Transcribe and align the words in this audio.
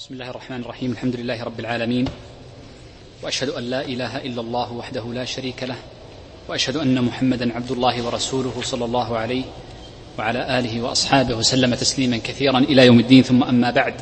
بسم 0.00 0.14
الله 0.14 0.30
الرحمن 0.30 0.60
الرحيم. 0.60 0.92
الحمد 0.92 1.16
لله 1.16 1.44
رب 1.44 1.60
العالمين. 1.60 2.04
وأشهد 3.22 3.48
أن 3.48 3.62
لا 3.62 3.84
إله 3.84 4.16
إلا 4.16 4.40
الله 4.40 4.72
وحده 4.72 5.12
لا 5.12 5.24
شريك 5.24 5.62
له. 5.62 5.76
وأشهد 6.48 6.76
أن 6.76 7.04
محمدا 7.04 7.54
عبد 7.54 7.70
الله 7.70 8.02
ورسوله 8.06 8.62
صلى 8.62 8.84
الله 8.84 9.18
عليه 9.18 9.42
وعلى 10.18 10.58
آله 10.58 10.80
وأصحابه 10.80 11.34
وسلم 11.34 11.74
تسليما 11.74 12.16
كثيرا 12.16 12.58
إلى 12.58 12.86
يوم 12.86 13.00
الدين. 13.00 13.22
ثم 13.22 13.44
أما 13.44 13.70
بعد. 13.70 13.94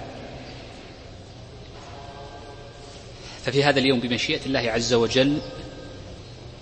ففي 3.44 3.64
هذا 3.64 3.78
اليوم 3.78 4.00
بمشيئة 4.00 4.46
الله 4.46 4.70
عز 4.70 4.94
وجل 4.94 5.38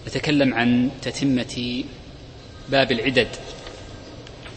نتكلم 0.08 0.54
عن 0.54 0.90
تتمة 1.02 1.84
باب 2.68 2.92
العدد 2.92 3.28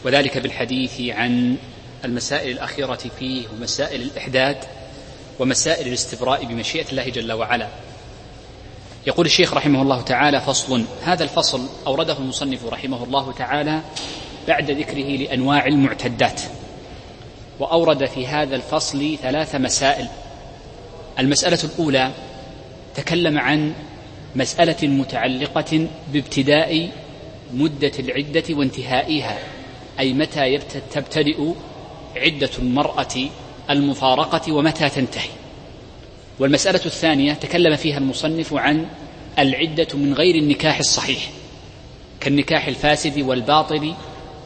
وذلك 0.04 0.38
بالحديث 0.38 1.02
عن 1.02 1.57
المسائل 2.05 2.52
الأخيرة 2.52 3.00
فيه 3.20 3.47
ومسائل 3.47 4.02
الإحداد 4.02 4.57
ومسائل 5.39 5.87
الاستبراء 5.87 6.46
بمشيئة 6.46 6.86
الله 6.92 7.10
جل 7.10 7.32
وعلا. 7.32 7.68
يقول 9.07 9.25
الشيخ 9.25 9.54
رحمه 9.54 9.82
الله 9.82 10.01
تعالى 10.01 10.42
فصل 10.42 10.83
هذا 11.04 11.23
الفصل 11.23 11.65
أورده 11.87 12.18
المصنف 12.18 12.65
رحمه 12.65 13.04
الله 13.04 13.32
تعالى 13.32 13.82
بعد 14.47 14.71
ذكره 14.71 15.18
لأنواع 15.18 15.65
المعتدات 15.65 16.42
وأورد 17.59 18.06
في 18.06 18.28
هذا 18.28 18.56
الفصل 18.56 19.18
ثلاث 19.21 19.56
مسائل. 19.56 20.07
المسألة 21.20 21.59
الأولى 21.64 22.11
تكلم 22.95 23.39
عن 23.39 23.73
مسألة 24.36 24.87
متعلقة 24.87 25.87
بابتداء 26.14 26.89
مدة 27.54 27.92
العدة 28.00 28.43
وانتهائها 28.50 29.37
أي 30.00 30.14
متى 30.14 30.57
تبتدئ 30.93 31.54
عدة 32.16 32.49
المرأة 32.59 33.16
المفارقة 33.69 34.53
ومتى 34.53 34.89
تنتهي. 34.89 35.30
والمسألة 36.39 36.86
الثانية 36.86 37.33
تكلم 37.33 37.75
فيها 37.75 37.97
المصنف 37.97 38.53
عن 38.53 38.86
العدة 39.39 39.88
من 39.94 40.14
غير 40.14 40.36
النكاح 40.36 40.80
الصحيح 40.80 41.30
كالنكاح 42.19 42.67
الفاسد 42.67 43.19
والباطل 43.19 43.94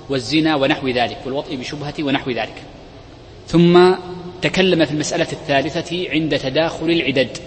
والزنا 0.10 0.56
ونحو 0.56 0.88
ذلك 0.88 1.18
والوطء 1.26 1.56
بشبهة 1.56 1.94
ونحو 2.00 2.32
ذلك. 2.32 2.64
ثم 3.48 3.92
تكلم 4.42 4.86
في 4.86 4.92
المسألة 4.92 5.28
الثالثة 5.32 6.10
عند 6.10 6.40
تداخل 6.40 6.90
العدد 6.90 7.38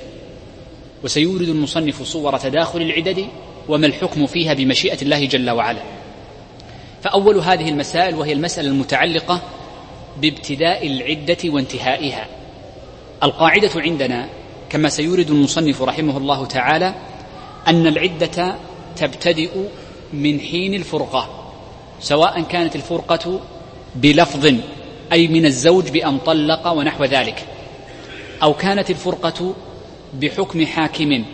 وسيورد 1.05 1.49
المصنف 1.49 2.03
صور 2.03 2.39
تداخل 2.39 2.83
العدد 2.83 3.27
وما 3.69 3.87
الحكم 3.87 4.27
فيها 4.27 4.55
بمشيئة 4.55 5.03
الله 5.03 5.25
جل 5.25 5.51
وعلا. 5.51 5.83
فأول 7.03 7.39
هذه 7.39 7.69
المسائل 7.69 8.15
وهي 8.15 8.33
المسألة 8.33 8.69
المتعلقة 8.69 9.43
بابتداء 10.21 10.87
العدة 10.87 11.39
وانتهائها. 11.45 12.27
القاعدة 13.23 13.71
عندنا 13.77 14.29
كما 14.71 14.89
سيورد 14.89 15.31
المصنف 15.31 15.83
رحمه 15.83 16.17
الله 16.17 16.47
تعالى 16.47 16.95
أن 17.69 17.87
العدة 17.87 18.57
تبتدئ 18.97 19.51
من 20.13 20.41
حين 20.41 20.75
الفرقة 20.75 21.53
سواء 22.01 22.43
كانت 22.43 22.77
الفرقة 22.77 23.41
بلفظ 23.95 24.55
أي 25.13 25.29
من 25.29 25.47
الزوج 25.47 25.89
بأن 25.89 26.19
طلق 26.19 26.69
ونحو 26.69 27.05
ذلك 27.05 27.47
أو 28.43 28.55
كانت 28.55 28.91
الفرقة 28.91 29.55
بحكم 30.15 30.67
حاكم 30.67 31.25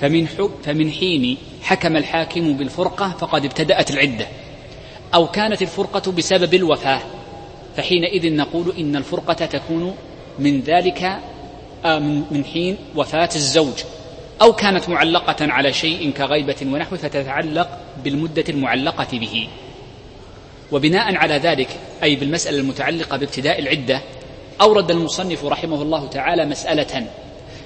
فمن, 0.00 0.26
فمن 0.64 0.90
حين 0.90 1.36
حكم 1.62 1.96
الحاكم 1.96 2.52
بالفرقة 2.52 3.14
فقد 3.20 3.44
ابتدأت 3.44 3.90
العدة 3.90 4.26
أو 5.14 5.26
كانت 5.26 5.62
الفرقة 5.62 6.12
بسبب 6.12 6.54
الوفاة. 6.54 7.00
فحينئذ 7.78 8.36
نقول 8.36 8.74
إن 8.78 8.96
الفرقة 8.96 9.46
تكون 9.46 9.94
من 10.38 10.60
ذلك 10.60 11.18
آه، 11.84 11.98
من 12.30 12.44
حين 12.52 12.76
وفاة 12.96 13.28
الزوج. 13.36 13.74
أو 14.42 14.52
كانت 14.52 14.88
معلقة 14.88 15.52
على 15.52 15.72
شيء 15.72 16.10
كغيبة 16.10 16.56
ونحو 16.62 16.96
فتتعلق 16.96 17.68
بالمدة 18.04 18.44
المعلقة 18.48 19.18
به. 19.18 19.48
وبناء 20.72 21.16
على 21.16 21.34
ذلك 21.34 21.68
أي 22.02 22.16
بالمسألة 22.16 22.58
المتعلقة 22.58 23.16
بابتداء 23.16 23.58
العدة 23.58 24.00
أورد 24.60 24.90
المصنف 24.90 25.44
رحمه 25.44 25.82
الله 25.82 26.06
تعالى 26.06 26.46
مسألة. 26.46 27.06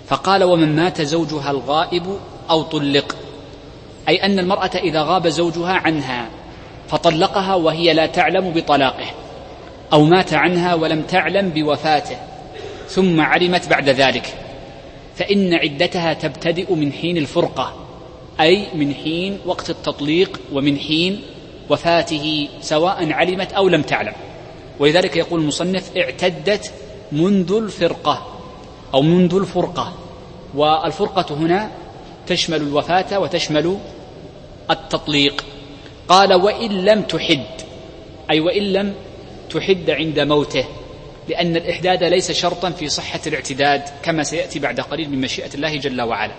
فقال 0.09 0.45
ومن 0.45 0.77
مات 0.77 1.01
زوجها 1.01 1.51
الغائب 1.51 2.19
أو 2.51 2.63
طلق. 2.63 3.17
أي 4.09 4.17
أن 4.17 4.39
المرأة 4.39 4.77
إذا 4.77 5.03
غاب 5.03 5.29
زوجها 5.29 5.73
عنها 5.73 6.29
فطلقها 6.89 7.55
وهي 7.55 7.93
لا 7.93 8.07
تعلم 8.07 8.51
بطلاقه. 8.51 9.22
أو 9.93 10.05
مات 10.05 10.35
عنها 10.35 10.75
ولم 10.75 11.03
تعلم 11.03 11.49
بوفاته 11.49 12.17
ثم 12.89 13.21
علمت 13.21 13.69
بعد 13.69 13.89
ذلك. 13.89 14.35
فإن 15.17 15.55
عدتها 15.55 16.13
تبتدئ 16.13 16.75
من 16.75 16.93
حين 16.93 17.17
الفرقة 17.17 17.77
أي 18.41 18.67
من 18.75 18.95
حين 18.95 19.39
وقت 19.47 19.71
التطليق 19.71 20.41
ومن 20.53 20.79
حين 20.79 21.23
وفاته 21.71 22.49
سواء 22.61 23.13
علمت 23.13 23.53
أو 23.53 23.69
لم 23.69 23.83
تعلم. 23.83 24.13
ولذلك 24.79 25.17
يقول 25.17 25.41
المصنف 25.41 25.97
اعتدت 25.97 26.73
منذ 27.13 27.53
الفرقة 27.53 28.27
أو 28.95 29.03
منذ 29.03 29.35
الفرقة. 29.35 29.93
والفرقة 30.55 31.35
هنا 31.35 31.71
تشمل 32.27 32.57
الوفاة 32.57 33.19
وتشمل 33.19 33.79
التطليق. 34.71 35.45
قال 36.09 36.35
وإن 36.35 36.71
لم 36.71 37.03
تحد 37.03 37.45
أي 38.31 38.41
وإن 38.41 38.63
لم 38.63 38.95
تحد 39.53 39.91
عند 39.91 40.21
موته 40.21 40.65
لأن 41.29 41.57
الإحداد 41.57 42.05
ليس 42.05 42.33
شرطا 42.33 42.71
في 42.71 42.89
صحة 42.89 43.21
الاعتداد 43.27 43.83
كما 44.03 44.23
سيأتي 44.23 44.59
بعد 44.59 44.81
قليل 44.81 45.11
من 45.11 45.21
مشيئة 45.21 45.55
الله 45.55 45.77
جل 45.77 46.01
وعلا. 46.01 46.33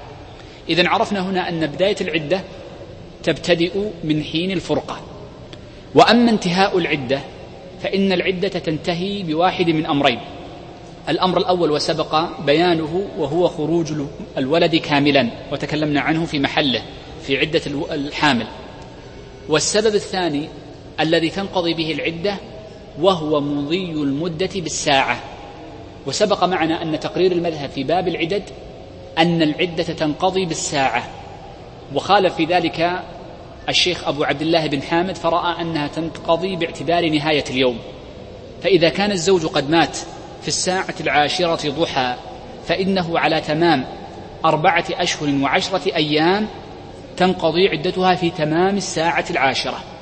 إذا 0.70 0.90
عرفنا 0.90 1.30
هنا 1.30 1.50
أن 1.50 1.68
بداية 1.68 1.96
العدة 2.02 2.42
تبتدئ 3.24 3.72
من 4.04 4.24
حين 4.24 4.52
الفرقة. 4.52 5.02
وأما 5.96 6.32
انتهاء 6.32 6.78
العدة 6.78 7.20
فإن 7.84 8.12
العدة 8.12 8.48
تنتهي 8.48 9.24
بواحد 9.24 9.70
من 9.70 9.86
أمرين. 9.86 10.20
الأمر 11.10 11.38
الأول 11.38 11.72
وسبق 11.72 12.40
بيانه 12.46 13.08
وهو 13.18 13.48
خروج 13.48 13.94
الولد 14.38 14.76
كاملا 14.76 15.30
وتكلمنا 15.52 16.02
عنه 16.02 16.26
في 16.26 16.40
محله 16.40 16.82
في 17.28 17.38
عدة 17.38 17.62
الحامل. 17.92 18.48
والسبب 19.50 19.96
الثاني 19.96 20.50
الذي 21.00 21.30
تنقضي 21.30 21.74
به 21.74 21.92
العدة 21.92 22.38
وهو 23.02 23.42
مضي 23.42 23.92
المدة 23.92 24.50
بالساعة. 24.56 25.20
وسبق 26.08 26.44
معنا 26.44 26.82
أن 26.82 27.00
تقرير 27.00 27.32
المذهب 27.32 27.70
في 27.70 27.84
باب 27.84 28.08
العدد 28.08 28.44
أن 29.18 29.42
العدة 29.42 29.84
تنقضي 29.84 30.46
بالساعة. 30.46 31.04
وخالف 31.96 32.36
في 32.36 32.46
ذلك 32.46 33.04
الشيخ 33.70 34.08
أبو 34.08 34.24
عبد 34.24 34.42
الله 34.42 34.68
بن 34.68 34.82
حامد 34.82 35.16
فرأى 35.16 35.62
أنها 35.62 35.88
تنقضي 35.88 36.56
باعتبار 36.56 37.10
نهاية 37.10 37.44
اليوم. 37.50 37.78
فإذا 38.64 38.90
كان 38.90 39.12
الزوج 39.12 39.46
قد 39.46 39.70
مات 39.70 39.98
في 40.42 40.48
الساعة 40.48 40.96
العاشرة 41.02 41.70
ضحى 41.70 42.16
فإنه 42.68 43.20
على 43.20 43.42
تمام 43.42 43.86
أربعة 44.46 44.86
أشهر 44.92 45.36
وعشرة 45.42 45.96
أيام 45.96 46.48
تنقضي 47.18 47.70
عدتها 47.70 48.16
في 48.16 48.30
تمام 48.30 48.78
الساعة 48.78 49.26
العاشرة. 49.30 49.93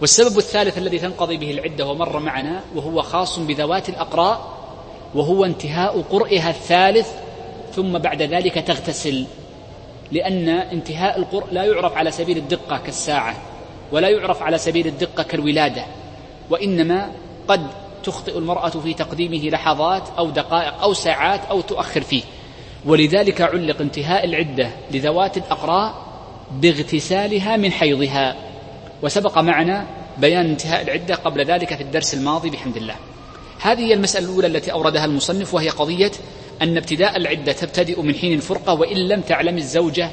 والسبب 0.00 0.38
الثالث 0.38 0.78
الذي 0.78 0.98
تنقضي 0.98 1.36
به 1.36 1.50
العدة 1.50 1.86
ومر 1.86 2.18
معنا 2.18 2.60
وهو 2.74 3.02
خاص 3.02 3.38
بذوات 3.38 3.88
الأقراء 3.88 4.58
وهو 5.14 5.44
انتهاء 5.44 6.00
قرئها 6.10 6.50
الثالث 6.50 7.08
ثم 7.74 7.98
بعد 7.98 8.22
ذلك 8.22 8.54
تغتسل. 8.54 9.24
لأن 10.12 10.48
انتهاء 10.48 11.18
القرء 11.18 11.46
لا 11.52 11.64
يعرف 11.64 11.96
على 11.96 12.10
سبيل 12.10 12.36
الدقة 12.36 12.78
كالساعة 12.78 13.36
ولا 13.92 14.08
يعرف 14.08 14.42
على 14.42 14.58
سبيل 14.58 14.86
الدقة 14.86 15.22
كالولادة 15.22 15.84
وإنما 16.50 17.10
قد 17.48 17.66
تخطئ 18.04 18.38
المرأة 18.38 18.68
في 18.68 18.94
تقديمه 18.94 19.48
لحظات 19.48 20.02
أو 20.18 20.30
دقائق 20.30 20.82
أو 20.82 20.92
ساعات 20.92 21.40
أو 21.50 21.60
تؤخر 21.60 22.00
فيه. 22.00 22.22
ولذلك 22.86 23.40
علق 23.40 23.80
انتهاء 23.80 24.24
العدة 24.24 24.70
لذوات 24.90 25.36
الأقراء 25.36 25.94
باغتسالها 26.52 27.56
من 27.56 27.72
حيضها. 27.72 28.47
وسبق 29.02 29.38
معنا 29.38 29.86
بيان 30.18 30.46
انتهاء 30.46 30.82
العدة 30.82 31.14
قبل 31.14 31.44
ذلك 31.44 31.74
في 31.74 31.82
الدرس 31.82 32.14
الماضي 32.14 32.50
بحمد 32.50 32.76
الله. 32.76 32.94
هذه 33.60 33.80
هي 33.80 33.94
المسألة 33.94 34.26
الأولى 34.26 34.46
التي 34.46 34.72
أوردها 34.72 35.04
المصنف 35.04 35.54
وهي 35.54 35.68
قضية 35.68 36.10
أن 36.62 36.76
ابتداء 36.76 37.16
العدة 37.16 37.52
تبتدئ 37.52 38.02
من 38.02 38.14
حين 38.14 38.32
الفرقة 38.32 38.72
وإن 38.74 38.96
لم 38.96 39.20
تعلم 39.20 39.58
الزوجة 39.58 40.10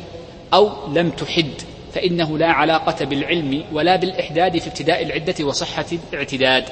أو 0.53 0.69
لم 0.93 1.09
تحد 1.09 1.51
فإنه 1.93 2.37
لا 2.37 2.47
علاقة 2.47 3.05
بالعلم 3.05 3.63
ولا 3.73 3.95
بالإحداد 3.95 4.57
في 4.57 4.67
ابتداء 4.67 5.03
العدة 5.03 5.45
وصحة 5.45 5.85
الاعتداد. 6.13 6.65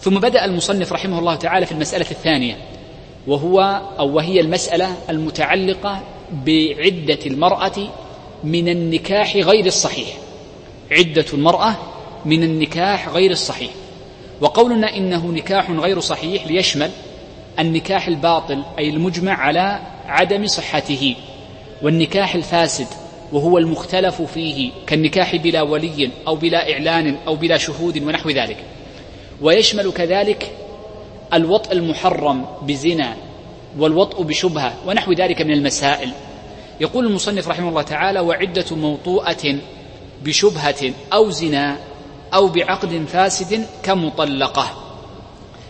ثم 0.00 0.14
بدأ 0.14 0.44
المصنف 0.44 0.92
رحمه 0.92 1.18
الله 1.18 1.34
تعالى 1.34 1.66
في 1.66 1.72
المسألة 1.72 2.06
الثانية 2.10 2.56
وهو 3.26 3.80
أو 3.98 4.16
وهي 4.16 4.40
المسألة 4.40 4.96
المتعلقة 5.10 6.02
بعدة 6.32 7.18
المرأة 7.26 7.88
من 8.44 8.68
النكاح 8.68 9.36
غير 9.36 9.66
الصحيح. 9.66 10.27
عدة 10.92 11.24
المرأة 11.32 11.76
من 12.24 12.42
النكاح 12.42 13.08
غير 13.08 13.30
الصحيح. 13.30 13.70
وقولنا 14.40 14.96
إنه 14.96 15.26
نكاح 15.26 15.70
غير 15.70 16.00
صحيح 16.00 16.46
ليشمل 16.46 16.90
النكاح 17.58 18.08
الباطل 18.08 18.62
أي 18.78 18.90
المجمع 18.90 19.32
على 19.32 19.80
عدم 20.06 20.46
صحته 20.46 21.16
والنكاح 21.82 22.34
الفاسد 22.34 22.86
وهو 23.32 23.58
المختلف 23.58 24.22
فيه 24.22 24.70
كالنكاح 24.86 25.36
بلا 25.36 25.62
ولي 25.62 26.10
أو 26.26 26.36
بلا 26.36 26.72
إعلان 26.72 27.16
أو 27.26 27.36
بلا 27.36 27.56
شهود 27.58 28.02
ونحو 28.02 28.30
ذلك. 28.30 28.56
ويشمل 29.40 29.92
كذلك 29.92 30.52
الوطء 31.32 31.72
المحرم 31.72 32.44
بزنا 32.62 33.16
والوطء 33.78 34.22
بشبهة 34.22 34.74
ونحو 34.86 35.12
ذلك 35.12 35.42
من 35.42 35.52
المسائل. 35.52 36.10
يقول 36.80 37.06
المصنف 37.06 37.48
رحمه 37.48 37.68
الله 37.68 37.82
تعالى 37.82 38.20
وعدة 38.20 38.76
موطوءة 38.76 39.58
بشبهة 40.24 40.92
أو 41.12 41.30
زنا 41.30 41.78
أو 42.34 42.48
بعقد 42.48 43.04
فاسد 43.08 43.66
كمطلقة. 43.82 44.66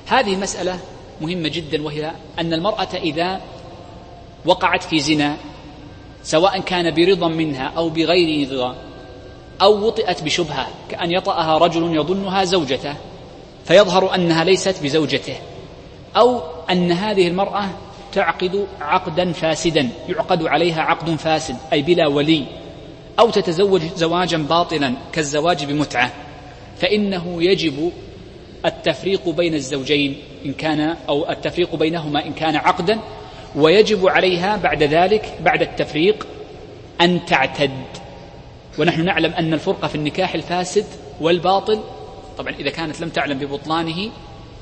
هذه 0.07 0.37
مسألة 0.37 0.79
مهمة 1.21 1.49
جدا 1.49 1.83
وهي 1.83 2.13
أن 2.39 2.53
المرأة 2.53 2.95
إذا 2.95 3.41
وقعت 4.45 4.83
في 4.83 5.01
زنا 5.01 5.37
سواء 6.23 6.61
كان 6.61 6.95
برضا 6.95 7.29
منها 7.29 7.73
أو 7.77 7.89
بغير 7.89 8.51
رضا 8.51 8.75
أو 9.63 9.87
وطئت 9.87 10.23
بشبهة 10.23 10.67
كأن 10.91 11.11
يطأها 11.11 11.59
رجل 11.59 11.97
يظنها 11.97 12.45
زوجته 12.45 12.95
فيظهر 13.65 14.15
أنها 14.15 14.45
ليست 14.45 14.83
بزوجته 14.83 15.37
أو 16.17 16.41
أن 16.71 16.93
هذه 16.93 17.29
المرأة 17.29 17.65
تعقد 18.13 18.67
عقدا 18.81 19.33
فاسدا 19.33 19.89
يعقد 20.09 20.47
عليها 20.47 20.83
عقد 20.83 21.15
فاسد 21.15 21.57
أي 21.73 21.83
بلا 21.83 22.07
ولي. 22.07 22.45
أو 23.19 23.31
تتزوج 23.31 23.83
زواجا 23.97 24.37
باطلا 24.37 24.95
كالزواج 25.13 25.65
بمتعة 25.65 26.13
فإنه 26.79 27.43
يجب 27.43 27.93
التفريق 28.67 29.29
بين 29.29 29.55
الزوجين 29.55 30.17
إن 30.47 30.53
كان 30.53 30.97
أو 31.09 31.31
التفريق 31.31 31.75
بينهما 31.75 32.27
إن 32.27 32.33
كان 32.33 32.57
عقدا 32.57 32.99
ويجب 33.57 34.09
عليها 34.09 34.57
بعد 34.57 34.83
ذلك 34.83 35.39
بعد 35.41 35.63
التفريق 35.63 36.27
أن 37.01 37.27
تعتد. 37.27 37.71
ونحن 38.79 39.05
نعلم 39.05 39.33
أن 39.33 39.55
الفرقة 39.55 39.89
في 39.89 39.95
النكاح 39.95 40.35
الفاسد 40.35 40.87
والباطل 41.21 41.81
طبعا 42.39 42.55
إذا 42.55 42.71
كانت 42.71 43.01
لم 43.01 43.09
تعلم 43.09 43.39
ببطلانه 43.39 44.11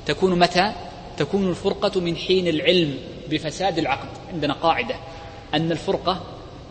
تكون 0.05 0.39
متى؟ 0.39 0.71
تكون 1.17 1.49
الفرقة 1.49 2.01
من 2.01 2.15
حين 2.15 2.47
العلم 2.47 2.97
بفساد 3.29 3.77
العقد. 3.77 4.09
عندنا 4.33 4.53
قاعدة 4.53 4.95
أن 5.53 5.71
الفرقة 5.71 6.21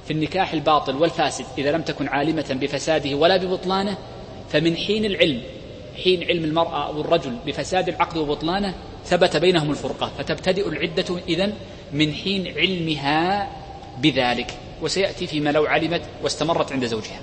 في 0.07 0.13
النكاح 0.13 0.53
الباطل 0.53 0.97
والفاسد 0.97 1.45
إذا 1.59 1.73
لم 1.73 1.83
تكن 1.83 2.09
عالمة 2.09 2.57
بفساده 2.61 3.15
ولا 3.15 3.37
ببطلانه 3.37 3.97
فمن 4.51 4.77
حين 4.77 5.05
العلم 5.05 5.43
حين 6.05 6.25
علم 6.25 6.45
المرأة 6.45 6.87
أو 6.87 7.01
الرجل 7.01 7.37
بفساد 7.47 7.89
العقد 7.89 8.17
وبطلانه 8.17 8.75
ثبت 9.05 9.37
بينهم 9.37 9.71
الفرقة 9.71 10.11
فتبتدئ 10.19 10.69
العدة 10.69 11.05
إذن 11.29 11.53
من 11.93 12.13
حين 12.13 12.55
علمها 12.57 13.51
بذلك 13.99 14.55
وسيأتي 14.83 15.27
فيما 15.27 15.51
لو 15.51 15.65
علمت 15.65 16.03
واستمرت 16.23 16.73
عند 16.73 16.85
زوجها. 16.85 17.21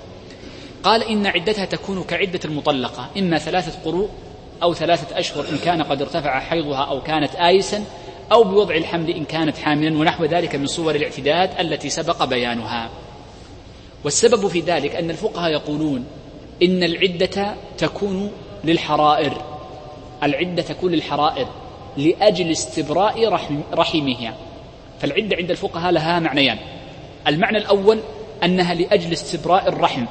قال 0.82 1.02
إن 1.02 1.26
عدتها 1.26 1.64
تكون 1.64 2.02
كعدة 2.02 2.40
المطلقة 2.44 3.10
إما 3.18 3.38
ثلاثة 3.38 3.78
قروء 3.84 4.08
أو 4.62 4.74
ثلاثة 4.74 5.18
أشهر 5.18 5.48
إن 5.48 5.58
كان 5.58 5.82
قد 5.82 6.02
ارتفع 6.02 6.40
حيضها 6.40 6.84
أو 6.84 7.02
كانت 7.02 7.34
آيسا 7.34 7.84
أو 8.32 8.44
بوضع 8.44 8.74
الحمل 8.74 9.10
إن 9.10 9.24
كانت 9.24 9.58
حاملا 9.58 9.98
ونحو 9.98 10.24
ذلك 10.24 10.54
من 10.56 10.66
صور 10.66 10.94
الاعتداد 10.94 11.50
التي 11.60 11.90
سبق 11.90 12.24
بيانها. 12.24 12.90
والسبب 14.04 14.48
في 14.48 14.60
ذلك 14.60 14.94
أن 14.94 15.10
الفقهاء 15.10 15.52
يقولون 15.52 16.04
إن 16.62 16.82
العدة 16.82 17.54
تكون 17.78 18.30
للحرائر. 18.64 19.42
العدة 20.22 20.62
تكون 20.62 20.92
للحرائر 20.92 21.46
لأجل 21.96 22.50
استبراء 22.50 23.28
رحم 23.28 23.60
رحمها. 23.74 24.34
فالعدة 25.00 25.36
عند 25.36 25.50
الفقهاء 25.50 25.92
لها 25.92 26.20
معنيان. 26.20 26.58
المعنى 27.26 27.58
الأول 27.58 28.00
أنها 28.44 28.74
لأجل 28.74 29.12
استبراء 29.12 29.68
الرحم 29.68 30.04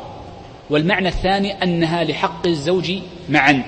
والمعنى 0.70 1.08
الثاني 1.08 1.64
أنها 1.64 2.04
لحق 2.04 2.48
الزوج 2.48 2.92
معا. 3.30 3.64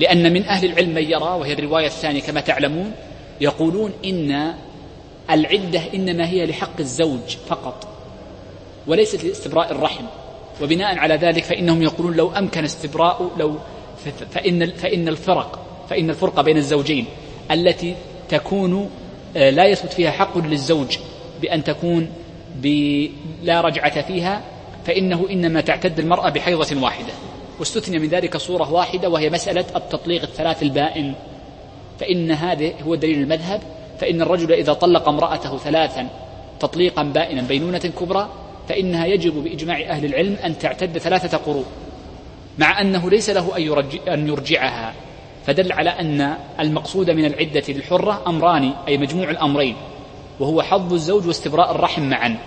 لأن 0.00 0.32
من 0.32 0.44
أهل 0.44 0.64
العلم 0.70 0.94
من 0.94 1.02
يرى 1.02 1.38
وهي 1.40 1.52
الرواية 1.52 1.86
الثانية 1.86 2.20
كما 2.20 2.40
تعلمون 2.40 2.92
يقولون 3.40 3.92
إن 4.04 4.54
العدة 5.30 5.82
إنما 5.94 6.28
هي 6.28 6.46
لحق 6.46 6.80
الزوج 6.80 7.36
فقط 7.48 7.88
وليست 8.86 9.24
لاستبراء 9.24 9.72
الرحم. 9.72 10.04
وبناء 10.62 10.98
على 10.98 11.14
ذلك 11.14 11.44
فإنهم 11.44 11.82
يقولون 11.82 12.16
لو 12.16 12.30
أمكن 12.30 12.64
استبراء 12.64 13.30
لو 13.36 13.58
فإن 14.30 14.70
فإن 14.70 15.08
الفرق 15.08 15.58
فإن 15.90 16.10
الفرقة 16.10 16.42
بين 16.42 16.56
الزوجين 16.56 17.06
التي 17.50 17.94
تكون 18.28 18.90
آه، 19.36 19.50
لا 19.50 19.64
يثبت 19.64 19.92
فيها 19.92 20.10
حق 20.10 20.38
للزوج 20.38 20.98
بأن 21.42 21.64
تكون 21.64 22.08
لا 23.42 23.60
رجعة 23.60 24.02
فيها 24.02 24.42
فإنه 24.86 25.26
إنما 25.30 25.60
تعتد 25.60 25.98
المرأة 25.98 26.30
بحيضة 26.30 26.82
واحدة. 26.82 27.12
واستثني 27.58 27.98
من 27.98 28.08
ذلك 28.08 28.36
صورة 28.36 28.72
واحدة 28.72 29.08
وهي 29.08 29.30
مسألة 29.30 29.64
التطليق 29.76 30.22
الثلاث 30.22 30.62
البائن. 30.62 31.14
فإن 32.00 32.30
هذا 32.30 32.72
هو 32.82 32.94
دليل 32.94 33.22
المذهب 33.22 33.60
فإن 33.98 34.22
الرجل 34.22 34.52
إذا 34.52 34.72
طلق 34.72 35.08
امرأته 35.08 35.58
ثلاثا 35.58 36.08
تطليقا 36.60 37.02
بائنا 37.02 37.42
بينونة 37.42 37.78
كبرى 37.78 38.28
فإنها 38.68 39.06
يجب 39.06 39.44
بإجماع 39.44 39.80
أهل 39.80 40.04
العلم 40.04 40.36
أن 40.44 40.58
تعتد 40.58 40.98
ثلاثة 40.98 41.38
قروء 41.38 41.64
مع 42.58 42.80
أنه 42.80 43.10
ليس 43.10 43.30
له 43.30 43.56
أن, 43.56 43.62
يرجع 43.62 44.14
أن 44.14 44.28
يرجعها. 44.28 44.94
فدل 45.46 45.72
على 45.72 45.90
أن 45.90 46.36
المقصود 46.60 47.10
من 47.10 47.24
العدة 47.24 47.62
للحرة 47.68 48.22
أمران 48.26 48.72
أي 48.88 48.98
مجموع 48.98 49.30
الأمرين 49.30 49.76
وهو 50.40 50.62
حظ 50.62 50.92
الزوج 50.92 51.26
واستبراء 51.26 51.70
الرحم 51.70 52.02
معا. 52.02 52.38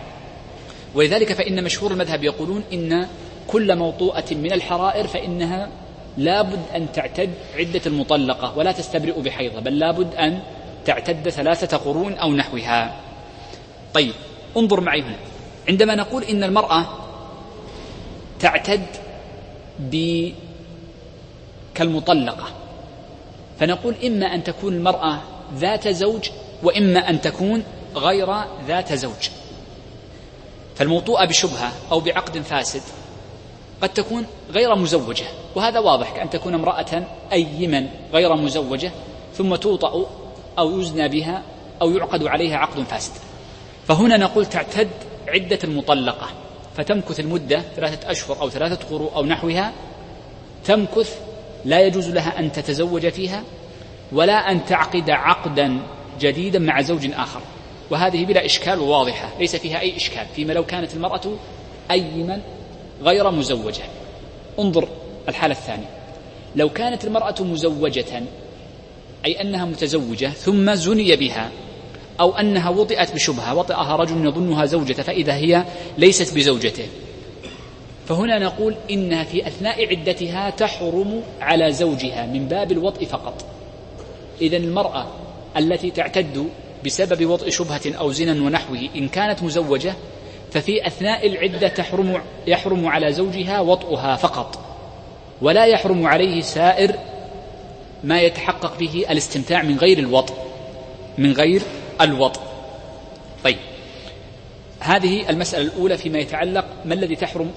ولذلك 0.96 1.34
فإن 1.34 1.64
مشهور 1.64 1.92
المذهب 1.92 2.24
يقولون 2.24 2.64
إن 2.74 3.08
كل 3.48 3.76
موطوءة 3.76 4.26
من 4.32 4.52
الحرائر 4.52 5.08
فإنها 5.08 5.70
لابد 6.18 6.60
أن 6.76 6.92
تعتد 6.92 7.34
عدة 7.56 7.82
المطلقة 7.86 8.58
ولا 8.58 8.72
تستبرئ 8.72 9.22
بحيضة 9.22 9.60
بل 9.60 9.80
لابد 9.80 10.16
أن 10.16 10.40
تعتد 10.86 11.30
ثلاثة 11.30 11.78
قرون 11.78 12.14
أو 12.14 12.34
نحوها. 12.34 12.96
طيب 13.94 14.14
انظر 14.58 14.82
معي 14.82 15.02
هنا. 15.02 15.18
عندما 15.70 15.96
نقول 15.96 16.24
إن 16.24 16.44
المرأة 16.44 16.86
تعتد 18.40 18.86
ب 19.80 20.30
كالمطلقة 21.76 22.48
فنقول 23.60 23.96
إما 24.06 24.26
أن 24.26 24.44
تكون 24.44 24.74
المرأة 24.74 25.22
ذات 25.56 25.88
زوج 25.88 26.30
وإما 26.64 27.10
أن 27.10 27.22
تكون 27.22 27.64
غير 27.96 28.28
ذات 28.68 28.94
زوج. 28.94 29.30
فالموطوءة 30.76 31.26
بشبهة 31.26 31.72
أو 31.92 32.00
بعقد 32.00 32.38
فاسد 32.38 32.82
قد 33.82 33.90
تكون 33.90 34.26
غير 34.52 34.76
مزوجة. 34.76 35.26
وهذا 35.56 35.80
واضح 35.80 36.12
كأن 36.12 36.30
تكون 36.30 36.54
امرأة 36.54 37.04
أيما 37.34 37.88
غير 38.14 38.36
مزوجة 38.36 38.92
ثم 39.34 39.56
توطأ 39.56 40.06
أو 40.60 40.80
يزنى 40.80 41.08
بها 41.08 41.44
أو 41.82 41.92
يعقد 41.92 42.28
عليها 42.28 42.58
عقد 42.58 42.84
فاسد. 42.84 43.12
فهنا 43.88 44.18
نقول 44.18 44.46
تعتد 44.46 44.90
عدة 45.28 45.60
المطلقة 45.64 46.28
فتمكث 46.78 47.20
المدة 47.20 47.62
ثلاثة 47.76 48.12
أشهر 48.12 48.42
أو 48.42 48.50
ثلاثة 48.50 48.96
قروء 48.96 49.16
أو 49.16 49.26
نحوها. 49.26 49.74
تمكث 50.66 51.20
لا 51.66 51.82
يجوز 51.82 52.10
لها 52.10 52.40
أن 52.40 52.52
تتزوج 52.52 53.08
فيها 53.08 53.44
ولا 54.12 54.52
أن 54.52 54.66
تعقد 54.66 55.10
عقدا 55.10 55.80
جديدا 56.20 56.60
مع 56.60 56.82
زوج 56.82 57.12
آخر. 57.14 57.42
وهذه 57.90 58.26
بلا 58.26 58.46
إشكال 58.46 58.80
واضحة. 58.80 59.30
ليس 59.40 59.56
فيها 59.56 59.80
أي 59.80 59.98
إشكال. 59.98 60.26
فيما 60.36 60.54
لو 60.54 60.66
كانت 60.66 60.94
المرأة 60.94 61.22
أيما 61.92 62.42
غير 63.04 63.32
مزوجة. 63.32 63.84
انظر 64.60 64.88
الحالة 65.30 65.54
الثانية. 65.54 65.90
لو 66.56 66.70
كانت 66.70 67.06
المرأة 67.06 67.36
مزوجة 67.40 68.24
أي 69.26 69.42
أنها 69.42 69.66
متزوجة 69.66 70.30
ثم 70.30 70.74
زني 70.74 71.16
بها 71.16 71.52
أو 72.20 72.38
أنها 72.38 72.70
وطئت 72.70 73.16
بشبهة 73.16 73.56
وطئها 73.56 73.96
رجل 73.96 74.26
يظنها 74.26 74.66
زوجة 74.66 74.94
فإذا 74.94 75.34
هي 75.34 75.66
ليست 75.98 76.36
بزوجته. 76.36 76.88
فهنا 78.08 78.40
نقول 78.40 78.76
إنها 78.92 79.24
في 79.24 79.48
أثناء 79.48 79.88
عدتها 79.88 80.50
تحرم 80.50 81.24
على 81.42 81.72
زوجها 81.72 82.26
من 82.26 82.48
باب 82.48 82.72
الوطء 82.72 83.06
فقط. 83.06 83.46
إذا 84.42 84.58
المرأة 84.58 85.08
التي 85.58 85.92
تعتد 85.92 86.50
بسبب 86.86 87.26
وطء 87.26 87.50
شبهة 87.50 87.82
أو 87.86 88.12
زنا 88.12 88.46
ونحوه 88.46 88.90
إن 88.96 89.08
كانت 89.08 89.44
مزوجة 89.44 89.94
ففي 90.52 90.88
أثناء 90.88 91.28
العدة 91.28 91.68
تحرم 91.68 92.22
يحرم 92.48 92.88
على 92.88 93.12
زوجها 93.12 93.60
وطئها 93.60 94.16
فقط. 94.16 94.65
ولا 95.42 95.66
يحرم 95.66 96.08
عليه 96.08 96.42
سائر 96.42 96.96
ما 98.04 98.22
يتحقق 98.22 98.78
به 98.80 99.06
الاستمتاع 99.10 99.62
من 99.62 99.78
غير 99.78 100.00
الوطء 100.00 100.34
من 101.18 101.32
غير 101.32 101.62
الوطء. 102.02 102.42
طيب 103.44 103.58
هذه 104.80 105.30
المسألة 105.30 105.64
الأولى 105.64 105.98
فيما 105.98 106.20
يتعلق 106.20 106.66
ما 106.86 106.94
الذي 106.94 107.16
تحرم 107.16 107.52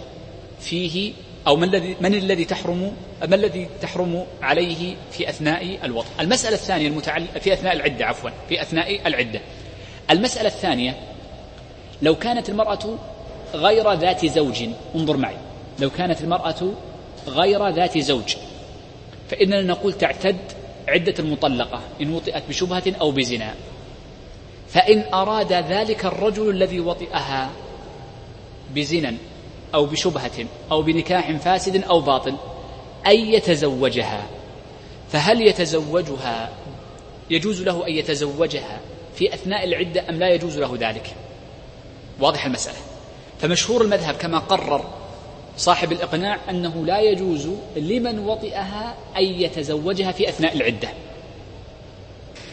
فيه 0.61 1.12
أو 1.47 1.56
من 1.56 1.64
الذي 1.64 1.97
من 2.00 2.14
الذي 2.14 2.44
تحرم 2.44 2.92
ما 3.28 3.35
الذي 3.35 3.68
تحرم 3.82 4.25
عليه 4.42 4.97
في 5.12 5.28
أثناء 5.28 5.78
الوطء؟ 5.85 6.08
المسألة 6.20 6.54
الثانية 6.54 6.88
المتعلقة 6.88 7.38
في 7.38 7.52
أثناء 7.52 7.76
العدة 7.76 8.06
عفوا 8.06 8.30
في 8.49 8.62
أثناء 8.62 9.06
العدة. 9.06 9.40
المسألة 10.11 10.49
الثانية 10.49 10.97
لو 12.02 12.14
كانت 12.14 12.49
المرأة 12.49 12.99
غير 13.54 13.92
ذات 13.92 14.26
زوج 14.26 14.64
انظر 14.94 15.16
معي 15.16 15.37
لو 15.80 15.90
كانت 15.90 16.20
المرأة 16.20 16.73
غير 17.28 17.68
ذات 17.68 17.99
زوج. 17.99 18.37
فإننا 19.30 19.62
نقول 19.62 19.92
تعتد 19.92 20.37
عدة 20.88 21.14
المطلقة 21.18 21.80
إن 22.00 22.14
وطئت 22.14 22.42
بشبهة 22.49 22.82
أو 23.00 23.11
بزنا. 23.11 23.54
فإن 24.68 25.14
أراد 25.14 25.52
ذلك 25.52 26.04
الرجل 26.04 26.50
الذي 26.50 26.80
وطئها 26.80 27.50
بزنا 28.75 29.14
أو 29.75 29.87
بشبهة 29.87 30.47
أو 30.70 30.82
بنكاح 30.82 31.32
فاسد 31.32 31.85
أو 31.85 32.00
باطل 32.00 32.35
أن 33.06 33.16
يتزوجها. 33.16 34.26
فهل 35.12 35.47
يتزوجها؟ 35.47 36.50
يجوز 37.30 37.62
له 37.62 37.87
أن 37.87 37.92
يتزوجها 37.92 38.80
في 39.14 39.35
أثناء 39.35 39.64
العدة 39.64 40.08
أم 40.08 40.14
لا 40.14 40.28
يجوز 40.28 40.58
له 40.58 40.76
ذلك؟ 40.80 41.14
واضح 42.20 42.47
المسألة. 42.47 42.78
فمشهور 43.40 43.82
المذهب 43.82 44.14
كما 44.14 44.38
قرر 44.38 44.98
صاحب 45.58 45.92
الإقناع 45.92 46.38
أنه 46.50 46.86
لا 46.86 47.00
يجوز 47.00 47.48
لمن 47.76 48.18
وطئها 48.18 48.94
أن 49.16 49.24
يتزوجها 49.24 50.12
في 50.12 50.28
أثناء 50.28 50.56
العدة. 50.56 50.88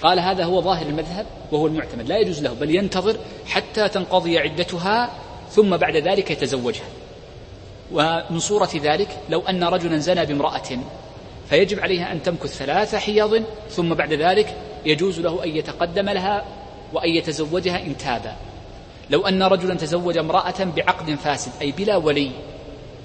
قال 0.02 0.20
هذا 0.20 0.44
هو 0.44 0.62
ظاهر 0.62 0.86
المذهب 0.86 1.26
وهو 1.52 1.68
المعتمد 1.68 2.08
لا 2.08 2.18
يجوز 2.18 2.42
له 2.42 2.54
بل 2.54 2.76
ينتظر 2.76 3.18
حتى 3.46 3.90
تنقضي 3.90 4.40
عدتها 4.40 5.12
ثم 5.52 5.78
بعد 5.78 5.96
ذلك 5.96 6.32
يتزوجها. 6.32 6.86
ومن 7.94 8.40
صورة 8.40 8.70
ذلك 8.76 9.18
لو 9.30 9.42
أن 9.42 9.64
رجلا 9.64 9.98
زنى 9.98 10.26
بامرأة 10.26 10.80
فيجب 11.50 11.80
عليها 11.80 12.12
أن 12.12 12.24
تمكث 12.24 12.58
ثلاث 12.58 12.96
حيض 12.96 13.44
ثم 13.70 13.94
بعد 13.94 14.14
ذلك 14.14 14.56
يجوز 14.86 15.20
له 15.20 15.44
أن 15.44 15.50
يتقدم 15.50 16.10
لها 16.10 16.46
وأن 16.94 17.10
يتزوجها 17.10 17.80
إن 17.80 17.98
تاب 17.98 18.36
لو 19.10 19.28
أن 19.28 19.44
رجلا 19.44 19.76
تزوج 19.76 20.18
امرأة 20.18 20.64
بعقد 20.76 21.16
فاسد 21.16 21.52
أي 21.62 21.72
بلا 21.72 21.96
ولي 21.96 22.32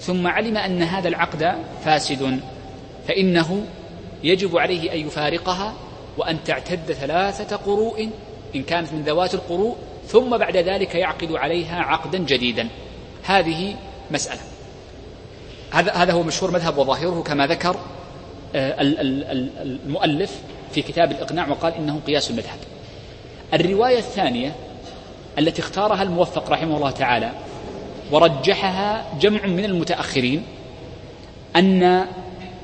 ثم 0.00 0.26
علم 0.26 0.56
أن 0.56 0.82
هذا 0.82 1.08
العقد 1.08 1.54
فاسد 1.84 2.40
فإنه 3.08 3.64
يجب 4.24 4.58
عليه 4.58 4.92
أن 4.92 5.06
يفارقها 5.06 5.74
وأن 6.18 6.44
تعتد 6.44 6.92
ثلاثة 6.92 7.56
قروء 7.56 8.10
إن 8.54 8.62
كانت 8.62 8.92
من 8.92 9.02
ذوات 9.02 9.34
القروء 9.34 9.76
ثم 10.06 10.36
بعد 10.36 10.56
ذلك 10.56 10.94
يعقد 10.94 11.32
عليها 11.32 11.80
عقدا 11.82 12.18
جديدا. 12.18 12.68
هذه 13.24 13.76
مسألة. 14.10 14.40
هذا 15.70 15.92
هذا 15.92 16.12
هو 16.12 16.22
مشهور 16.22 16.50
مذهب 16.50 16.78
وظاهره 16.78 17.22
كما 17.22 17.46
ذكر 17.46 17.76
آه، 18.54 18.74
المؤلف 18.80 20.40
في 20.72 20.82
كتاب 20.82 21.10
الإقناع 21.10 21.48
وقال 21.48 21.74
إنه 21.74 22.00
قياس 22.06 22.30
المذهب. 22.30 22.58
الرواية 23.54 23.98
الثانية 23.98 24.52
التي 25.38 25.62
اختارها 25.62 26.02
الموفق 26.02 26.50
رحمه 26.50 26.76
الله 26.76 26.90
تعالى 26.90 27.32
ورجحها 28.10 29.04
جمع 29.20 29.46
من 29.46 29.64
المتأخرين 29.64 30.44
أن 31.56 32.06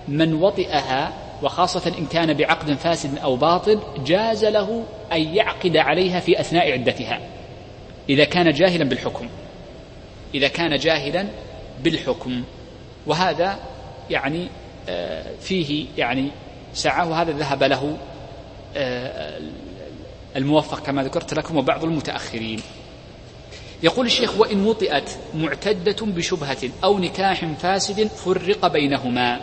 من 0.08 0.34
وطئها 0.34 1.12
وخاصة 1.42 1.92
إن 1.98 2.06
كان 2.06 2.34
بعقد 2.34 2.72
فاسد 2.72 3.18
أو 3.18 3.36
باطل 3.36 3.80
جاز 4.06 4.44
له 4.44 4.84
أن 5.12 5.34
يعقد 5.34 5.76
عليها 5.76 6.20
في 6.20 6.40
أثناء 6.40 6.72
عدتها 6.72 7.20
إذا 8.08 8.24
كان 8.24 8.52
جاهلا 8.52 8.84
بالحكم 8.84 9.28
إذا 10.34 10.48
كان 10.48 10.76
جاهلا 10.76 11.26
بالحكم 11.84 12.42
وهذا 13.06 13.58
يعني 14.10 14.48
آه، 14.88 15.24
فيه 15.40 15.86
يعني 15.98 16.28
سعة 16.74 17.10
وهذا 17.10 17.32
ذهب 17.32 17.62
له 17.62 17.96
آه، 18.76 19.40
الموفق 20.36 20.80
كما 20.80 21.02
ذكرت 21.02 21.34
لكم 21.34 21.56
وبعض 21.56 21.84
المتأخرين. 21.84 22.60
يقول 23.82 24.06
الشيخ 24.06 24.38
وإن 24.38 24.66
وطئت 24.66 25.10
معتدة 25.34 26.06
بشبهة 26.06 26.70
أو 26.84 26.98
نكاح 26.98 27.44
فاسد 27.44 28.06
فرق 28.06 28.66
بينهما. 28.66 29.40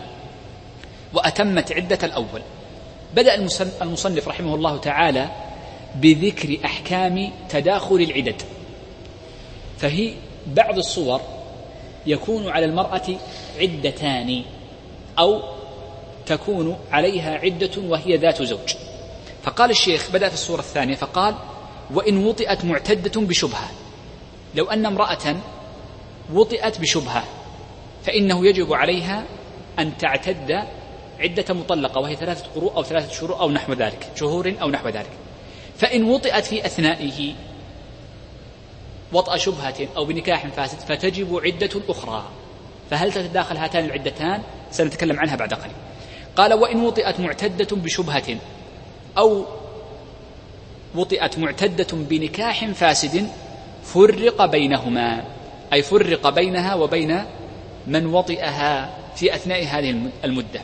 وأتمت 1.13 1.71
عدة 1.71 1.99
الأول. 2.03 2.41
بدأ 3.15 3.35
المصنف 3.81 4.27
رحمه 4.27 4.55
الله 4.55 4.77
تعالى 4.77 5.29
بذكر 5.95 6.57
أحكام 6.65 7.31
تداخل 7.49 7.95
العدد. 7.95 8.41
فهي 9.77 10.13
بعض 10.47 10.77
الصور 10.77 11.21
يكون 12.05 12.49
على 12.49 12.65
المرأة 12.65 13.15
عدتان 13.59 14.43
أو 15.19 15.41
تكون 16.25 16.77
عليها 16.91 17.37
عدة 17.37 17.71
وهي 17.77 18.17
ذات 18.17 18.41
زوج. 18.41 18.73
فقال 19.43 19.69
الشيخ 19.69 20.11
بدأ 20.11 20.27
في 20.27 20.33
الصورة 20.33 20.59
الثانية 20.59 20.95
فقال 20.95 21.35
وإن 21.93 22.25
وطئت 22.25 22.65
معتدة 22.65 23.21
بشبهة. 23.21 23.82
لو 24.55 24.65
أن 24.65 24.85
امرأة 24.85 25.35
وطئت 26.33 26.79
بشبهة 26.79 27.23
فإنه 28.03 28.45
يجب 28.45 28.73
عليها 28.73 29.23
أن 29.79 29.97
تعتد 29.97 30.63
عدة 31.19 31.53
مطلقة 31.53 31.99
وهي 31.99 32.15
ثلاثة 32.15 32.45
قروء 32.55 32.75
أو 32.75 32.83
ثلاثة 32.83 33.13
شهور 33.13 33.39
أو 33.39 33.51
نحو 33.51 33.73
ذلك 33.73 34.07
شهور 34.15 34.53
أو 34.61 34.69
نحو 34.69 34.89
ذلك. 34.89 35.09
فإن 35.77 36.03
وطئت 36.03 36.45
في 36.45 36.65
أثنائه 36.65 37.33
وطأ 39.13 39.37
شبهة 39.37 39.87
أو 39.97 40.05
بنكاح 40.05 40.47
فاسد 40.47 40.79
فتجب 40.79 41.39
عدة 41.43 41.81
أخرى. 41.89 42.23
فهل 42.89 43.13
تتداخل 43.13 43.57
هاتان 43.57 43.85
العدتان؟ 43.85 44.41
سنتكلم 44.71 45.19
عنها 45.19 45.35
بعد 45.35 45.53
قليل. 45.53 45.75
قال 46.35 46.53
وإن 46.53 46.81
وطئت 46.81 47.19
معتدة 47.19 47.75
بشبهة 47.75 48.37
أو 49.17 49.45
وطئت 50.95 51.39
معتدة 51.39 51.87
بنكاح 51.91 52.65
فاسد 52.65 53.29
فرق 53.93 54.45
بينهما 54.45 55.23
أي 55.73 55.81
فرق 55.81 56.29
بينها 56.29 56.75
وبين 56.75 57.23
من 57.87 58.05
وطئها 58.05 58.89
في 59.15 59.35
أثناء 59.35 59.65
هذه 59.65 60.09
المدة. 60.23 60.61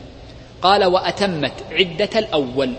قال 0.62 0.84
وأتمت 0.84 1.52
عدة 1.70 2.18
الأول. 2.18 2.74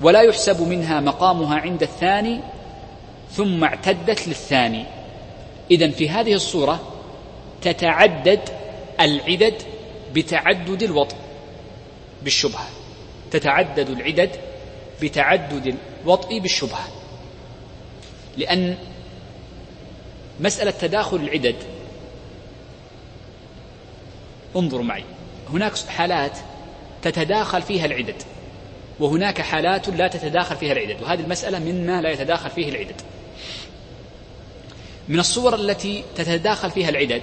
ولا 0.00 0.20
يحسب 0.20 0.68
منها 0.68 1.00
مقامها 1.00 1.60
عند 1.60 1.82
الثاني 1.82 2.40
ثم 3.32 3.64
اعتدت 3.64 4.28
للثاني. 4.28 4.84
إذا 5.70 5.90
في 5.90 6.08
هذه 6.08 6.34
الصورة 6.34 6.80
تتعدد 7.62 8.40
العدد 9.00 9.54
بتعدد 10.14 10.82
الوطء 10.82 11.16
بالشبهة. 12.22 12.66
تتعدد 13.30 13.90
العدد 13.90 14.30
بتعدد 15.02 15.76
الوطء 16.04 16.38
بالشبهة. 16.38 16.95
لأن 18.36 18.76
مسألة 20.40 20.70
تداخل 20.70 21.16
العدد. 21.16 21.56
انظروا 24.56 24.84
معي. 24.84 25.04
هناك 25.52 25.78
حالات 25.88 26.38
تتداخل 27.02 27.62
فيها 27.62 27.86
العدد 27.86 28.22
وهناك 29.00 29.40
حالات 29.40 29.88
لا 29.88 30.08
تتداخل 30.08 30.56
فيها 30.56 30.72
العدد 30.72 31.02
وهذه 31.02 31.20
المسألة 31.20 31.58
مما 31.58 32.02
لا 32.02 32.10
يتداخل 32.10 32.50
فيه 32.50 32.68
العدد. 32.68 33.00
من 35.08 35.20
الصور 35.20 35.54
التي 35.54 36.04
تتداخل 36.16 36.70
فيها 36.70 36.88
العدد 36.88 37.22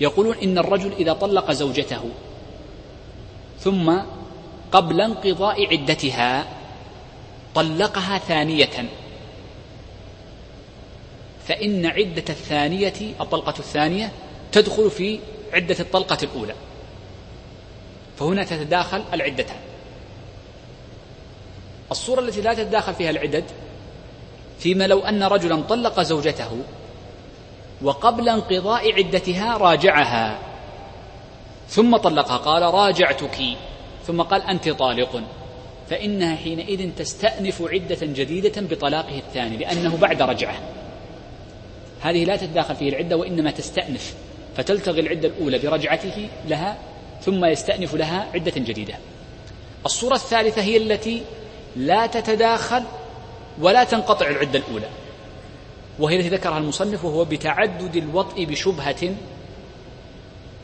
يقولون 0.00 0.36
إن 0.42 0.58
الرجل 0.58 0.92
إذا 0.92 1.12
طلق 1.12 1.52
زوجته 1.52 2.02
ثم 3.60 3.98
قبل 4.72 5.00
انقضاء 5.00 5.66
عدتها 5.66 6.44
طلقها 7.54 8.18
ثانية. 8.18 8.88
فإن 11.52 11.86
عدة 11.86 12.24
الثانية 12.28 12.92
الطلقة 13.20 13.54
الثانية 13.58 14.12
تدخل 14.52 14.90
في 14.90 15.18
عدة 15.52 15.76
الطلقة 15.80 16.18
الأولى. 16.22 16.54
فهنا 18.16 18.44
تتداخل 18.44 19.02
العدتان. 19.12 19.56
الصورة 21.90 22.20
التي 22.20 22.40
لا 22.40 22.54
تتداخل 22.54 22.94
فيها 22.94 23.10
العدد 23.10 23.44
فيما 24.58 24.86
لو 24.86 25.00
أن 25.00 25.22
رجلا 25.22 25.62
طلق 25.62 26.00
زوجته 26.00 26.50
وقبل 27.82 28.28
انقضاء 28.28 28.92
عدتها 28.92 29.56
راجعها 29.56 30.38
ثم 31.68 31.96
طلقها 31.96 32.36
قال 32.36 32.62
راجعتك 32.62 33.38
ثم 34.06 34.22
قال 34.22 34.42
أنت 34.42 34.68
طالق. 34.68 35.22
فإنها 35.90 36.36
حينئذ 36.36 36.90
تستأنف 36.96 37.62
عدة 37.62 37.98
جديدة 38.02 38.62
بطلاقه 38.62 39.18
الثاني 39.18 39.56
لأنه 39.56 39.96
بعد 39.96 40.22
رجعة. 40.22 40.81
هذه 42.02 42.24
لا 42.24 42.36
تتداخل 42.36 42.76
فيه 42.76 42.88
العدة 42.88 43.16
وإنما 43.16 43.50
تستأنف 43.50 44.14
فتلتغي 44.56 45.00
العدة 45.00 45.28
الأولى 45.28 45.58
برجعته 45.58 46.28
لها 46.48 46.78
ثم 47.22 47.44
يستأنف 47.44 47.94
لها 47.94 48.28
عدة 48.34 48.52
جديدة. 48.56 48.94
الصورة 49.86 50.14
الثالثة 50.14 50.62
هي 50.62 50.76
التي 50.76 51.22
لا 51.76 52.06
تتداخل 52.06 52.82
ولا 53.60 53.84
تنقطع 53.84 54.28
العدة 54.28 54.58
الأولى 54.58 54.88
وهي 55.98 56.16
التي 56.16 56.28
ذكرها 56.28 56.58
المصنف 56.58 57.04
وهو 57.04 57.24
بتعدد 57.24 57.96
الوطء 57.96 58.44
بشبهة 58.44 59.14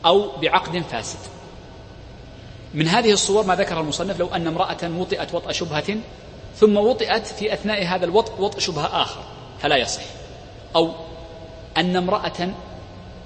أو 0.05 0.37
بعقد 0.41 0.81
فاسد. 0.81 1.19
من 2.73 2.87
هذه 2.87 3.11
الصور 3.11 3.45
ما 3.45 3.55
ذكر 3.55 3.79
المصنف 3.79 4.19
لو 4.19 4.27
أن 4.27 4.47
امرأة 4.47 4.91
وطئت 4.97 5.33
وطأ 5.33 5.51
شبهة 5.51 5.97
ثم 6.55 6.77
وطئت 6.77 7.27
في 7.27 7.53
أثناء 7.53 7.85
هذا 7.85 8.05
الوطء 8.05 8.41
وطء 8.41 8.59
شبهة 8.59 9.01
آخر 9.01 9.23
فلا 9.59 9.77
يصح 9.77 10.01
أو 10.75 10.91
أن 11.77 11.95
امرأة 11.95 12.49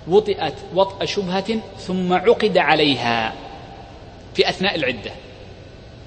وطئت 0.08 0.54
وطأ 0.76 1.06
شبهة 1.06 1.60
ثم 1.80 2.14
عقد 2.14 2.58
عليها 2.58 3.34
في 4.36 4.50
أثناء 4.50 4.76
العدة. 4.76 5.12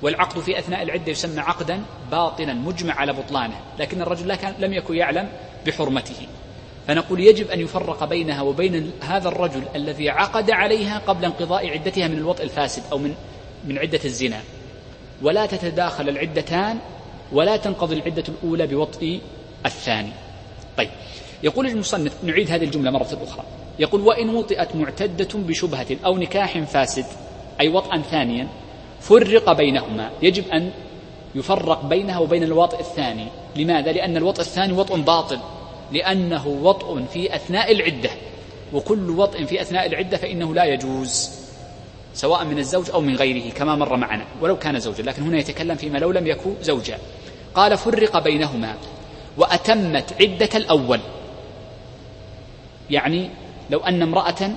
والعقد 0.03 0.41
في 0.41 0.59
أثناء 0.59 0.83
العدة 0.83 1.13
يسمى 1.13 1.41
عقدا 1.41 1.83
باطلا 2.11 2.55
مجمع 2.55 2.95
على 2.95 3.13
بطلانه. 3.13 3.61
لكن 3.79 4.03
الرجل 4.03 4.35
كان 4.35 4.55
لم 4.59 4.73
يكن 4.73 4.97
يعلم 4.97 5.29
بحرمته. 5.67 6.27
فنقول 6.89 7.21
يجب 7.21 7.51
أن 7.51 7.61
يفرق 7.61 8.05
بينها 8.05 8.43
وبين 8.43 8.91
هذا 9.01 9.29
الرجل 9.29 9.63
الذي 9.75 10.11
عقد 10.11 10.51
عليها 10.51 10.99
قبل 10.99 11.25
انقضاء 11.25 11.71
عدتها 11.71 12.09
من 12.09 12.19
الوطء 12.19 12.45
الفاسد 12.45 12.83
أو 12.93 12.99
من 12.99 13.15
من 13.65 13.79
عدة 13.79 14.01
الزنا. 14.05 14.41
ولا 15.23 15.47
تتداخل 15.47 16.09
العدتان 16.09 16.79
ولا 17.33 17.57
تنقضي 17.57 17.95
العدة 17.95 18.25
الأولى 18.29 18.67
بوطء 18.67 19.21
الثاني. 19.67 20.13
طيب. 20.77 20.91
يقول 21.43 21.67
المصنف 21.67 22.25
نعيد 22.25 22.51
هذه 22.51 22.65
الجملة 22.65 22.91
مرة 22.91 23.19
أخرى. 23.23 23.45
يقول 23.79 24.01
وإن 24.01 24.29
وطئت 24.31 24.77
معتدة 24.77 25.29
بشبهة 25.35 25.87
أو 26.05 26.19
نكاح 26.19 26.59
فاسد 26.59 27.05
أي 27.61 27.69
وطئا 27.69 28.03
ثانيا 28.03 28.49
فرق 29.01 29.53
بينهما 29.53 30.11
يجب 30.23 30.49
أن 30.49 30.71
يفرق 31.35 31.85
بينها 31.85 32.19
وبين 32.19 32.43
الوطء 32.43 32.81
الثاني. 32.81 33.27
لماذا؟ 33.57 33.93
لأن 33.93 34.17
الوطء 34.17 34.41
الثاني 34.41 34.73
وطء 34.73 34.97
باطل. 34.97 35.39
لأنه 35.93 36.47
وطء 36.47 37.05
في 37.13 37.37
أثناء 37.37 37.73
العدة. 37.73 38.11
وكل 38.73 39.11
وطء 39.11 39.45
في 39.45 39.61
أثناء 39.61 39.87
العدة 39.87 40.17
فإنه 40.17 40.55
لا 40.55 40.65
يجوز 40.65 41.31
سواء 42.15 42.45
من 42.45 42.59
الزوج 42.59 42.91
أو 42.91 43.01
من 43.01 43.17
غيره 43.17 43.53
كما 43.53 43.77
مر 43.77 43.97
معنا. 43.97 44.25
ولو 44.41 44.59
كان 44.59 44.81
زوجا 44.81 45.03
لكن 45.03 45.23
هنا 45.23 45.39
يتكلم 45.39 45.77
فيما 45.77 45.99
لو 45.99 46.11
لم 46.11 46.27
يكن 46.27 46.55
زوجا. 46.63 46.99
قال 47.55 47.79
فرق 47.79 48.19
بينهما 48.19 48.75
وأتمت 49.37 50.15
عدة 50.21 50.51
الأول. 50.55 51.01
يعني 52.91 53.31
لو 53.71 53.79
أن 53.79 54.03
امرأة 54.03 54.51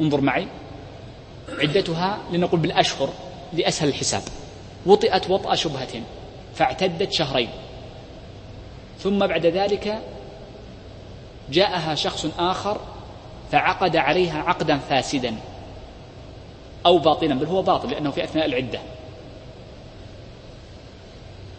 انظر 0.00 0.20
معي 0.20 0.46
عدتها 1.58 2.18
لنقول 2.32 2.60
بالأشهر 2.60 3.08
لأسهل 3.52 3.88
الحساب 3.88 4.22
وطئت 4.86 5.30
وطأ 5.30 5.54
شبهة 5.54 6.02
فاعتدت 6.54 7.12
شهرين. 7.12 7.48
ثم 8.98 9.18
بعد 9.26 9.46
ذلك 9.46 9.98
جاءها 11.50 11.94
شخص 11.94 12.26
آخر 12.38 12.80
فعقد 13.52 13.96
عليها 13.96 14.42
عقدا 14.42 14.78
فاسدا 14.78 15.36
أو 16.86 16.98
باطلا 16.98 17.34
بل 17.34 17.46
هو 17.46 17.62
باطل 17.62 17.90
لأنه 17.90 18.10
في 18.10 18.24
أثناء 18.24 18.46
العدة. 18.46 18.80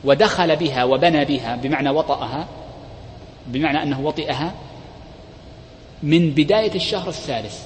ودخل 0.04 0.56
بها 0.56 0.84
وبنى 0.84 1.26
بها 1.26 1.56
بمعنى 1.56 1.90
وطأها 1.90 2.48
بمعنى 3.48 3.84
أنه 3.84 4.02
وطئها 4.02 4.54
من 6.04 6.32
بداية 6.32 6.76
الشهر 6.76 7.10
الثالث 7.10 7.60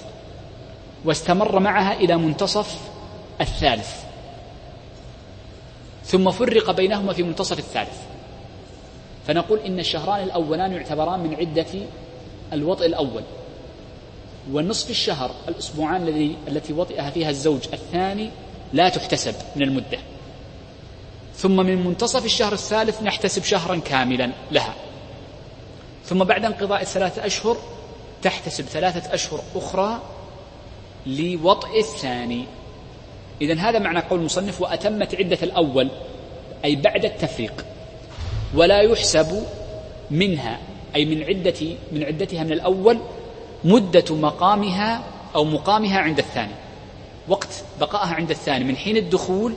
واستمر 1.06 1.60
معها 1.60 1.94
إلى 1.94 2.18
منتصف 2.18 2.80
الثالث. 3.42 3.90
ثم 6.06 6.32
فرق 6.32 6.72
بينهما 6.72 7.14
في 7.14 7.24
منتصف 7.24 7.60
الثالث. 7.60 7.98
فنقول 9.28 9.60
إن 9.60 9.80
الشهران 9.80 10.24
الأولان 10.24 10.74
يعتبران 10.74 11.20
من 11.20 11.36
عدة 11.36 11.66
الوطئ 12.54 12.86
الأول. 12.86 13.24
ونصف 14.52 14.90
الشهر 14.90 15.32
الأسبوعان 15.48 16.08
الذي 16.08 16.36
التي 16.48 16.74
وطئها 16.74 17.10
فيها 17.10 17.30
الزوج 17.30 17.62
الثاني 17.74 18.30
لا 18.74 18.90
تحتسب 18.90 19.36
من 19.56 19.62
المدة. 19.62 20.00
ثم 21.36 21.56
من 21.56 21.86
منتصف 21.86 22.26
الشهر 22.26 22.54
الثالث 22.54 23.02
نحتسب 23.02 23.44
شهرا 23.44 23.76
كاملا 23.76 24.32
لها. 24.52 24.74
ثم 26.06 26.24
بعد 26.24 26.46
انقضاء 26.46 26.82
الثلاثة 26.82 27.26
أشهر 27.26 27.58
تحتسب 28.22 28.64
ثلاثة 28.64 29.14
أشهر 29.14 29.42
أخرى 29.56 30.02
لوطئ 31.06 31.80
الثاني. 31.80 32.46
إذا 33.42 33.60
هذا 33.60 33.80
معنى 33.80 34.00
قول 34.00 34.20
المصنف 34.20 34.62
وأتمت 34.62 35.16
عدة 35.16 35.38
الأول 35.44 35.90
أي 36.66 36.76
بعد 36.76 37.06
التفريق 37.06 37.66
ولا 38.56 38.82
يحسب 38.82 39.44
منها 40.12 40.60
أي 40.96 41.06
من 41.06 41.24
عدة 41.24 41.68
من 41.92 42.04
عدتها 42.04 42.44
من 42.44 42.52
الأول 42.52 43.00
مدة 43.64 44.16
مقامها 44.16 45.04
أو 45.36 45.44
مقامها 45.44 46.00
عند 46.00 46.20
الثاني. 46.20 46.54
وقت 47.28 47.64
بقائها 47.80 48.14
عند 48.14 48.30
الثاني 48.30 48.64
من 48.64 48.78
حين 48.78 48.98
الدخول 48.98 49.54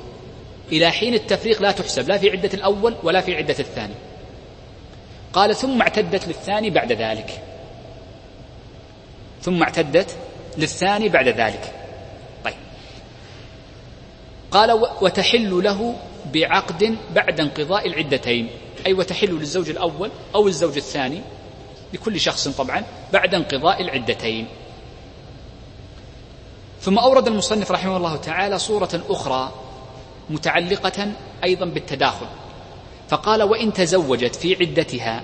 إلى 0.73 0.91
حين 0.91 1.15
التفريق 1.15 1.63
لا 1.63 1.71
تحسب 1.71 2.09
لا 2.09 2.19
في 2.19 2.31
عدة 2.31 2.51
الأول 2.55 2.95
ولا 3.03 3.21
في 3.21 3.37
عدة 3.37 3.57
الثاني. 3.59 3.95
قال 5.33 5.57
ثم 5.57 5.83
اعتدت 5.83 6.29
للثاني 6.29 6.71
بعد 6.71 6.93
ذلك. 6.93 7.43
ثم 9.43 9.63
اعتدت 9.63 10.17
للثاني 10.59 11.09
بعد 11.09 11.29
ذلك. 11.29 11.75
طيب. 12.45 12.55
قال 14.51 14.73
وتحل 15.01 15.65
له 15.65 15.95
بعقد 16.35 16.97
بعد 17.15 17.41
انقضاء 17.41 17.87
العدتين. 17.87 18.49
أي 18.87 18.93
وتحل 18.93 19.29
للزوج 19.29 19.71
الأول 19.71 20.11
أو 20.35 20.49
الزوج 20.49 20.77
الثاني 20.77 21.21
لكل 21.93 22.21
شخص 22.21 22.49
طبعا 22.49 22.85
بعد 23.13 23.35
انقضاء 23.35 23.83
العدتين. 23.83 24.47
ثم 26.81 26.99
أورد 26.99 27.27
المصنف 27.27 27.71
رحمه 27.71 27.97
الله 27.97 28.17
تعالى 28.17 28.59
صورة 28.59 29.03
أخرى 29.09 29.53
متعلقة 30.31 31.13
أيضا 31.45 31.67
بالتداخل. 31.67 32.27
فقال 33.09 33.43
وإن 33.43 33.73
تزوجت 33.73 34.37
في 34.37 34.57
عدتها 34.61 35.23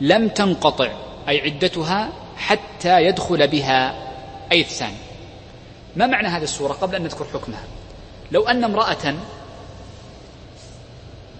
لم 0.00 0.28
تنقطع 0.28 0.92
أي 1.28 1.40
عدتها 1.40 2.12
حتى 2.38 3.04
يدخل 3.04 3.48
بها. 3.48 4.08
أي 4.52 4.60
الثاني. 4.60 4.96
ما 5.96 6.06
معنى 6.06 6.28
هذه 6.28 6.42
الصورة 6.42 6.72
قبل 6.72 6.94
أن 6.94 7.02
نذكر 7.02 7.24
حكمها؟ 7.24 7.64
لو 8.32 8.46
أن 8.48 8.64
امرأة 8.64 9.14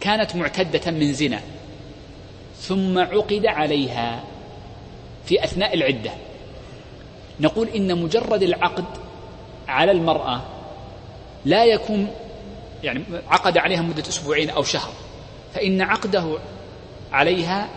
كانت 0.01 0.37
معتدة 0.37 0.91
من 0.91 1.13
زنا 1.13 1.41
ثم 2.61 2.99
عقد 2.99 3.47
عليها 3.47 4.25
في 5.27 5.45
أثناء 5.45 5.75
العدة. 5.75 6.11
نقول 7.41 7.69
إن 7.69 8.03
مجرد 8.03 8.43
العقد 8.43 8.85
على 9.69 9.93
المرأة 9.93 10.43
لا 11.45 11.65
يكون 11.65 12.11
يعني 12.83 13.05
عقد 13.29 13.59
عليها 13.59 13.83
مدة 13.83 14.09
أسبوعين 14.09 14.51
أو 14.51 14.63
شهر 14.63 14.93
فإن 15.55 15.83
عقده 15.83 16.39
عليها 17.13 17.69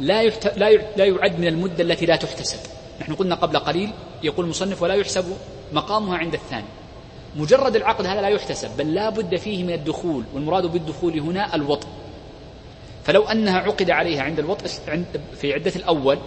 لا 0.00 0.22
يحت... 0.22 0.58
لا 0.58 0.68
ي... 0.68 0.76
لا 0.96 1.04
يعد 1.04 1.38
من 1.40 1.46
المدة 1.46 1.82
التي 1.84 2.06
لا 2.06 2.16
تحتسب. 2.16 2.58
نحن 3.00 3.14
قلنا 3.14 3.34
قبل 3.34 3.58
قليل 3.58 3.90
يقول 4.22 4.44
المصنف 4.44 4.82
ولا 4.82 4.94
يحسب 4.94 5.36
مقامها 5.72 6.18
عند 6.18 6.34
الثاني. 6.34 6.66
مجرد 7.36 7.76
العقد 7.76 8.06
هذا 8.06 8.20
لا 8.20 8.28
يحتسب 8.28 8.76
بل 8.76 8.94
لا 8.94 9.10
بد 9.10 9.36
فيه 9.36 9.64
من 9.64 9.72
الدخول 9.72 10.24
والمراد 10.34 10.66
بالدخول 10.66 11.20
هنا 11.20 11.54
الوطء. 11.54 11.86
فلو 13.04 13.22
أنها 13.22 13.58
عقد 13.58 13.90
عليها 13.90 14.22
عند 14.22 14.38
الوطء 14.38 14.66
في 15.40 15.52
عدة 15.52 15.72
الأول 15.76 16.18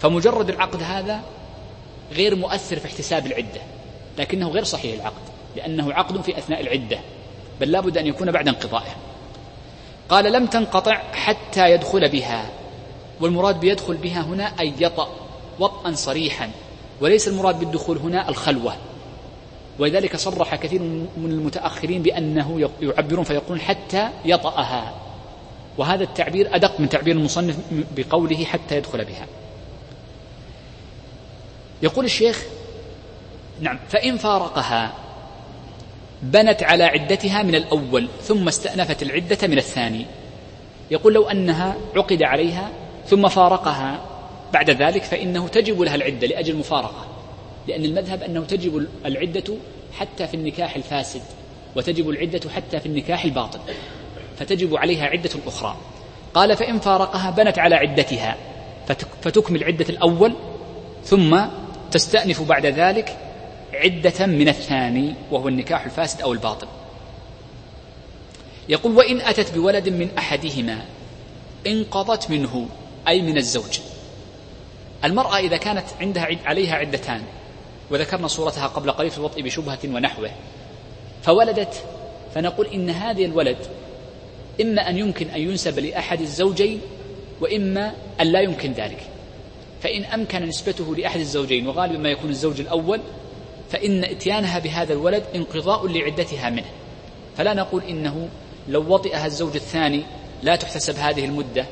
فمجرد 0.00 0.48
العقد 0.48 0.82
هذا 0.82 1.20
غير 2.12 2.34
مؤثر 2.36 2.76
في 2.76 2.86
احتساب 2.86 3.26
العدة 3.26 3.60
لكنه 4.18 4.48
غير 4.48 4.64
صحيح 4.64 4.94
العقد 4.94 5.22
لأنه 5.56 5.92
عقد 5.92 6.20
في 6.20 6.38
أثناء 6.38 6.60
العدة 6.60 6.98
بل 7.60 7.72
لا 7.72 7.80
بد 7.80 7.98
أن 7.98 8.06
يكون 8.06 8.30
بعد 8.30 8.48
انقضائها. 8.48 8.96
قال 10.08 10.32
لم 10.32 10.46
تنقطع 10.46 11.02
حتى 11.12 11.70
يدخل 11.70 12.08
بها. 12.08 12.50
والمراد 13.20 13.60
بيدخل 13.60 13.94
بها 13.94 14.20
هنا 14.20 14.52
أي 14.60 14.72
يطأ 14.80 15.08
وطئا 15.58 15.92
صريحا 15.92 16.50
وليس 17.00 17.28
المراد 17.28 17.58
بالدخول 17.58 17.98
هنا 17.98 18.28
الخلوة. 18.28 18.76
ولذلك 19.78 20.16
صرح 20.16 20.54
كثير 20.54 20.82
من 21.16 21.30
المتأخرين 21.30 22.02
بأنه 22.02 22.70
يعبرون 22.82 23.24
فيقولون 23.24 23.60
حتى 23.60 24.08
يطأها. 24.24 24.94
وهذا 25.78 26.04
التعبير 26.04 26.54
أدق 26.54 26.80
من 26.80 26.88
تعبير 26.88 27.16
المصنف 27.16 27.56
بقوله 27.96 28.44
حتى 28.44 28.76
يدخل 28.76 29.04
بها. 29.04 29.26
يقول 31.82 32.04
الشيخ 32.04 32.44
نعم 33.60 33.78
فإن 33.88 34.16
فارقها 34.16 34.92
بنت 36.22 36.62
على 36.62 36.84
عدتها 36.84 37.42
من 37.42 37.54
الأول 37.54 38.08
ثم 38.22 38.48
استأنفت 38.48 39.02
العدة 39.02 39.38
من 39.48 39.58
الثاني. 39.58 40.06
يقول 40.90 41.14
لو 41.14 41.28
أنها 41.28 41.76
عقد 41.96 42.22
عليها 42.22 42.70
ثم 43.10 43.28
فارقها. 43.28 44.00
بعد 44.52 44.70
ذلك 44.70 45.02
فإنه 45.02 45.48
تجب 45.48 45.80
لها 45.80 45.94
العدة 45.94 46.26
لأجل 46.26 46.52
المفارقة. 46.54 47.06
لأن 47.68 47.84
المذهب 47.84 48.22
أنه 48.22 48.44
تجب 48.44 48.86
العدة 49.06 49.54
حتى 49.92 50.26
في 50.26 50.34
النكاح 50.34 50.76
الفاسد 50.76 51.22
وتجب 51.76 52.10
العدة 52.10 52.50
حتى 52.50 52.80
في 52.80 52.86
النكاح 52.86 53.24
الباطل 53.24 53.60
فتجب 54.38 54.76
عليها 54.76 55.06
عدة 55.06 55.30
أخرى. 55.46 55.76
قال 56.34 56.56
فإن 56.56 56.78
فارقها 56.78 57.30
بنت 57.30 57.58
على 57.58 57.74
عدتها 57.74 58.36
فتكمل 59.22 59.64
عدة 59.64 59.86
الأول 59.88 60.34
ثم 61.04 61.40
تستأنف 61.90 62.42
بعد 62.42 62.66
ذلك 62.66 63.16
عدة 63.74 64.26
من 64.26 64.48
الثاني 64.48 65.14
وهو 65.30 65.48
النكاح 65.48 65.84
الفاسد 65.84 66.20
أو 66.22 66.32
الباطل. 66.32 66.66
يقول 68.68 68.96
وإن 68.96 69.20
أتت 69.20 69.54
بولد 69.54 69.88
من 69.88 70.08
أحدهما 70.18 70.84
انقضت 71.66 72.30
منه 72.30 72.68
أي 73.08 73.22
من 73.22 73.36
الزوج. 73.36 73.80
المرأة 75.04 75.38
إذا 75.38 75.56
كانت 75.56 75.84
عندها 76.00 76.28
عليها 76.44 76.74
عدتان 76.74 77.22
وذكرنا 77.90 78.28
صورتها 78.28 78.66
قبل 78.66 78.90
قليل 78.90 79.10
في 79.10 79.18
الوطء 79.18 79.42
بشبهة 79.42 79.78
ونحوه 79.84 80.30
فولدت 81.22 81.84
فنقول 82.34 82.66
إن 82.66 82.90
هذه 82.90 83.24
الولد 83.24 83.56
إما 84.60 84.90
أن 84.90 84.98
يمكن 84.98 85.28
أن 85.28 85.40
ينسب 85.40 85.78
لأحد 85.78 86.20
الزوجين 86.20 86.80
وإما 87.40 87.92
أن 88.20 88.26
لا 88.26 88.40
يمكن 88.40 88.72
ذلك. 88.72 89.00
فإن 89.82 90.04
أمكن 90.04 90.46
نسبته 90.46 90.96
لأحد 90.96 91.20
الزوجين 91.20 91.68
وغالبا 91.68 91.98
ما 91.98 92.08
يكون 92.08 92.30
الزوج 92.30 92.60
الأول 92.60 93.00
فإن 93.70 94.04
إتيانها 94.04 94.58
بهذا 94.58 94.92
الولد 94.92 95.22
انقضاء 95.34 95.86
لعدتها 95.86 96.50
منه. 96.50 96.70
فلا 97.36 97.54
نقول 97.54 97.82
إنه 97.82 98.28
لو 98.68 98.94
وطئها 98.94 99.26
الزوج 99.26 99.54
الثاني 99.54 100.02
لا 100.42 100.56
تحتسب 100.56 100.96
هذه 100.96 101.24
المدة 101.24 101.66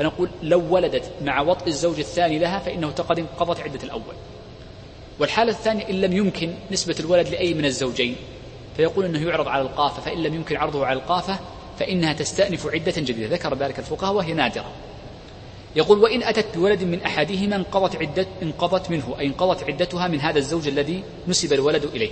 فنقول 0.00 0.28
لو 0.42 0.74
ولدت 0.74 1.10
مع 1.22 1.40
وطئ 1.40 1.66
الزوج 1.66 1.98
الثاني 1.98 2.38
لها 2.38 2.58
فإنه 2.58 2.90
قد 2.90 3.18
انقضت 3.18 3.60
عدة 3.60 3.82
الأول. 3.82 4.14
والحالة 5.18 5.52
الثانية 5.52 5.88
إن 5.88 6.00
لم 6.00 6.12
يمكن 6.12 6.54
نسبة 6.70 6.96
الولد 7.00 7.28
لأي 7.28 7.54
من 7.54 7.64
الزوجين 7.64 8.16
فيقول 8.76 9.04
أنه 9.04 9.28
يعرض 9.28 9.48
على 9.48 9.62
القافة 9.62 10.02
فإن 10.02 10.22
لم 10.22 10.34
يمكن 10.34 10.56
عرضه 10.56 10.86
على 10.86 10.98
القافة 10.98 11.38
فإنها 11.78 12.12
تستأنف 12.12 12.66
عدة 12.66 12.92
جديدة. 12.96 13.34
ذكر 13.34 13.54
ذلك 13.54 13.78
الفقهاء 13.78 14.12
وهي 14.14 14.32
نادرة. 14.32 14.72
يقول 15.76 15.98
وإن 15.98 16.22
أتت 16.22 16.56
بولد 16.56 16.82
من 16.82 17.02
أحدهما 17.02 17.56
انقضت 17.56 17.96
عدة 17.96 18.26
انقضت 18.42 18.90
منه 18.90 19.16
أي 19.18 19.26
انقضت 19.26 19.64
عدتها 19.64 20.08
من 20.08 20.20
هذا 20.20 20.38
الزوج 20.38 20.68
الذي 20.68 21.02
نسب 21.28 21.52
الولد 21.52 21.84
إليه. 21.84 22.10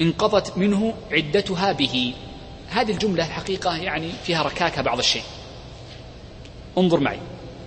انقضت 0.00 0.58
منه 0.58 0.94
عدتها 1.10 1.72
به. 1.72 2.14
هذه 2.68 2.90
الجملة 2.90 3.26
الحقيقة 3.26 3.76
يعني 3.76 4.10
فيها 4.24 4.42
ركاكة 4.42 4.82
بعض 4.82 4.98
الشيء. 4.98 5.22
انظر 6.78 7.00
معي. 7.00 7.18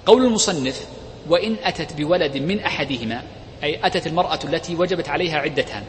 قول 0.05 0.25
المصنف 0.25 0.87
وإن 1.29 1.55
أتت 1.63 1.93
بولد 1.93 2.37
من 2.37 2.59
أحدهما 2.59 3.23
أي 3.63 3.87
أتت 3.87 4.07
المرأة 4.07 4.39
التي 4.43 4.75
وجبت 4.75 5.09
عليها 5.09 5.37
عدتان 5.37 5.83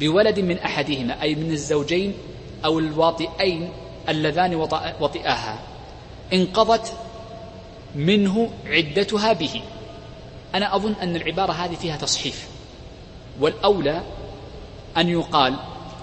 بولد 0.00 0.40
من 0.40 0.58
أحدهما 0.58 1.22
أي 1.22 1.34
من 1.34 1.50
الزوجين 1.50 2.14
أو 2.64 2.78
الواطئين 2.78 3.68
اللذان 4.08 4.54
وطئاها 5.00 5.58
انقضت 6.32 6.92
منه 7.94 8.50
عدتها 8.66 9.32
به. 9.32 9.62
أنا 10.54 10.76
أظن 10.76 10.92
أن 11.02 11.16
العبارة 11.16 11.52
هذه 11.52 11.74
فيها 11.74 11.96
تصحيف. 11.96 12.48
والأولى 13.40 14.02
أن 14.96 15.08
يقال 15.08 15.56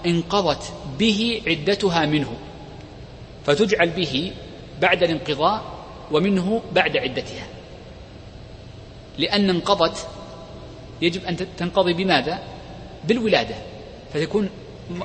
انقضت 0.06 0.72
به 0.98 1.42
عدتها 1.46 2.06
منه 2.06 2.32
فتجعل 3.46 3.88
به 3.90 4.32
بعد 4.80 5.02
الانقضاء 5.02 5.75
ومنه 6.12 6.62
بعد 6.72 6.96
عدتها. 6.96 7.46
لأن 9.18 9.50
انقضت 9.50 10.06
يجب 11.02 11.24
أن 11.24 11.36
تنقضي 11.56 11.92
بماذا؟ 11.92 12.38
بالولادة. 13.04 13.54
فتكون 14.14 14.50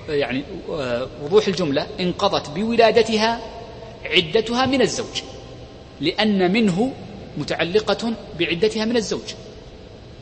يعني 0.09 0.43
وضوح 1.23 1.47
الجملة 1.47 1.87
انقضت 1.99 2.49
بولادتها 2.49 3.41
عدتها 4.05 4.65
من 4.65 4.81
الزوج. 4.81 5.21
لأن 6.01 6.51
منه 6.51 6.93
متعلقة 7.37 8.13
بعدتها 8.39 8.85
من 8.85 8.97
الزوج. 8.97 9.33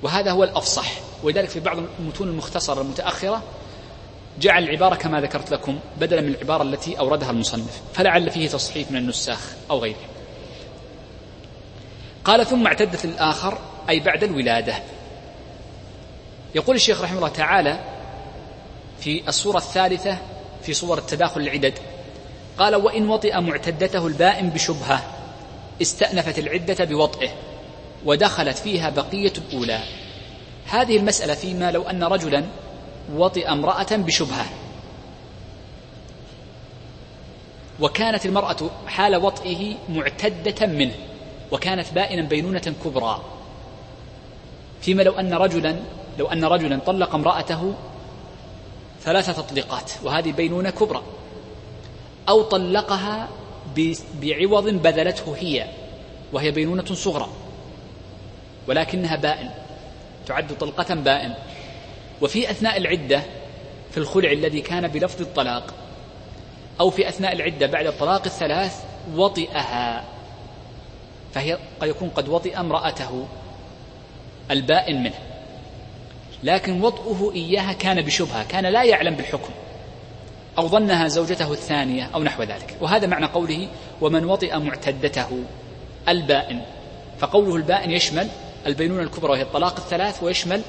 وهذا 0.04 0.32
هو 0.32 0.44
الأفصح. 0.44 0.92
ولذلك 1.24 1.50
في 1.50 1.60
بعض 1.60 1.78
المتون 2.00 2.28
المختصرة 2.28 2.82
المتأخرة 2.82 3.44
جعل 4.40 4.64
العبارة 4.64 4.96
كما 4.96 5.22
ذكرت 5.22 5.52
لكم 5.52 5.80
بدلا 6.00 6.22
من 6.22 6.30
العبارة 6.30 6.64
التي 6.64 7.00
أوردها 7.00 7.32
المصنف 7.32 7.82
فلعل 7.94 8.32
فيه 8.32 8.48
تصحيف 8.48 8.92
من 8.92 8.98
النساخ 8.98 9.40
أو 9.70 9.80
غيره. 9.80 10.09
قال 12.30 12.46
ثم 12.46 12.68
اعتدت 12.68 13.06
الآخر 13.06 13.58
أي 13.90 14.00
بعد 14.00 14.24
الولادة. 14.24 14.76
يقول 16.56 16.76
الشيخ 16.76 17.02
رحمه 17.02 17.18
الله 17.18 17.30
تعالى 17.30 17.80
في 19.00 19.28
الصورة 19.28 19.58
الثالثة 19.58 20.18
في 20.64 20.74
صور 20.74 20.98
التداخل 20.98 21.42
العدد 21.42 21.74
قال 22.58 22.76
وإن 22.76 23.10
وطئ 23.10 23.40
معتدته 23.40 24.08
البائن 24.08 24.50
بشبهة 24.50 25.04
استأنفت 25.82 26.40
العدة 26.40 26.86
بوطئه 26.86 27.30
ودخلت 28.06 28.58
فيها 28.58 28.90
بقية 28.90 29.34
الأولى. 29.38 29.80
هذه 30.66 30.98
المسألة 30.98 31.34
فيما 31.34 31.72
لو 31.72 31.82
أن 31.84 32.04
رجلا 32.04 32.44
وطئ 33.14 33.52
امرأة 33.52 33.88
بشبهة. 33.92 34.46
وكانت 37.80 38.26
المرأة 38.26 38.70
حال 38.88 39.16
وطئه 39.16 39.76
معتدة 39.90 40.68
منه. 40.68 40.96
وكانت 41.52 41.94
بائنا 41.94 42.22
بينونة 42.22 42.74
كبرى. 42.86 43.22
فيما 44.82 45.04
لو 45.04 45.20
أن 45.20 45.34
رجلا 45.34 45.76
لو 46.20 46.28
أن 46.28 46.46
رجلا 46.46 46.80
طلق 46.86 47.16
امرأته 47.16 47.74
ثلاث 49.02 49.38
تطليقات 49.38 49.92
وهذه 50.04 50.32
بينونة 50.32 50.70
كبرى. 50.70 51.04
أو 52.30 52.42
طلقها 52.42 53.28
بعوض 54.22 54.70
بذلته 54.70 55.36
هي 55.38 55.68
وهي 56.34 56.52
بينونة 56.52 56.86
صغرى. 56.86 57.30
ولكنها 58.68 59.16
بائن 59.16 59.50
تعد 60.26 60.58
طلقة 60.58 60.96
بائن. 60.96 61.34
وفي 62.22 62.52
أثناء 62.52 62.78
العدة 62.78 63.22
في 63.92 63.98
الخلع 63.98 64.32
الذي 64.32 64.62
كان 64.62 64.88
بلفظ 64.88 65.22
الطلاق 65.22 65.74
أو 66.80 66.90
في 66.90 67.10
أثناء 67.10 67.34
العدة 67.34 67.68
بعد 67.68 67.86
الطلاق 67.86 68.22
الثلاث 68.26 68.84
وطئها. 69.16 70.04
فهي 71.34 71.58
قد 71.82 71.88
يكون 71.88 72.10
قد 72.10 72.30
وطئ 72.30 72.60
امرأته 72.60 73.28
البائن 74.52 75.04
منه. 75.04 75.20
لكن 76.44 76.82
وطئه 76.82 77.32
إياها 77.36 77.74
كان 77.74 78.02
بشبهة 78.02 78.44
كان 78.44 78.66
لا 78.66 78.84
يعلم 78.84 79.16
بالحكم 79.16 79.54
أو 80.58 80.68
ظنها 80.68 81.08
زوجته 81.08 81.52
الثانية 81.52 82.10
أو 82.16 82.24
نحو 82.24 82.44
ذلك. 82.44 82.76
وهذا 82.82 83.08
معنى 83.08 83.26
قوله 83.26 83.68
ومن 84.02 84.26
وطئ 84.26 84.58
معتدته 84.58 85.44
البائن 86.10 86.62
فقوله 87.20 87.56
البائن 87.56 87.92
يشمل 87.92 88.28
البينونة 88.68 89.04
الكبرى 89.04 89.32
وهي 89.32 89.42
الطلاق 89.42 89.76
الثلاث 89.76 90.24
ويشمل 90.24 90.62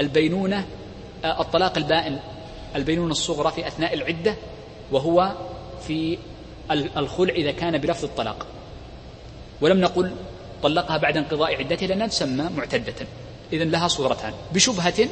البينونة 0.00 0.64
آه، 1.24 1.40
الطلاق 1.40 1.78
البائن 1.78 2.18
البينونة 2.76 3.10
الصغرى 3.10 3.50
في 3.52 3.66
أثناء 3.66 3.94
العدة 3.94 4.34
وهو 4.92 5.32
في 5.86 6.18
الخلع 6.70 7.34
إذا 7.34 7.52
كان 7.52 7.78
بلفظ 7.78 8.04
الطلاق. 8.04 8.46
ولم 9.60 9.80
نقل 9.80 10.14
طلقها 10.62 10.96
بعد 10.96 11.16
انقضاء 11.16 11.56
عدتها 11.56 11.86
لأنها 11.86 12.06
تسمى 12.06 12.50
معتدة. 12.56 12.94
إذا 13.52 13.64
لها 13.64 13.88
صورتان. 13.88 14.32
بشبهة 14.52 15.08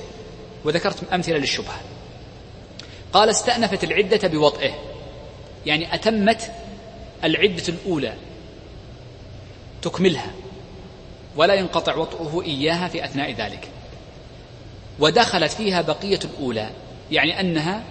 وذكرت 0.64 1.12
أمثلة 1.12 1.38
للشبهة. 1.38 1.80
قال 3.12 3.28
استأنفت 3.30 3.84
العدة 3.84 4.28
بوطئه. 4.28 4.74
يعني 5.66 5.94
أتمت 5.94 6.50
العدة 7.24 7.64
الأولى 7.68 8.14
تكملها. 9.82 10.30
ولا 11.36 11.54
ينقطع 11.54 11.96
وطئه 11.96 12.42
إياها 12.42 12.88
في 12.88 13.04
أثناء 13.04 13.32
ذلك. 13.32 13.68
ودخلت 14.98 15.52
فيها 15.52 15.82
بقية 15.82 16.20
الأولى. 16.24 16.70
يعني 17.10 17.40
أنها 17.40 17.82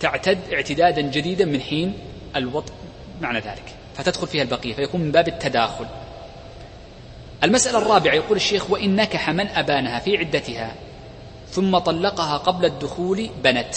تعتد 0.00 0.38
اعتدادا 0.52 1.00
جديدا 1.00 1.44
من 1.44 1.60
حين 1.60 1.94
الوطء 2.36 2.72
معنى 3.20 3.38
ذلك. 3.38 3.77
فتدخل 3.98 4.26
فيها 4.26 4.42
البقية 4.42 4.74
فيكون 4.74 5.00
من 5.00 5.12
باب 5.12 5.28
التداخل. 5.28 5.86
المسألة 7.44 7.78
الرابعة 7.78 8.14
يقول 8.14 8.36
الشيخ 8.36 8.70
وإن 8.70 8.96
نكح 8.96 9.30
من 9.30 9.48
أبانها 9.48 9.98
في 9.98 10.16
عدتها 10.16 10.74
ثم 11.50 11.78
طلقها 11.78 12.36
قبل 12.36 12.64
الدخول 12.64 13.30
بنت. 13.44 13.74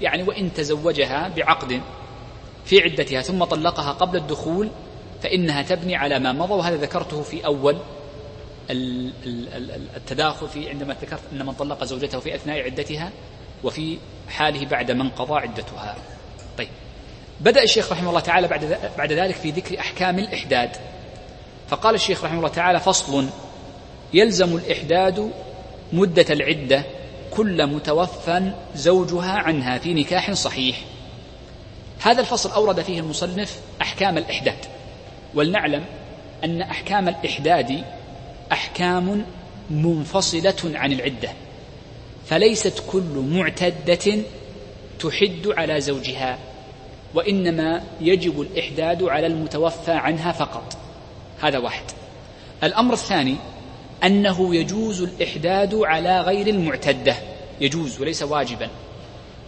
يعني 0.00 0.22
وإن 0.22 0.54
تزوجها 0.54 1.28
بعقد 1.28 1.80
في 2.64 2.82
عدتها 2.82 3.22
ثم 3.22 3.44
طلقها 3.44 3.92
قبل 3.92 4.16
الدخول 4.16 4.70
فإنها 5.22 5.62
تبني 5.62 5.96
على 5.96 6.18
ما 6.18 6.32
مضى 6.32 6.54
وهذا 6.54 6.76
ذكرته 6.76 7.22
في 7.22 7.46
أول 7.46 7.78
التداخل 9.96 10.48
في 10.48 10.68
عندما 10.70 10.96
ذكرت 11.02 11.20
أن 11.32 11.46
من 11.46 11.52
طلق 11.52 11.84
زوجته 11.84 12.20
في 12.20 12.34
أثناء 12.34 12.62
عدتها 12.62 13.10
وفي 13.64 13.98
حاله 14.28 14.66
بعد 14.66 14.90
من 14.90 15.08
قضى 15.08 15.34
عدتها. 15.40 15.96
طيب. 16.58 16.68
بدأ 17.40 17.62
الشيخ 17.62 17.92
رحمه 17.92 18.08
الله 18.08 18.20
تعالى 18.20 18.48
بعد 18.48 18.78
بعد 18.98 19.12
ذلك 19.12 19.34
في 19.34 19.50
ذكر 19.50 19.80
أحكام 19.80 20.18
الإحداد. 20.18 20.70
فقال 21.68 21.94
الشيخ 21.94 22.24
رحمه 22.24 22.38
الله 22.38 22.48
تعالى 22.48 22.80
فصل 22.80 23.26
يلزم 24.14 24.56
الإحداد 24.56 25.30
مدة 25.92 26.26
العدة 26.30 26.84
كل 27.30 27.66
متوفى 27.66 28.52
زوجها 28.74 29.32
عنها 29.32 29.78
في 29.78 29.94
نكاح 29.94 30.32
صحيح. 30.32 30.80
هذا 32.02 32.20
الفصل 32.20 32.50
أورد 32.50 32.80
فيه 32.80 33.00
المصنف 33.00 33.60
أحكام 33.82 34.18
الإحداد. 34.18 34.58
ولنعلم 35.34 35.84
أن 36.44 36.62
أحكام 36.62 37.08
الإحداد 37.08 37.84
أحكام 38.52 39.24
منفصلة 39.70 40.56
عن 40.64 40.92
العدة 40.92 41.28
فليست 42.26 42.82
كل 42.92 43.24
معتدة 43.30 44.22
تحد 45.00 45.46
على 45.46 45.80
زوجها. 45.80 46.38
وإنما 47.14 47.82
يجب 48.00 48.40
الإحداد 48.40 49.02
على 49.02 49.26
المتوفى 49.26 49.92
عنها 49.92 50.32
فقط. 50.32 50.76
هذا 51.40 51.58
واحد. 51.58 51.84
الأمر 52.64 52.92
الثاني 52.92 53.36
أنه 54.04 54.54
يجوز 54.54 55.02
الإحداد 55.02 55.74
على 55.74 56.20
غير 56.20 56.46
المعتدة. 56.46 57.14
يجوز 57.60 58.00
وليس 58.00 58.22
واجبا. 58.22 58.68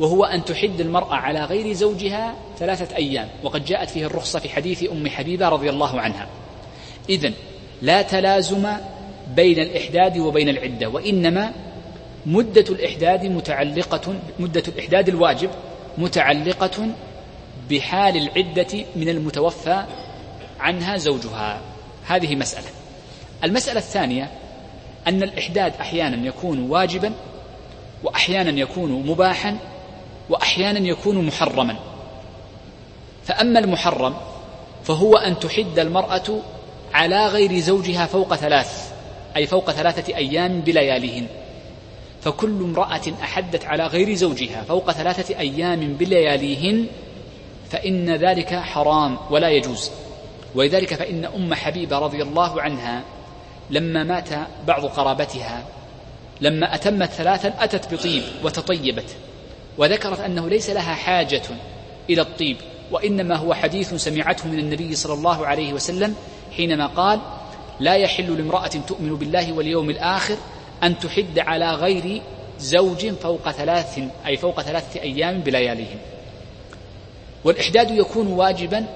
وهو 0.00 0.24
أن 0.24 0.44
تحد 0.44 0.80
المرأة 0.80 1.14
على 1.14 1.44
غير 1.44 1.72
زوجها 1.72 2.34
ثلاثة 2.58 2.96
أيام. 2.96 3.28
وقد 3.42 3.64
جاءت 3.64 3.90
فيه 3.90 4.06
الرخصة 4.06 4.38
في 4.38 4.48
حديث 4.48 4.90
أم 4.92 5.08
حبيبة 5.08 5.48
رضي 5.48 5.70
الله 5.70 6.00
عنها. 6.00 6.28
إذن 7.08 7.32
لا 7.82 8.02
تلازم 8.02 8.68
بين 9.36 9.58
الإحداد 9.58 10.18
وبين 10.18 10.48
العدة 10.48 10.88
وإنما 10.88 11.52
مدة 12.26 12.64
الإحداد 12.70 13.26
متعلقة 13.26 14.14
مدة 14.38 14.62
الإحداد 14.68 15.08
الواجب 15.08 15.50
متعلقة 15.98 16.88
بحال 17.70 18.16
العدة 18.16 18.84
من 18.96 19.08
المتوفى 19.08 19.84
عنها 20.60 20.96
زوجها. 20.96 21.60
هذه 22.06 22.36
مسألة. 22.36 22.66
المسألة 23.44 23.78
الثانية 23.78 24.30
أن 25.06 25.22
الإحداد 25.22 25.72
أحيانا 25.80 26.26
يكون 26.26 26.70
واجبا 26.70 27.12
وأحيانا 28.02 28.60
يكون 28.60 29.06
مباحا 29.06 29.56
وأحيانا 30.30 30.78
يكون 30.78 31.26
محرما. 31.26 31.76
فأما 33.24 33.58
المحرم 33.58 34.16
فهو 34.84 35.16
أن 35.16 35.38
تحد 35.38 35.78
المرأة 35.78 36.40
على 36.94 37.26
غير 37.26 37.58
زوجها 37.60 38.06
فوق 38.06 38.34
ثلاث 38.34 38.92
أي 39.36 39.46
فوق 39.46 39.70
ثلاثة 39.70 40.16
أيام 40.16 40.60
بلياليهن. 40.60 41.26
فكل 42.22 42.62
امرأة 42.62 43.00
أحدت 43.22 43.64
على 43.64 43.86
غير 43.86 44.14
زوجها 44.14 44.62
فوق 44.62 44.90
ثلاثة 44.90 45.38
أيام 45.38 45.94
بلياليهن 45.94 46.86
فإن 47.70 48.10
ذلك 48.16 48.54
حرام 48.54 49.18
ولا 49.30 49.48
يجوز. 49.48 49.90
ولذلك 50.54 50.94
فإن 50.94 51.24
أم 51.24 51.54
حبيبة 51.54 51.98
رضي 51.98 52.22
الله 52.22 52.62
عنها 52.62 53.02
لما 53.70 54.04
مات 54.04 54.28
بعض 54.66 54.86
قرابتها 54.86 55.64
لما 56.40 56.74
أتمت 56.74 57.10
ثلاثا 57.10 57.54
أتت 57.58 57.94
بطيب 57.94 58.22
وتطيبت 58.44 59.16
وذكرت 59.78 60.20
أنه 60.20 60.48
ليس 60.48 60.70
لها 60.70 60.94
حاجة 60.94 61.42
إلى 62.10 62.22
الطيب 62.22 62.56
وإنما 62.90 63.36
هو 63.36 63.54
حديث 63.54 63.94
سمعته 63.94 64.48
من 64.48 64.58
النبي 64.58 64.94
صلى 64.94 65.14
الله 65.14 65.46
عليه 65.46 65.72
وسلم 65.72 66.14
حينما 66.56 66.86
قال 66.86 67.20
لا 67.80 67.94
يحل 67.94 68.38
لامرأة 68.38 68.70
تؤمن 68.88 69.16
بالله 69.16 69.52
واليوم 69.52 69.90
الآخر 69.90 70.36
أن 70.82 70.98
تحد 70.98 71.38
على 71.38 71.74
غير 71.74 72.22
زوج 72.58 73.08
فوق 73.08 73.50
ثلاث 73.50 73.98
أي 74.26 74.36
فوق 74.36 74.60
ثلاثة 74.60 75.00
أيام 75.00 75.40
بلياليهم. 75.40 75.98
والإحداد 77.44 77.90
يكون 77.90 78.26
واجبا 78.26 78.86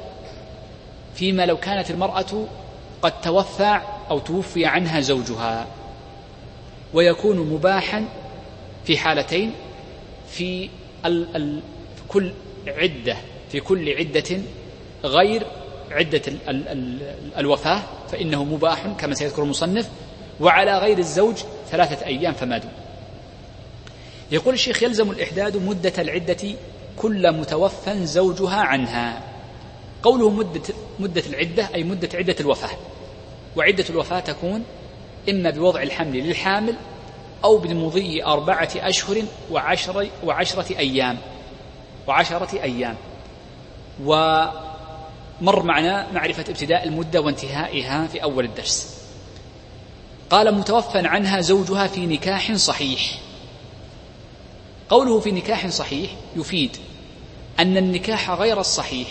فيما 1.14 1.46
لو 1.46 1.57
كانت 1.57 1.90
المرأة 1.90 2.46
قد 3.02 3.20
توفى 3.20 3.81
أو 4.11 4.18
توفي 4.18 4.66
عنها 4.66 5.00
زوجها 5.00 5.66
ويكون 6.94 7.37
مباحا 7.38 8.05
في 8.85 8.98
حالتين 8.98 9.52
في 10.31 10.68
ال 11.07 11.37
ال 11.37 11.61
كل 12.09 12.33
عدة 12.66 13.16
في 13.52 13.61
كل 13.61 13.96
عدة 13.96 14.38
غير 15.05 15.46
عدة 15.90 16.22
ال 16.28 16.48
ال 16.48 16.68
ال 16.68 16.98
الوفاة 17.38 17.83
فإنه 18.12 18.44
مباح 18.44 18.87
كما 18.87 19.14
سيذكر 19.14 19.42
المصنف 19.42 19.88
وعلى 20.40 20.78
غير 20.78 20.98
الزوج 20.98 21.35
ثلاثة 21.70 22.07
أيام 22.07 22.33
فما 22.33 22.59
دون. 22.59 22.70
يقول 24.33 24.55
الشيخ 24.55 24.83
يلزم 24.83 25.11
الإحداد 25.11 25.57
مدة 25.57 25.92
العدة 25.98 26.55
كل 27.03 27.33
متوفى 27.33 28.07
زوجها 28.07 28.61
عنها. 28.61 29.23
قوله 30.03 30.31
مدة, 30.31 30.62
مدة 31.01 31.23
العدة 31.27 31.69
أي 31.75 31.85
مدة 31.85 32.09
عدة 32.15 32.37
الوفاة. 32.41 32.71
وعدة 33.57 33.85
الوفاة 33.91 34.21
تكون 34.21 34.65
إما 35.29 35.51
بوضع 35.51 35.83
الحمل 35.83 36.17
للحامل 36.17 36.75
أو 37.45 37.59
بمضي 37.59 38.25
أربعة 38.25 38.71
أشهر 38.77 39.23
وعشر 39.51 40.09
وعشرة 40.25 40.79
أيام. 40.79 41.19
وعشرة 42.07 42.62
أيام. 42.62 42.97
ومر 44.05 45.62
معنا 45.62 46.12
معرفة 46.12 46.45
ابتداء 46.49 46.85
المدة 46.85 47.21
وانتهائها 47.21 48.07
في 48.07 48.23
أول 48.23 48.45
الدرس. 48.45 49.03
قال 50.31 50.55
متوفى 50.55 50.99
عنها 50.99 51.41
زوجها 51.41 51.87
في 51.87 52.07
نكاح 52.07 52.53
صحيح. 52.53 53.19
قوله 54.88 55.21
في 55.21 55.31
نكاح 55.31 55.67
صحيح 55.67 56.11
يفيد 56.37 56.77
أن 57.59 57.77
النكاح 57.77 58.31
غير 58.31 58.61
الصحيح 58.61 59.09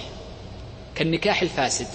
كالنكاح 0.95 1.41
الفاسد 1.41 1.87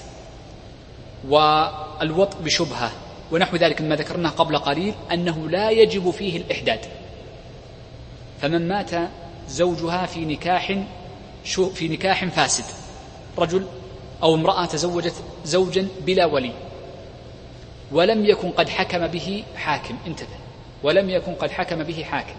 والوطء 1.28 2.38
بشبهة 2.40 2.92
ونحو 3.32 3.56
ذلك 3.56 3.80
مما 3.80 3.96
ذكرناه 3.96 4.30
قبل 4.30 4.58
قليل 4.58 4.94
أنه 5.12 5.48
لا 5.48 5.70
يجب 5.70 6.10
فيه 6.10 6.36
الإحداد. 6.36 6.80
فمن 8.42 8.68
مات 8.68 8.90
زوجها 9.48 10.06
في 10.06 10.24
نكاح 10.24 10.78
في 11.74 11.88
نكاح 11.88 12.24
فاسد 12.24 12.64
رجل 13.38 13.66
أو 14.22 14.34
امرأة 14.34 14.64
تزوجت 14.64 15.14
زوجا 15.44 15.88
بلا 16.00 16.26
ولي 16.26 16.52
ولم 17.92 18.24
يكن 18.24 18.50
قد 18.50 18.68
حكم 18.68 19.06
به 19.06 19.44
حاكم 19.56 19.96
انتبه 20.06 20.36
ولم 20.82 21.10
يكن 21.10 21.34
قد 21.34 21.50
حكم 21.50 21.82
به 21.82 22.04
حاكم 22.04 22.36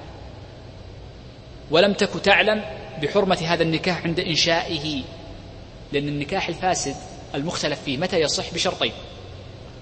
ولم 1.72 1.94
تك 1.94 2.10
تعلم 2.24 2.64
بحرمة 3.02 3.36
هذا 3.36 3.64
النكاح 3.64 4.04
عند 4.04 4.20
إنشائه 4.20 5.04
لأن 5.92 6.08
النكاح 6.08 6.48
الفاسد 6.48 6.96
المختلف 7.36 7.82
فيه 7.82 7.98
متى 7.98 8.20
يصح؟ 8.20 8.54
بشرطين. 8.54 8.92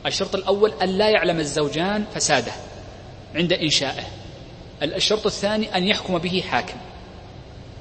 الشرط 0.05 0.35
الأول 0.35 0.73
أن 0.81 0.89
لا 0.89 1.09
يعلم 1.09 1.39
الزوجان 1.39 2.05
فساده 2.15 2.51
عند 3.35 3.53
إنشائه. 3.53 4.03
الشرط 4.83 5.25
الثاني 5.25 5.77
أن 5.77 5.83
يحكم 5.87 6.17
به 6.17 6.43
حاكم. 6.49 6.77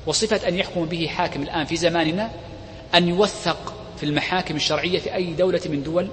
وصفة 0.06 0.48
أن 0.48 0.54
يحكم 0.54 0.84
به 0.84 1.06
حاكم 1.06 1.42
الآن 1.42 1.64
في 1.64 1.76
زماننا 1.76 2.30
أن 2.94 3.08
يوثق 3.08 3.74
في 3.96 4.02
المحاكم 4.06 4.56
الشرعية 4.56 4.98
في 4.98 5.14
أي 5.14 5.34
دولة 5.34 5.60
من 5.66 5.82
دول 5.82 6.08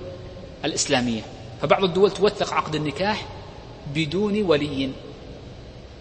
الإسلامية. 0.66 1.22
فبعض 1.62 1.84
الدول 1.84 2.12
توثق 2.12 2.54
عقد 2.54 2.76
النكاح 2.76 3.26
بدون 3.96 4.42
ولي. 4.42 4.90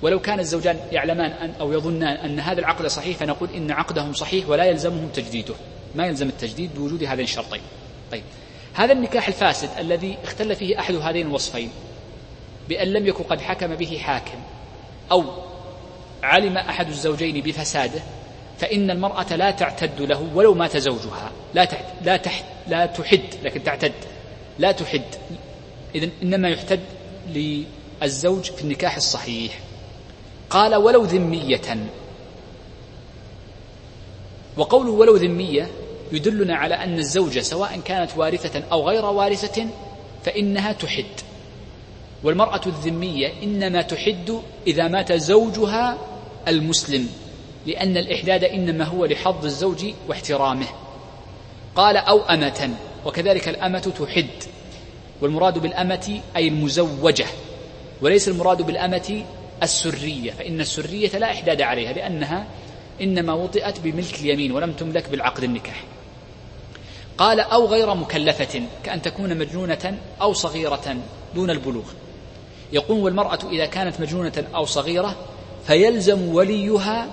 ولو 0.02 0.20
كان 0.20 0.40
الزوجان 0.40 0.78
يعلمان 0.92 1.30
أن 1.30 1.52
أو 1.60 1.72
يظنان 1.72 2.16
أن 2.16 2.40
هذا 2.40 2.60
العقد 2.60 2.86
صحيح 2.86 3.16
فنقول 3.16 3.48
إن 3.54 3.70
عقدهم 3.70 4.12
صحيح 4.12 4.48
ولا 4.48 4.64
يلزمهم 4.64 5.08
تجديده. 5.08 5.54
ما 5.94 6.06
يلزم 6.06 6.28
التجديد 6.28 6.74
بوجود 6.74 7.04
هذين 7.04 7.24
الشرطين. 7.24 7.60
طيب. 8.12 8.22
هذا 8.74 8.92
النكاح 8.92 9.28
الفاسد 9.28 9.68
الذي 9.78 10.16
اختل 10.24 10.56
فيه 10.56 10.80
أحد 10.80 10.94
هذين 10.94 11.26
الوصفين 11.26 11.70
بأن 12.68 12.88
لم 12.88 13.06
يكن 13.06 13.24
قد 13.24 13.40
حكم 13.40 13.74
به 13.74 13.98
حاكم 13.98 14.38
أو 15.12 15.24
علم 16.22 16.56
أحد 16.56 16.88
الزوجين 16.88 17.40
بفساده 17.40 18.00
فإن 18.58 18.90
المرأة 18.90 19.36
لا 19.36 19.50
تعتد 19.50 20.00
له 20.00 20.28
ولو 20.34 20.54
مات 20.54 20.76
زوجها. 20.76 21.32
لا 21.54 21.64
تحت 21.64 21.84
لا 22.04 22.16
تحت 22.16 22.44
لا 22.68 22.86
تحد 22.86 23.24
لكن 23.42 23.62
تعتد. 23.62 23.92
لا 24.58 24.72
تحد. 24.72 25.04
إذا 25.94 26.08
إنما 26.22 26.48
يحتد 26.48 26.80
للزوج 27.28 28.42
في 28.42 28.62
النكاح 28.62 28.96
الصحيح. 28.96 29.58
قال 30.50 30.74
ولو 30.74 31.04
ذمية. 31.04 31.86
وقوله 34.56 34.90
ولو 34.90 35.16
ذمية 35.16 35.70
يدلنا 36.12 36.56
على 36.56 36.74
أن 36.74 36.98
الزوجة 36.98 37.40
سواء 37.40 37.80
كانت 37.84 38.10
وارثة 38.16 38.62
أو 38.72 38.88
غير 38.88 39.04
وارثة 39.04 39.66
فإنها 40.24 40.72
تحد. 40.72 41.04
والمرأة 42.24 42.60
الذمية 42.66 43.32
إنما 43.42 43.82
تحد 43.82 44.40
إذا 44.66 44.88
مات 44.88 45.12
زوجها 45.12 45.98
المسلم 46.48 47.08
لأن 47.66 47.96
الإحداد 47.96 48.44
إنما 48.44 48.84
هو 48.84 49.04
لحظ 49.04 49.44
الزوج 49.44 49.86
واحترامه. 50.08 50.66
قال 51.76 51.96
أو 51.96 52.20
أمة 52.20 52.70
وكذلك 53.06 53.48
الأمة 53.48 53.92
تحد. 53.98 54.26
والمراد 55.20 55.58
بالأمة 55.58 56.20
أي 56.36 56.48
المزوجة 56.48 57.26
وليس 58.02 58.28
المراد 58.28 58.62
بالأمة 58.62 59.24
السرية 59.62 60.30
فإن 60.30 60.60
السرية 60.60 61.18
لا 61.18 61.30
إحداد 61.30 61.62
عليها 61.62 61.92
لأنها 61.92 62.46
إنما 63.00 63.32
وطئت 63.32 63.80
بملك 63.80 64.20
اليمين 64.20 64.52
ولم 64.52 64.72
تملك 64.72 65.08
بالعقد 65.08 65.44
النكاح. 65.44 65.84
قال 67.18 67.40
أو 67.40 67.66
غير 67.66 67.94
مكلفة 67.94 68.62
كأن 68.84 69.02
تكون 69.02 69.38
مجنونة 69.38 69.98
أو 70.20 70.32
صغيرة 70.32 70.96
دون 71.34 71.50
البلوغ. 71.50 71.84
يقول 72.72 72.98
والمرأة 72.98 73.38
إذا 73.50 73.66
كانت 73.66 74.00
مجنونة 74.00 74.44
أو 74.54 74.64
صغيرة 74.64 75.16
فيلزم 75.66 76.34
وليها 76.34 77.08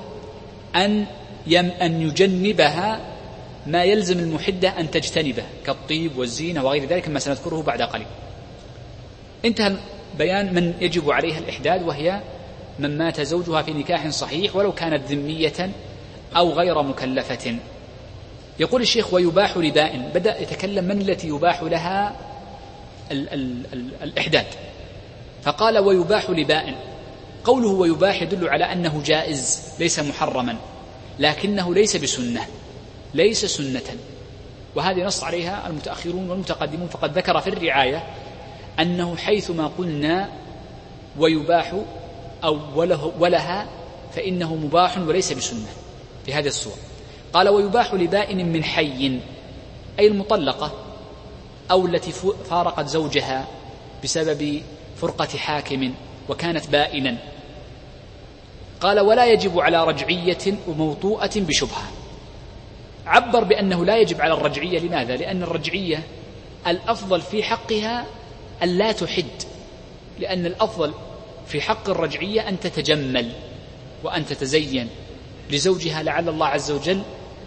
أن 0.76 1.06
يم 1.48 1.66
أن 1.66 2.02
يجنبها 2.02 3.00
ما 3.68 3.84
يلزم 3.84 4.20
المحدة 4.20 4.80
أن 4.80 4.92
تجتنبه 4.92 5.44
كالطيب 5.66 6.18
والزينة 6.18 6.64
وغير 6.64 6.86
ذلك 6.86 7.10
ما 7.10 7.20
سنذكره 7.20 7.62
بعد 7.62 7.82
قليل. 7.82 8.08
انتهى 9.46 9.76
بيان 10.18 10.54
من 10.54 10.74
يجب 10.82 11.12
عليها 11.12 11.40
الإحداد 11.40 11.84
وهي 11.84 12.22
من 12.80 12.98
مات 12.98 13.22
زوجها 13.22 13.62
في 13.62 13.74
نكاح 13.74 14.08
صحيح 14.10 14.56
ولو 14.56 14.72
كانت 14.72 15.12
ذمية 15.12 15.70
أو 16.36 16.52
غير 16.52 16.82
مكلفة. 16.82 17.56
يقول 18.60 18.82
الشيخ 18.82 19.14
ويباح 19.14 19.58
لباء 19.58 20.12
بدأ 20.16 20.42
يتكلم 20.42 20.84
من 20.86 21.02
التي 21.02 21.28
يباح 21.28 21.64
لها 21.64 22.16
ال 23.12 23.34
ال 23.34 23.66
ال 23.74 23.90
الإحداد. 24.04 24.46
فقال 25.44 25.78
ويباح 25.78 26.30
لباء. 26.30 26.76
قوله 27.44 27.68
ويباح 27.68 28.22
يدل 28.22 28.50
على 28.50 28.64
أنه 28.64 29.02
جائز 29.06 29.62
ليس 29.80 30.00
محرما 30.00 30.56
لكنه 31.20 31.74
ليس 31.74 31.98
بسنة 31.98 32.46
ليس 33.14 33.46
سنة. 33.46 33.98
وهذه 34.76 35.04
نص 35.04 35.24
عليها 35.24 35.68
المتأخرون 35.68 36.30
والمتقدمون. 36.30 36.88
فقد 36.88 37.18
ذكر 37.18 37.42
في 37.42 37.50
الرعاية 37.50 38.04
أنه 38.80 39.16
حيثما 39.16 39.68
قلنا 39.78 40.30
ويباح 41.18 41.74
أو 42.44 42.60
وله 42.76 43.12
ولها 43.20 43.68
فإنه 44.16 44.56
مباح 44.56 44.98
وليس 44.98 45.34
بسنة 45.34 45.68
في 46.26 46.34
هذه 46.34 46.48
الصور. 46.48 46.78
قال 47.34 47.50
ويباح 47.50 47.94
لبائن 47.94 48.54
من 48.54 48.64
حي 48.64 49.20
أي 50.00 50.08
المطلقة 50.08 50.72
أو 51.72 51.86
التي 51.86 52.12
فارقت 52.50 52.88
زوجها 52.88 53.48
بسبب 54.04 54.62
فرقة 55.02 55.38
حاكم 55.38 55.94
وكانت 56.30 56.70
بائنا. 56.70 57.18
قال 58.82 59.00
ولا 59.00 59.26
يجب 59.26 59.60
على 59.60 59.84
رجعية 59.84 60.58
وموطوءة 60.68 61.32
بشبهة. 61.36 61.88
عبر 63.06 63.44
بأنه 63.44 63.86
لا 63.86 63.98
يجب 63.98 64.22
على 64.22 64.34
الرجعية 64.34 64.80
لماذا؟ 64.80 65.16
لأن 65.16 65.44
الرجعية 65.44 66.04
الأفضل 66.68 67.22
في 67.22 67.44
حقها 67.44 68.06
أن 68.64 68.78
لا 68.78 68.92
تحد 68.92 69.26
لأن 70.20 70.46
الأفضل 70.46 70.94
في 71.48 71.62
حق 71.62 71.90
الرجعية 71.90 72.50
أن 72.50 72.60
تتجمل 72.60 73.32
وأن 74.04 74.26
تتزين 74.26 74.90
لزوجها 75.50 76.04
لعل 76.04 76.30
الله 76.30 76.46
عز 76.46 76.72
وجل 76.72 77.02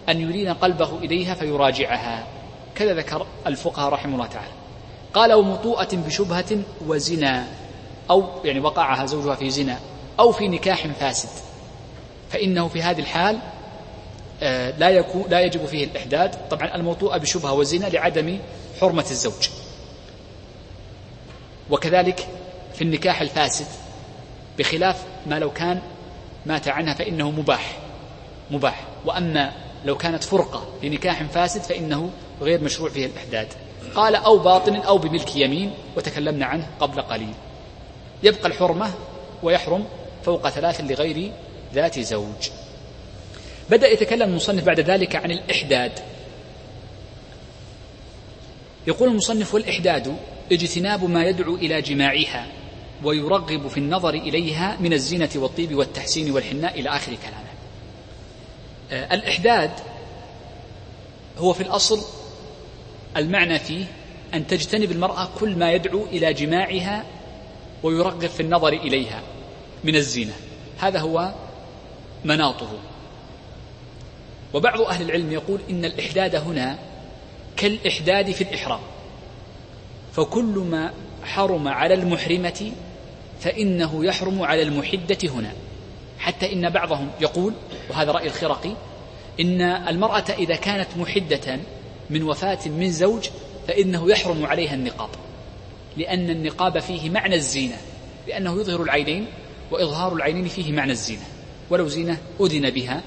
أن 0.08 0.20
يلين 0.20 0.48
قلبه 0.48 0.98
إليها 0.98 1.34
فيراجعها. 1.34 2.26
كذا 2.74 2.94
ذكر 2.94 3.26
الفقهاء 3.46 3.92
رحمه 3.92 4.14
الله 4.14 4.26
تعالى. 4.26 4.52
قال 5.14 5.32
ومطوءة 5.32 5.88
بشبهة 5.92 6.62
وزنا 6.86 7.46
أو 8.10 8.24
يعني 8.44 8.60
وقعها 8.60 9.06
زوجها 9.06 9.34
في 9.34 9.50
زنا 9.50 9.78
أو 10.20 10.32
في 10.32 10.48
نكاح 10.48 10.86
فاسد. 10.86 11.28
فإنه 12.30 12.68
في 12.68 12.82
هذه 12.82 13.00
الحال 13.00 13.38
آه، 14.42 14.78
لا 14.78 14.88
يكون 14.88 15.24
لا 15.28 15.40
يجب 15.40 15.66
فيه 15.66 15.84
الإحداد. 15.84 16.48
طبعا 16.48 16.74
الموطوءة 16.74 17.18
بشبهة 17.18 17.52
وزنا 17.52 17.86
لعدم 17.86 18.38
حرمة 18.80 19.06
الزوج. 19.10 19.48
وكذلك 21.70 22.28
في 22.74 22.82
النكاح 22.82 23.20
الفاسد 23.20 23.66
بخلاف 24.60 25.04
ما 25.26 25.38
لو 25.38 25.50
كان 25.50 25.82
مات 26.46 26.68
عنها 26.68 26.94
فإنه 26.94 27.30
مباح 27.30 27.78
مباح. 28.50 28.84
وأما 29.04 29.52
لو 29.84 29.96
كانت 29.96 30.24
فرقة 30.24 30.68
لنكاح 30.82 31.22
فاسد 31.22 31.60
فإنه 31.60 32.10
غير 32.40 32.60
مشروع 32.60 32.90
فيه 32.90 33.06
الإحداد. 33.06 33.48
قال 33.94 34.14
أو 34.14 34.38
باطن 34.38 34.76
أو 34.76 34.98
بملك 34.98 35.36
يمين 35.36 35.74
وتكلمنا 35.96 36.46
عنه 36.46 36.66
قبل 36.80 37.02
قليل. 37.02 37.34
يبقى 38.22 38.48
الحرمة 38.48 38.90
ويحرم 39.42 39.84
فوق 40.24 40.48
ثلاث 40.48 40.80
لغير 40.80 41.32
ذات 41.74 41.98
زوج. 41.98 42.50
بدأ 43.70 43.88
يتكلم 43.88 44.28
المصنف 44.28 44.64
بعد 44.64 44.80
ذلك 44.80 45.16
عن 45.16 45.30
الإحداد. 45.30 45.92
يقول 48.86 49.08
المصنف 49.08 49.54
والإحداد 49.54 50.16
اجتناب 50.52 51.04
ما 51.04 51.24
يدعو 51.24 51.54
إلى 51.54 51.82
جماعها. 51.82 52.46
ويرغب 53.04 53.68
في 53.68 53.78
النظر 53.78 54.14
إليها 54.14 54.76
من 54.80 54.92
الزينة 54.92 55.30
والطيب 55.34 55.74
والتحسين 55.74 56.30
والحناء 56.30 56.80
إلى 56.80 56.88
آخر 56.88 57.12
كلامه. 57.14 57.50
آه، 58.90 59.14
الإحداد 59.14 59.70
هو 61.38 61.52
في 61.52 61.60
الأصل 61.60 62.00
المعنى 63.16 63.58
فيه 63.58 63.84
أن 64.34 64.46
تجتنب 64.46 64.92
المرأة 64.92 65.28
كل 65.40 65.56
ما 65.56 65.72
يدعو 65.72 66.04
إلى 66.04 66.32
جماعها 66.32 67.04
ويرغب 67.82 68.26
في 68.26 68.40
النظر 68.40 68.72
إليها 68.72 69.22
من 69.84 69.96
الزينة. 69.96 70.32
هذا 70.78 70.98
هو 70.98 71.34
مناطه 72.24 72.78
وبعض 74.54 74.80
أهل 74.80 75.02
العلم 75.02 75.32
يقول 75.32 75.60
إن 75.70 75.84
الإحداد 75.84 76.34
هنا 76.36 76.78
كالإحداد 77.56 78.30
في 78.30 78.40
الإحرام. 78.44 78.80
فكل 80.12 80.64
ما 80.70 80.92
حرم 81.24 81.68
على 81.68 81.94
المحرمة 81.94 82.72
فإنه 83.40 84.04
يحرم 84.04 84.42
على 84.42 84.62
المحدة 84.62 85.18
هنا. 85.24 85.52
حتى 86.18 86.52
إن 86.52 86.70
بعضهم 86.70 87.08
يقول 87.20 87.52
وهذا 87.90 88.12
رأي 88.12 88.26
الخرقي 88.26 88.72
إن 89.40 89.60
المرأة 89.62 90.24
إذا 90.38 90.56
كانت 90.56 90.88
محدة 90.96 91.58
من 92.10 92.22
وفاة 92.22 92.68
من 92.68 92.90
زوج 92.90 93.28
فإنه 93.68 94.10
يحرم 94.10 94.46
عليها 94.46 94.74
النقاب. 94.74 95.10
لأن 95.96 96.30
النقاب 96.30 96.78
فيه 96.78 97.10
معنى 97.10 97.34
الزينة 97.34 97.76
لأنه 98.28 98.60
يظهر 98.60 98.82
العينين 98.82 99.26
وإظهار 99.70 100.12
العينين 100.12 100.48
فيه 100.48 100.72
معنى 100.72 100.92
الزينة. 100.92 101.24
ولو 101.70 101.88
زينة 101.88 102.18
أذن 102.40 102.70
بها 102.70 103.02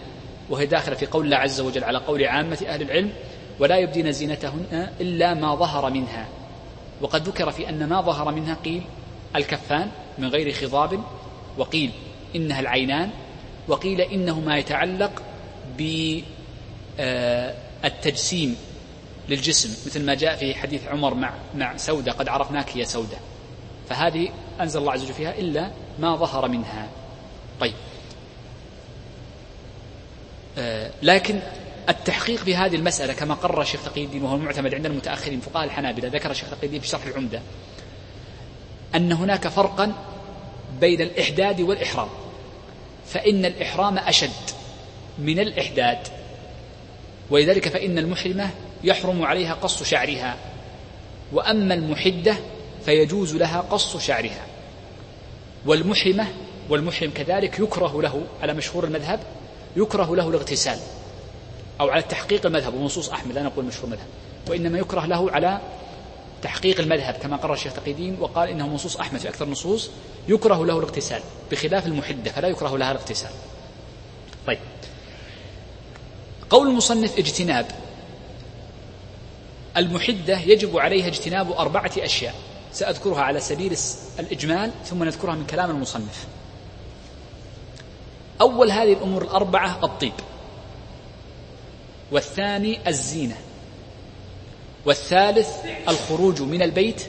وهي 0.50 0.66
داخلة 0.66 0.96
في 0.96 1.06
قول 1.06 1.26
الله 1.26 1.38
عز 1.38 1.62
وجل 1.62 1.84
على 1.84 1.98
قول 1.98 2.24
عامة 2.24 2.66
أهل 2.68 2.82
العلم 2.82 3.14
ولا 3.60 3.78
يبدين 3.78 4.12
زينتهن 4.12 4.90
إلا 5.02 5.34
ما 5.34 5.56
ظهر 5.56 5.90
منها 5.90 6.28
وقد 7.02 7.28
ذكر 7.28 7.52
في 7.52 7.70
أن 7.70 7.90
ما 7.90 8.02
ظهر 8.02 8.32
منها 8.32 8.58
قيل 8.66 8.82
الكفان 9.36 9.92
من 10.18 10.28
غير 10.28 10.54
خضاب 10.54 11.04
وقيل 11.58 11.92
إنها 12.36 12.60
العينان 12.60 13.10
وقيل 13.68 14.02
إنه 14.02 14.40
ما 14.40 14.58
يتعلق 14.58 15.22
بالتجسيم 16.98 18.56
للجسم 19.30 19.70
مثل 19.70 20.06
ما 20.06 20.14
جاء 20.14 20.36
في 20.36 20.56
حديث 20.56 20.88
عمر 20.88 21.14
مع 21.14 21.34
مع 21.56 21.78
سودة 21.78 22.12
قد 22.12 22.28
عرفناك 22.28 22.76
يا 22.76 22.86
سودة. 22.86 23.18
فهذه 23.90 24.30
أنزل 24.62 24.80
الله 24.80 24.92
عز 24.92 25.04
وجل 25.04 25.14
فيها 25.14 25.38
إلا 25.40 25.72
ما 26.00 26.16
ظهر 26.16 26.48
منها. 26.48 26.90
طيب. 27.60 27.74
آه، 30.58 30.92
لكن 31.02 31.40
التحقيق 31.90 32.40
في 32.40 32.56
هذه 32.56 32.76
المسألة 32.76 33.14
كما 33.14 33.34
قرر 33.34 33.62
الشيخ 33.62 33.84
تقي 33.84 34.04
الدين 34.04 34.24
وهو 34.24 34.36
المعتمد 34.36 34.74
عند 34.74 34.86
المتأخرين 34.86 35.40
فقهاء 35.40 35.66
الحنابلة 35.66 36.08
ذكر 36.08 36.32
الشيخ 36.32 36.50
تقي 36.50 36.68
الدين 36.68 36.82
في 36.82 36.88
شرح 36.88 37.06
العمدة 37.06 37.42
أن 38.96 39.12
هناك 39.12 39.48
فرقا 39.48 39.94
بين 40.82 41.02
الإحداد 41.02 41.62
والإحرام. 41.62 42.10
فإن 43.08 43.46
الإحرام 43.46 43.98
أشد 43.98 44.30
من 45.20 45.40
الإحداد. 45.40 45.98
ولذلك 47.30 47.68
فإن 47.68 47.98
المحرمة 47.98 48.50
يحرم 48.84 49.26
عليها 49.26 49.54
قص 49.54 49.84
شعرها. 49.84 50.36
وأما 51.34 51.74
المحدة 51.74 52.36
فيجوز 52.86 53.36
لها 53.36 53.62
قص 53.62 53.98
شعرها. 53.98 54.46
والمحرمة 55.66 56.28
والمحرم 56.70 57.12
كذلك 57.12 57.60
يكره 57.60 58.02
له 58.02 58.22
على 58.42 58.54
مشهور 58.54 58.84
المذهب 58.84 59.20
يكره 59.78 60.16
له 60.16 60.30
الاغتسال 60.30 60.80
أو 61.82 61.90
على 61.90 62.02
تحقيق 62.02 62.46
المذهب 62.46 62.74
ونصوص 62.74 63.10
أحمد 63.10 63.36
لا 63.36 63.44
نقول 63.44 63.66
مشهور 63.66 63.86
المذهب 63.86 64.08
وإنما 64.50 64.80
يكره 64.80 65.06
له 65.06 65.32
على 65.32 65.60
تحقيق 66.44 66.80
المذهب 66.80 67.14
كما 67.14 67.38
قرر 67.38 67.54
الشيخ 67.54 67.74
تقي 67.74 67.92
الدين 67.92 68.18
وقال 68.20 68.50
إنه 68.50 68.68
نصوص 68.68 68.98
أحمد 68.98 69.20
في 69.20 69.30
أكثر 69.30 69.46
النصوص 69.46 69.90
يكره 70.28 70.66
له 70.66 70.78
الاغتسال 70.78 71.22
بخلاف 71.52 71.86
المحدة 71.86 72.32
فلا 72.32 72.48
يكره 72.48 72.78
لها 72.78 72.92
الاغتسال. 72.92 73.32
طيب. 74.48 74.60
قول 76.50 76.68
المصنف 76.68 77.18
اجتناب. 77.18 77.66
المحدة 79.78 80.40
يجب 80.40 80.78
عليها 80.78 81.08
اجتناب 81.08 81.52
أربعة 81.52 81.92
أشياء 81.98 82.36
سأذكرها 82.74 83.22
على 83.22 83.40
سبيل 83.40 83.78
الإجمال 84.20 84.72
ثم 84.86 85.04
نذكرها 85.04 85.36
من 85.36 85.46
كلام 85.46 85.70
المصنف. 85.70 86.28
أول 88.42 88.72
هذه 88.72 88.94
الأمور 88.94 89.22
الأربعة 89.22 89.80
الطيب. 89.84 90.14
والثاني 92.12 92.90
الزينة. 92.90 93.36
والثالث 94.86 95.50
الخروج 95.90 96.42
من 96.42 96.62
البيت 96.62 97.02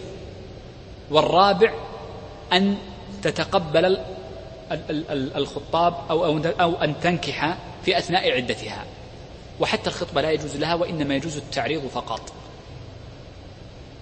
والرابع 1.11 1.75
أن 2.53 2.77
تتقبل 3.23 3.99
الخطاب 5.37 5.95
أو 6.11 6.39
أو 6.61 6.75
أن 6.75 7.01
تنكح 7.01 7.57
في 7.85 7.99
أثناء 7.99 8.31
عدتها. 8.31 8.85
وحتى 9.61 9.91
الخطبة 9.91 10.21
لا 10.21 10.31
يجوز 10.31 10.57
لها 10.57 10.75
وإنما 10.75 11.15
يجوز 11.15 11.37
التعريض 11.37 11.87
فقط. 11.87 12.33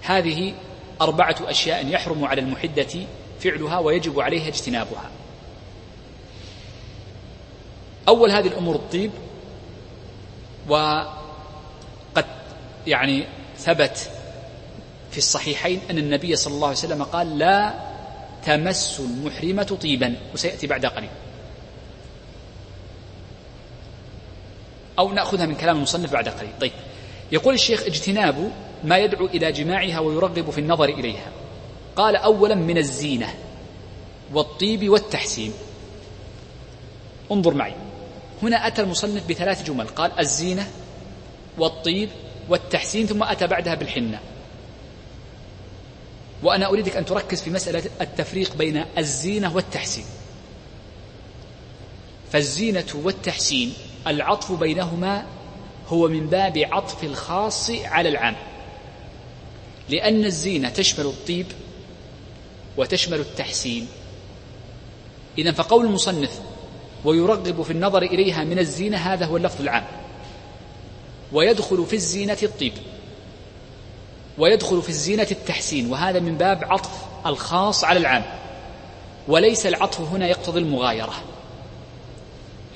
هذه 0.03 0.55
أربعة 1.01 1.37
أشياء 1.41 1.87
يحرم 1.87 2.25
على 2.25 2.41
المحدة 2.41 3.07
فعلها 3.41 3.79
ويجب 3.79 4.21
عليها 4.21 4.49
اجتنابها. 4.49 5.11
أول 8.09 8.31
هذه 8.31 8.47
الأمور 8.47 8.75
الطيب 8.75 9.11
وقد 10.69 12.27
يعني 12.87 13.25
ثبت 13.65 14.11
في 15.11 15.19
الصحيحين 15.19 15.81
أن 15.91 15.99
النبي 15.99 16.37
صلى 16.37 16.55
الله 16.55 16.67
عليه 16.67 16.77
وسلم 16.77 17.03
قال 17.03 17.39
لا 17.39 17.75
تمس 18.45 19.01
المحرمة 19.01 19.79
طيبا 19.83 20.15
وسيأتي 20.35 20.67
بعد 20.67 20.87
قليل. 20.87 21.11
أو 24.99 25.13
نأخذها 25.13 25.47
من 25.47 25.55
كلام 25.55 25.77
المصنف 25.77 26.13
بعد 26.13 26.29
قليل. 26.29 26.51
طيب. 26.61 26.73
يقول 27.33 27.55
الشيخ 27.55 27.83
اجتناب 27.83 28.53
ما 28.85 28.99
يدعو 28.99 29.27
إلى 29.27 29.53
جماعها 29.53 29.99
ويرغب 29.99 30.51
في 30.51 30.59
النظر 30.59 30.85
إليها. 30.85 31.31
قال 31.97 32.17
أولا 32.17 32.55
من 32.55 32.79
الزينة 32.79 33.35
والطيب 34.33 34.89
والتحسين. 34.89 35.53
انظر 37.33 37.55
معي. 37.55 37.75
هنا 38.43 38.67
أتى 38.67 38.83
المصنف 38.83 39.29
بثلاث 39.29 39.63
جمل. 39.63 39.87
قال 39.87 40.19
الزينة 40.19 40.71
والطيب 41.59 42.09
والتحسين 42.53 43.07
ثم 43.07 43.23
أتى 43.23 43.47
بعدها 43.47 43.75
بالحنة. 43.75 44.21
وأنا 46.43 46.67
أريدك 46.67 46.97
أن 46.97 47.05
تركز 47.05 47.43
في 47.43 47.51
مسألة 47.51 47.83
التفريق 48.01 48.57
بين 48.57 48.85
الزينة 48.99 49.57
والتحسين. 49.57 50.05
فالزينة 52.33 52.87
والتحسين 52.95 53.75
العطف 54.07 54.53
بينهما 54.53 55.27
هو 55.89 56.09
من 56.09 56.27
باب 56.27 56.59
عطف 56.59 57.05
الخاص 57.05 57.71
على 57.71 58.09
العام. 58.09 58.37
لأن 59.89 60.25
الزينة 60.25 60.69
تشمل 60.69 61.07
الطيب 61.07 61.47
وتشمل 62.77 63.21
التحسين. 63.21 63.89
إذا 65.39 65.53
فقول 65.53 65.87
المصنف 65.87 66.41
ويرغب 67.05 67.63
في 67.63 67.71
النظر 67.71 68.03
إليها 68.03 68.45
من 68.45 68.59
الزينة 68.59 68.97
هذا 68.97 69.27
هو 69.27 69.37
اللفظ 69.37 69.61
العام. 69.61 70.02
ويدخل 71.33 71.87
في 71.87 71.97
الزينة 71.97 72.39
الطيب. 72.43 72.73
ويدخل 74.39 74.83
في 74.83 74.89
الزينة 74.89 75.27
التحسين. 75.31 75.91
وهذا 75.91 76.21
من 76.21 76.37
باب 76.37 76.65
عطف 76.65 76.91
الخاص 77.27 77.85
على 77.85 77.99
العام. 77.99 78.25
وليس 79.29 79.67
العطف 79.67 80.01
هنا 80.01 80.29
يقتضي 80.29 80.61
المغايرة. 80.61 81.15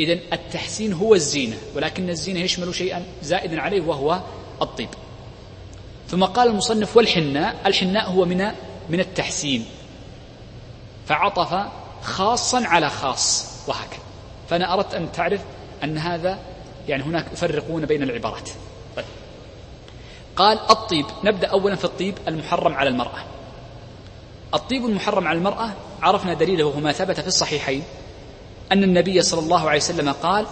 إذا 0.00 0.12
التحسين 0.12 0.92
هو 0.92 1.14
الزينة. 1.14 1.57
ولكن 1.74 2.11
الزينة 2.11 2.40
يشمل 2.40 2.74
شيئا 2.74 3.04
زائدا 3.22 3.61
عليه 3.61 3.80
وهو 3.80 4.20
الطيب. 4.62 4.88
ثم 6.09 6.24
قال 6.24 6.48
المصنف 6.48 6.96
والحناء. 6.96 7.57
الحناء 7.66 8.11
هو 8.11 8.24
من 8.24 8.52
من 8.88 9.00
التحسين. 9.00 9.64
فعطف 11.07 11.68
خاصا 12.02 12.66
على 12.66 12.90
خاص. 12.90 13.46
وهكذا. 13.68 14.00
فأنا 14.50 14.74
أردت 14.74 14.94
أن 14.94 15.12
تعرف 15.12 15.40
أن 15.84 15.98
هذا 15.98 16.38
يعني 16.89 17.03
هناك 17.03 17.26
يفرقون 17.32 17.87
بين 17.87 18.03
العبارات. 18.03 18.49
طيب. 18.97 19.05
قال 20.37 20.59
الطيب 20.70 21.07
نبدأ 21.24 21.47
أولا 21.47 21.76
في 21.76 21.84
الطيب 21.84 22.14
المحرم 22.28 22.74
على 22.74 22.89
المرأة. 22.89 23.24
الطيب 24.55 24.87
المحرم 24.87 25.28
على 25.28 25.39
المرأة 25.39 25.72
عرفنا 26.03 26.34
دليله 26.34 26.64
وهو 26.64 26.80
ما 26.80 26.93
ثبت 26.93 27.20
في 27.20 27.26
الصحيحين 27.26 27.82
أن 28.72 28.84
النبي 28.84 29.22
صلى 29.22 29.41
الله 29.41 29.68
عليه 29.68 29.80
وسلم 29.80 30.12
قال 30.12 30.47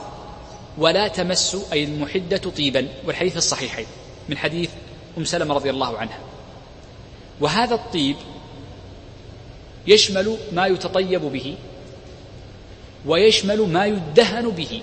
ولا 0.79 1.09
تمسوا 1.09 1.63
أي 1.73 1.85
المحدة 1.85 2.37
طيبا. 2.37 2.89
والحديث 3.07 3.37
الصحيحين 3.37 3.87
من 4.29 4.39
حديث 4.39 4.71
أم 5.19 5.25
سلمة 5.25 5.55
رضي 5.55 5.71
الله 5.71 5.99
عنها. 5.99 6.19
وهذا 7.41 7.75
الطيب 7.75 8.17
يشمل 9.87 10.37
ما 10.53 10.67
يتطيب 10.67 11.21
به 11.21 11.57
ويشمل 13.07 13.61
ما 13.61 13.87
يدهن 13.87 14.51
به. 14.51 14.83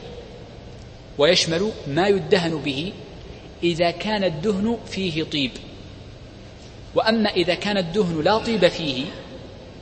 ويشمل 1.17 1.71
ما 1.87 2.07
يدهن 2.07 2.55
به 2.55 2.93
إذا 3.63 3.91
كان 3.91 4.23
الدهن 4.23 4.77
فيه 4.85 5.23
طيب. 5.23 5.51
وأما 6.95 7.29
إذا 7.29 7.55
كان 7.55 7.77
الدهن 7.77 8.21
لا 8.21 8.37
طيب 8.37 8.67
فيه 8.67 9.05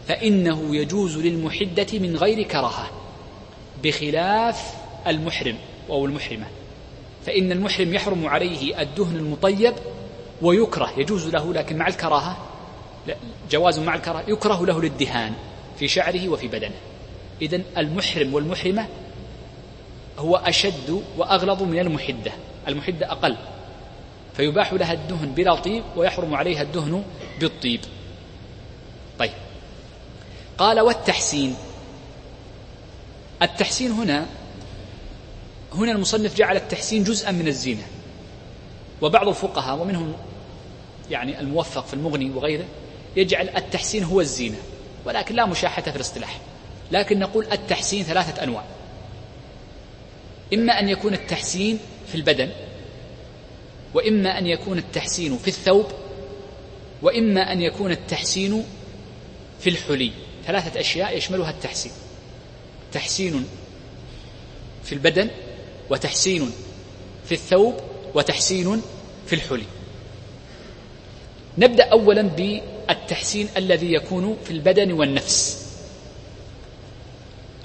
فإنه 0.08 0.76
يجوز 0.76 1.18
للمحدة 1.18 1.88
من 1.94 2.16
غير 2.16 2.44
كراهة 2.44 2.90
بخلاف 3.84 4.74
المحرم 5.08 5.56
أو 5.90 6.06
المحرمة. 6.06 6.46
فإن 7.26 7.52
المحرم 7.52 7.94
يحرم 7.94 8.28
عليه 8.28 8.82
الدهن 8.82 9.16
المطيب 9.16 9.74
ويكره 10.42 10.94
يجوز 10.98 11.28
له 11.28 11.54
لكن 11.54 11.78
مع 11.78 11.88
الكراهة 11.88 12.38
جواز 13.52 13.80
مع 13.80 13.96
الكراهة 13.96 14.24
يكره 14.28 14.66
له 14.66 14.82
للدهان 14.82 15.34
في 15.80 15.88
شعره 15.88 16.30
وفي 16.30 16.48
بدنه. 16.48 16.76
إذا 17.42 17.62
المحرم 17.78 18.34
والمحرمة 18.34 18.88
هو 20.20 20.36
أشد 20.36 21.04
وأغلظ 21.18 21.64
من 21.64 21.80
المحدة. 21.80 22.32
المحدة 22.68 23.12
أقل. 23.12 23.36
فيباح 24.38 24.74
لها 24.74 24.94
الدهن 24.94 25.32
بلا 25.32 25.56
طيب 25.56 25.84
ويحرم 25.96 26.36
عليها 26.36 26.62
الدهن 26.62 27.04
بالطيب. 27.40 27.82
طيب. 29.20 29.32
قال 30.58 30.80
والتحسين. 30.80 31.56
التحسين 33.42 33.92
هنا 33.92 34.26
هنا 35.74 35.92
المصنف 35.92 36.36
جعل 36.36 36.56
التحسين 36.56 37.04
جزءا 37.04 37.32
من 37.32 37.48
الزينة. 37.48 37.84
وبعض 39.02 39.28
الفقهاء 39.28 39.82
ومنهم 39.82 40.14
يعني 41.12 41.40
الموفق 41.40 41.86
في 41.86 41.94
المغني 41.94 42.32
وغيره 42.32 42.66
يجعل 43.16 43.50
التحسين 43.50 44.04
هو 44.04 44.22
الزينة. 44.22 44.58
ولكن 45.06 45.36
لا 45.36 45.46
مشاحة 45.46 45.82
في 45.82 45.96
الاصطلاح. 45.96 46.40
لكن 46.92 47.20
نقول 47.20 47.48
التحسين 47.52 48.04
ثلاثة 48.04 48.44
أنواع. 48.44 48.64
إما 50.54 50.80
أن 50.80 50.90
يكون 50.90 51.14
التحسين 51.14 51.80
في 52.08 52.16
البدن 52.16 52.50
وإما 53.94 54.38
أن 54.38 54.48
يكون 54.48 54.78
التحسين 54.78 55.38
في 55.38 55.48
الثوب 55.48 55.86
وإما 57.02 57.52
أن 57.52 57.62
يكون 57.62 57.92
التحسين 57.92 58.64
في 59.60 59.70
الحلي. 59.70 60.12
ثلاثة 60.48 60.80
أشياء 60.80 61.18
يشملها 61.18 61.50
التحسين. 61.50 61.92
تحسين 62.94 63.46
في 64.84 64.94
البدن 64.94 65.30
وتحسين 65.90 66.52
في 67.26 67.32
الثوب 67.32 67.76
وتحسين 68.16 68.82
في 69.28 69.34
الحلي. 69.34 69.66
نبدأ 71.58 71.84
اولا 71.84 72.22
بالتحسين 72.22 73.50
الذي 73.58 73.94
يكون 73.94 74.38
في 74.46 74.52
البدن 74.52 74.92
والنفس. 74.92 75.66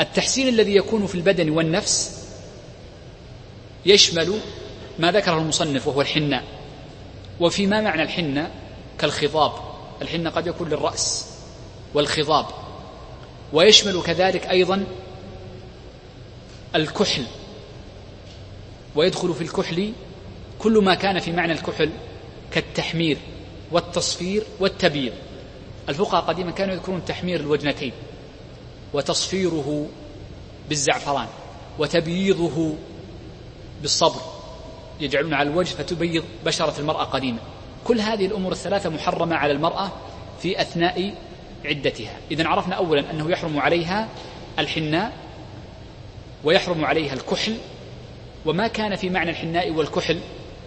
التحسين 0.00 0.48
الذي 0.48 0.76
يكون 0.76 1.06
في 1.06 1.14
البدن 1.14 1.50
والنفس 1.50 2.23
يشمل 3.86 4.38
ما 4.98 5.12
ذكره 5.12 5.38
المصنف 5.38 5.86
وهو 5.86 6.00
الحناء. 6.00 6.44
وفيما 7.40 7.80
معنى 7.80 8.02
الحنة 8.02 8.50
كالخضاب. 8.98 9.52
الحنة 10.02 10.30
قد 10.30 10.46
يكون 10.46 10.68
للرأس 10.68 11.30
والخضاب. 11.94 12.46
ويشمل 13.52 14.02
كذلك 14.02 14.46
أيضا 14.46 14.84
الكحل. 16.74 17.24
ويدخل 18.96 19.34
في 19.34 19.40
الكحل 19.40 19.92
كل 20.58 20.84
ما 20.84 20.94
كان 20.94 21.18
في 21.18 21.32
معنى 21.32 21.52
الكحل 21.52 21.90
كالتحمير 22.52 23.16
والتصفير 23.72 24.42
والتبييض 24.60 25.12
الفقهاء 25.88 26.22
قديما 26.22 26.50
كانوا 26.50 26.74
يذكرون 26.74 27.04
تحمير 27.04 27.40
الوجنتين 27.40 27.92
وتصفيره 28.92 29.88
بالزعفران 30.68 31.26
وتبييضه 31.78 32.74
بالصبر 33.84 34.20
يجعلون 35.00 35.34
على 35.34 35.50
الوجه 35.50 35.74
فتبيض 35.74 36.24
بشرة 36.44 36.74
المرأة 36.80 37.04
قديما. 37.04 37.38
كل 37.84 38.00
هذه 38.00 38.26
الأمور 38.26 38.52
الثلاثة 38.52 38.90
محرمة 38.90 39.36
على 39.36 39.52
المرأة 39.52 39.92
في 40.42 40.60
أثناء 40.60 41.14
عدتها. 41.64 42.16
إذا 42.30 42.48
عرفنا 42.48 42.74
أولا 42.74 43.10
أنه 43.10 43.30
يحرم 43.30 43.58
عليها 43.58 44.08
الحناء 44.58 45.12
ويحرم 46.44 46.84
عليها 46.84 47.14
الكحل 47.14 47.56
وما 48.46 48.66
كان 48.66 48.96
في 48.96 49.10
معنى 49.10 49.30
الحناء 49.30 49.70
والكحل 49.70 50.20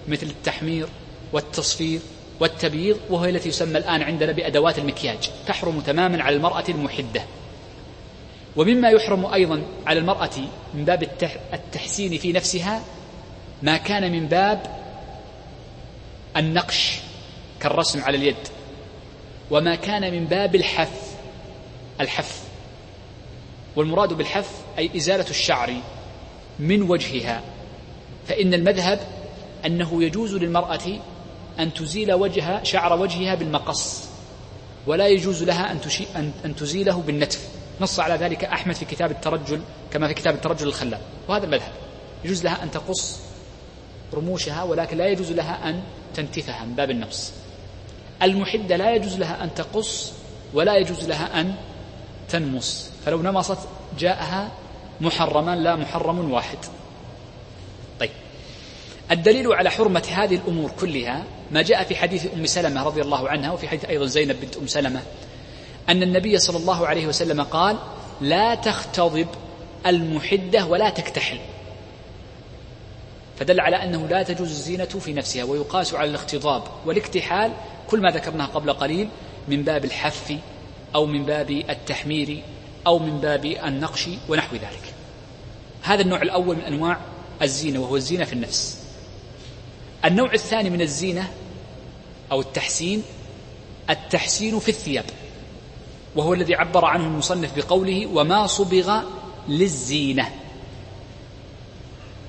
مثل 0.08 0.28
التحمير 0.28 0.88
والتصفير 1.34 2.00
والتبييض 2.40 2.98
وهي 3.10 3.30
التي 3.30 3.50
يسمى 3.50 3.78
الآن 3.78 4.02
عندنا 4.02 4.32
بأدوات 4.32 4.80
المكياج. 4.80 5.30
تحرم 5.48 5.80
تماما 5.80 6.24
على 6.24 6.36
المرأة 6.36 6.66
المحدة. 6.70 7.24
ومما 8.56 8.90
يحرم 8.90 9.26
أيضا 9.26 9.62
على 9.88 10.00
المرأة 10.00 10.30
من 10.74 10.86
باب 10.86 11.10
التحسين 11.54 12.18
في 12.18 12.32
نفسها 12.32 12.82
ما 13.64 13.78
كان 13.78 14.12
من 14.12 14.28
باب 14.28 14.78
النقش 16.38 17.00
كالرسم 17.60 18.04
على 18.04 18.18
اليد 18.18 18.48
وما 19.52 19.76
كان 19.76 20.14
من 20.14 20.26
باب 20.26 20.56
الحف 20.56 21.16
الحف 22.02 22.44
والمراد 23.76 24.14
بالحف 24.14 24.52
أي 24.78 24.90
إزالة 24.96 25.30
الشعر 25.30 25.74
من 26.60 26.82
وجهها. 26.82 27.42
فإن 28.28 28.54
المذهب 28.54 29.00
أنه 29.66 30.04
يجوز 30.04 30.36
للمرأة 30.36 31.00
أن 31.60 31.74
تزيل 31.74 32.14
وجه 32.14 32.64
شعر 32.64 33.00
وجهها 33.00 33.36
بالمقص 33.36 34.04
ولا 34.88 35.08
يجوز 35.08 35.44
لها 35.44 35.72
أن, 36.16 36.32
أن 36.46 36.56
تزيله 36.56 37.02
بالنتف. 37.02 37.50
نص 37.82 38.00
على 38.00 38.16
ذلك 38.16 38.44
أحمد 38.44 38.76
في 38.76 38.86
كتاب 38.86 39.12
الترجل 39.12 39.62
كما 39.94 40.08
في 40.08 40.14
كتاب 40.14 40.36
الترجل 40.36 40.68
الخلاب. 40.68 41.02
وهذا 41.28 41.46
المذهب. 41.46 41.72
يجوز 42.26 42.44
لها 42.44 42.64
أن 42.64 42.72
تقص 42.72 43.27
رموشها 44.14 44.64
ولكن 44.64 44.98
لا 44.98 45.08
يجوز 45.08 45.32
لها 45.32 45.70
أن 45.70 45.82
تنتفها 46.14 46.66
من 46.66 46.74
باب 46.74 46.92
النفس 46.92 47.34
المحدة 48.22 48.76
لا 48.76 48.96
يجوز 48.96 49.16
لها 49.16 49.44
أن 49.44 49.54
تقص 49.54 50.14
ولا 50.54 50.78
يجوز 50.78 51.08
لها 51.08 51.42
أن 51.42 51.56
تنمص. 52.30 52.90
فلو 53.06 53.22
نمصت 53.22 53.58
جاءها 54.00 54.52
محرما 55.02 55.56
لا 55.56 55.76
محرم 55.76 56.32
واحد. 56.32 56.58
طيب. 58.00 58.10
الدليل 59.12 59.54
على 59.54 59.70
حرمة 59.70 60.04
هذه 60.12 60.36
الأمور 60.36 60.72
كلها 60.80 61.24
ما 61.52 61.62
جاء 61.62 61.84
في 61.84 61.96
حديث 61.96 62.34
أم 62.34 62.46
سلمة 62.46 62.84
رضي 62.84 63.02
الله 63.02 63.30
عنها 63.30 63.52
وفي 63.52 63.68
حديث 63.68 63.86
أيضا 63.86 64.06
زينب 64.06 64.42
بنت 64.42 64.58
أم 64.58 64.68
سلمة 64.68 65.02
أن 65.90 66.04
النبي 66.04 66.38
صلى 66.38 66.58
الله 66.58 66.88
عليه 66.88 67.08
وسلم 67.08 67.42
قال 67.42 67.78
لا 68.22 68.56
تختضب 68.56 69.28
المحدة 69.86 70.66
ولا 70.66 70.90
تكتحل. 70.90 71.38
فدل 73.40 73.60
على 73.60 73.76
أنه 73.84 74.08
لا 74.08 74.24
تجوز 74.24 74.50
الزينة 74.50 74.86
في 74.86 75.14
نفسها 75.14 75.44
ويقاس 75.44 75.94
على 75.94 76.10
الاختضاب 76.10 76.64
والاكتحال 76.86 77.52
كل 77.90 78.02
ما 78.02 78.10
ذكرناه 78.10 78.46
قبل 78.46 78.74
قليل 78.74 79.10
من 79.48 79.64
باب 79.64 79.86
الحف 79.86 80.38
أو 80.96 81.06
من 81.06 81.26
باب 81.26 81.52
التحمير 81.52 82.44
أو 82.88 83.00
من 83.00 83.18
باب 83.18 83.46
النقش 83.46 84.10
ونحو 84.30 84.56
ذلك. 84.56 84.94
هذا 85.82 86.02
النوع 86.02 86.22
الأول 86.22 86.56
من 86.56 86.62
أنواع 86.62 86.98
الزينة 87.42 87.80
وهو 87.80 87.96
الزينة 87.96 88.26
في 88.26 88.34
النفس. 88.34 88.78
النوع 90.06 90.34
الثاني 90.34 90.70
من 90.70 90.82
الزينة 90.82 91.30
أو 92.32 92.42
التحسين 92.42 93.04
التحسين 93.90 94.60
في 94.60 94.70
الثياب 94.70 95.06
وهو 96.16 96.34
الذي 96.34 96.56
عبر 96.56 96.86
عنه 96.86 97.04
المصنف 97.04 97.58
بقوله 97.58 98.06
وما 98.06 98.48
صبغ 98.48 99.02
للزينة 99.48 100.32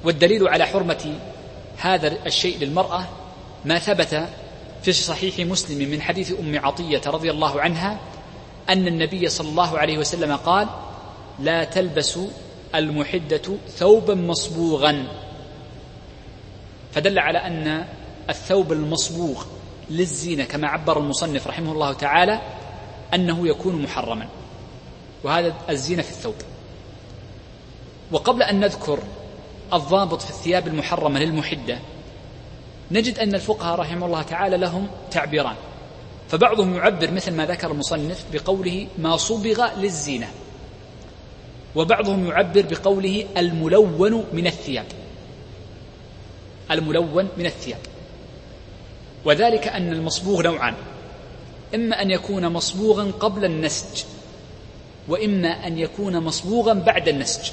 والدليل 0.05 0.49
على 0.49 0.67
حرمة 0.67 1.19
هذا 1.79 2.27
الشيء 2.27 2.59
للمرأة 2.59 3.05
ما 3.65 3.79
ثبت 3.79 4.29
في 4.83 4.93
صحيح 4.93 5.39
مسلم 5.39 5.91
من 5.91 6.03
حديث 6.03 6.33
أم 6.41 6.59
عطية 6.59 7.01
رضي 7.07 7.31
الله 7.31 7.61
عنها 7.61 7.99
أن 8.69 8.87
النبي 8.87 9.29
صلى 9.29 9.49
الله 9.49 9.79
عليه 9.79 9.99
وسلم 9.99 10.37
قال 10.37 10.69
لا 11.39 11.65
تلبس 11.65 12.19
المحدة 12.75 13.43
ثوبا 13.69 14.15
مصبوغا. 14.15 15.07
فدل 16.93 17.19
على 17.19 17.39
أن 17.39 17.87
الثوب 18.31 18.73
المصبوغ 18.73 19.45
للزينة 19.91 20.45
كما 20.45 20.69
عبر 20.69 20.99
المصنف 20.99 21.47
رحمه 21.47 21.73
الله 21.73 21.93
تعالى 21.93 22.41
أنه 23.15 23.49
يكون 23.49 23.83
محرما 23.83 24.29
وهذا 25.25 25.55
الزينة 25.71 26.03
في 26.03 26.11
الثوب. 26.11 26.35
وقبل 28.13 28.43
أن 28.43 28.61
نذكر 28.61 28.99
الضابط 29.73 30.23
في 30.23 30.31
الثياب 30.31 30.67
المحرمة 30.69 31.21
للمحدة. 31.21 31.79
نجد 32.91 33.19
أن 33.19 33.35
الفقهاء 33.35 33.79
رحمه 33.79 34.07
الله 34.07 34.23
تعالى 34.23 34.57
لهم 34.57 34.89
تعبيران. 35.11 35.57
فبعضهم 36.29 36.75
يعبر 36.77 37.11
مثل 37.11 37.33
ما 37.33 37.47
ذكر 37.47 37.71
المصنف 37.71 38.25
بقوله 38.33 38.87
ما 38.99 39.17
صبغ 39.17 39.67
للزينة 39.77 40.31
وبعضهم 41.75 42.27
يعبر 42.27 42.63
بقوله 42.71 43.27
الملون 43.37 44.25
من 44.33 44.47
الثياب. 44.47 44.87
الملون 46.71 47.29
من 47.37 47.47
الثياب. 47.47 47.81
وذلك 49.25 49.69
أن 49.69 49.93
المصبوغ 49.93 50.43
نوعان. 50.43 50.75
إما 51.75 52.03
أن 52.03 52.11
يكون 52.11 52.49
مصبوغا 52.49 53.11
قبل 53.21 53.45
النسج 53.45 54.05
وإما 55.09 55.49
أن 55.49 55.79
يكون 55.79 56.19
مصبوغا 56.21 56.73
بعد 56.73 57.09
النسج. 57.09 57.51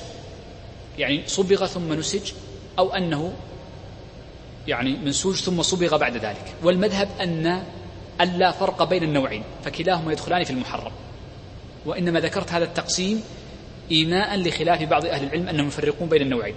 يعني 0.98 1.24
صبغ 1.28 1.66
ثم 1.66 1.94
نسج 1.94 2.32
أو 2.80 2.94
أنه 2.94 3.34
يعني 4.68 4.98
منسوج 4.98 5.36
ثم 5.36 5.62
صبغ 5.62 5.98
بعد 5.98 6.18
ذلك. 6.18 6.54
والمذهب 6.64 7.10
أن 7.22 7.64
ألا 8.22 8.52
فرق 8.52 8.84
بين 8.84 9.04
النوعين 9.04 9.44
فكلاهما 9.64 10.12
يدخلان 10.12 10.44
في 10.44 10.52
المحرم. 10.52 10.92
وإنما 11.86 12.20
ذكرت 12.20 12.52
هذا 12.52 12.64
التقسيم 12.64 13.24
إيماء 13.92 14.36
لخلاف 14.36 14.84
بعض 14.84 15.06
أهل 15.06 15.24
العلم 15.24 15.50
أنهم 15.50 15.68
يفرقون 15.68 16.10
بين 16.10 16.22
النوعين. 16.22 16.56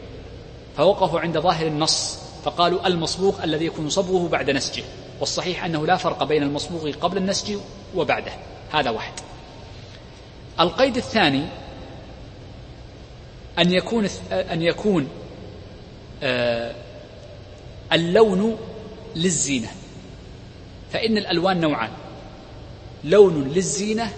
فوقفوا 0.77 1.21
عند 1.21 1.39
ظاهر 1.39 1.67
النص 1.67 2.19
فقالوا 2.45 2.87
المصبوغ 2.87 3.45
الذي 3.45 3.67
يكون 3.67 3.91
صبغه 3.91 4.29
بعد 4.29 4.51
نسجه 4.51 4.83
والصحيح 5.21 5.65
أنه 5.65 5.87
لا 5.87 5.97
فرق 5.97 6.25
بين 6.25 6.43
المصبوغ 6.43 6.91
قبل 6.93 7.17
النسج 7.17 7.57
وبعده. 7.97 8.33
هذا 8.73 8.91
واحد. 8.91 9.13
القيد 10.61 10.97
الثاني 10.97 11.45
أن 13.59 13.73
يكون 13.73 14.09
أن 14.33 14.63
يكون 14.63 15.09
آه، 16.23 16.75
اللون 17.93 18.59
للزينة. 19.17 19.69
فإن 20.93 21.19
الألوان 21.19 21.61
نوعان 21.61 21.91
لون 23.05 23.49
للزينة 23.49 24.11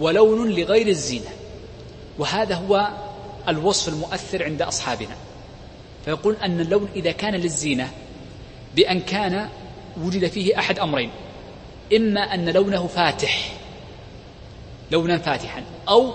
ولون 0.00 0.50
لغير 0.50 0.86
الزينة. 0.88 1.30
وهذا 2.18 2.54
هو 2.54 2.88
الوصف 3.48 3.88
المؤثر 3.88 4.44
عند 4.44 4.62
أصحابنا. 4.62 5.16
فيقول 6.04 6.36
أن 6.36 6.60
اللون 6.60 6.88
إذا 6.96 7.12
كان 7.12 7.34
للزينة 7.34 7.90
بأن 8.76 9.00
كان 9.00 9.48
وجد 10.02 10.26
فيه 10.26 10.58
أحد 10.58 10.78
أمرين. 10.78 11.10
إما 11.96 12.20
أن 12.20 12.48
لونه 12.48 12.86
فاتح 12.86 13.52
لونا 14.90 15.18
فاتحا 15.18 15.62
أو 15.88 16.12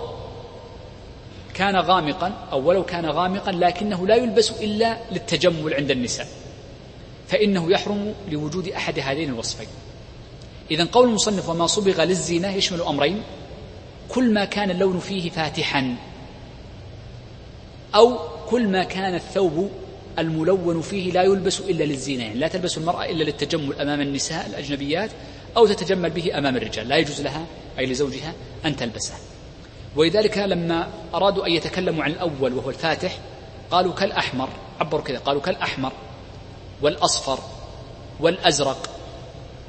كان 1.54 1.76
غامقا 1.76 2.48
أو 2.52 2.68
ولو 2.68 2.86
كان 2.86 3.06
غامقا 3.06 3.52
لكنه 3.52 4.08
لا 4.08 4.16
يلبس 4.16 4.52
إلا 4.52 4.98
للتجمل 5.12 5.74
عند 5.74 5.92
النساء 5.92 6.28
فإنه 7.28 7.72
يحرم 7.72 8.14
لوجود 8.32 8.68
أحد 8.68 9.00
هذين 9.00 9.30
الوصفين. 9.30 9.68
إذا 10.72 10.88
قول 10.92 11.08
المصنف 11.08 11.50
وما 11.50 11.68
صبغ 11.68 12.04
للزينة 12.04 12.54
يشمل 12.54 12.82
أمرين 12.82 13.24
كل 14.10 14.34
ما 14.34 14.46
كان 14.46 14.72
اللون 14.72 15.00
فيه 15.00 15.30
فاتحا 15.30 15.96
أو 17.96 18.18
كل 18.50 18.68
ما 18.68 18.84
كان 18.84 19.16
الثوب 19.16 19.72
الملون 20.20 20.82
فيه 20.82 21.12
لا 21.12 21.24
يلبس 21.24 21.60
إلا 21.60 21.84
للزينة 21.84 22.24
يعني 22.24 22.40
لا 22.40 22.48
تلبس 22.48 22.78
المرأة 22.78 23.06
إلا 23.06 23.24
للتجمل 23.24 23.82
أمام 23.82 24.02
النساء 24.02 24.48
الأجنبيات 24.48 25.10
أو 25.58 25.68
تتجمل 25.68 26.10
به 26.10 26.38
أمام 26.38 26.58
الرجال 26.58 26.90
لا 26.90 26.98
يجوز 26.98 27.22
لها 27.22 27.46
أي 27.80 27.86
لزوجها 27.86 28.34
أن 28.66 28.76
تلبسه 28.76 29.14
ولذلك 29.96 30.38
لما 30.38 30.88
أرادوا 31.14 31.48
أن 31.48 31.52
يتكلموا 31.52 32.04
عن 32.04 32.12
الأول 32.12 32.54
وهو 32.54 32.70
الفاتح 32.70 33.18
قالوا 33.72 33.94
كالأحمر 33.94 34.50
عبروا 34.80 35.02
كذا 35.02 35.18
قالوا 35.18 35.42
كالأحمر 35.42 35.92
والأصفر 36.82 37.40
والأزرق 38.20 38.90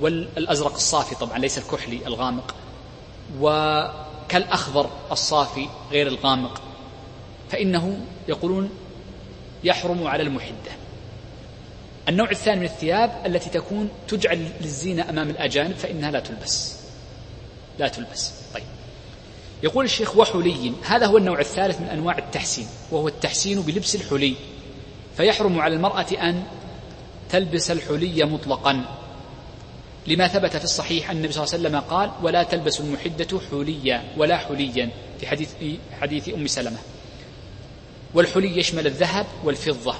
والأزرق 0.00 0.74
الصافي 0.74 1.14
طبعا 1.14 1.38
ليس 1.38 1.58
الكحلي 1.58 2.06
الغامق 2.06 2.54
وكالأخضر 3.40 4.90
الصافي 5.12 5.68
غير 5.90 6.06
الغامق 6.06 6.62
فإنه 7.50 8.00
يقولون 8.28 8.70
يحرم 9.64 10.06
على 10.06 10.22
المحدة. 10.22 10.72
النوع 12.08 12.30
الثاني 12.30 12.60
من 12.60 12.66
الثياب 12.66 13.22
التي 13.26 13.50
تكون 13.50 13.88
تجعل 14.08 14.48
للزينة 14.60 15.10
أمام 15.10 15.30
الأجانب 15.30 15.74
فإنها 15.74 16.10
لا 16.10 16.20
تلبس. 16.20 16.76
لا 17.78 17.88
تلبس. 17.88 18.41
يقول 19.62 19.84
الشيخ 19.84 20.16
وحلي 20.16 20.72
هذا 20.82 21.06
هو 21.06 21.16
النوع 21.16 21.40
الثالث 21.40 21.80
من 21.80 21.86
أنواع 21.86 22.18
التحسين 22.18 22.66
وهو 22.90 23.08
التحسين 23.08 23.60
بلبس 23.60 23.94
الحلي. 23.94 24.34
فيحرم 25.16 25.60
على 25.60 25.74
المرأة 25.74 26.06
أن 26.20 26.42
تلبس 27.30 27.70
الحلي 27.70 28.24
مطلقا. 28.24 28.84
لما 30.06 30.28
ثبت 30.28 30.56
في 30.56 30.64
الصحيح 30.64 31.10
أن 31.10 31.16
النبي 31.16 31.32
صلى 31.32 31.44
الله 31.44 31.54
عليه 31.54 31.78
وسلم 31.78 31.80
قال 31.90 32.10
ولا 32.22 32.42
تلبس 32.42 32.80
المحدة 32.80 33.40
حليا 33.50 34.04
ولا 34.16 34.36
حليا. 34.36 34.90
في 35.20 35.26
حديث 35.26 35.50
حديث 36.00 36.28
أم 36.28 36.46
سلمة. 36.46 36.78
والحلي 38.14 38.58
يشمل 38.58 38.86
الذهب 38.86 39.26
والفضة. 39.44 39.94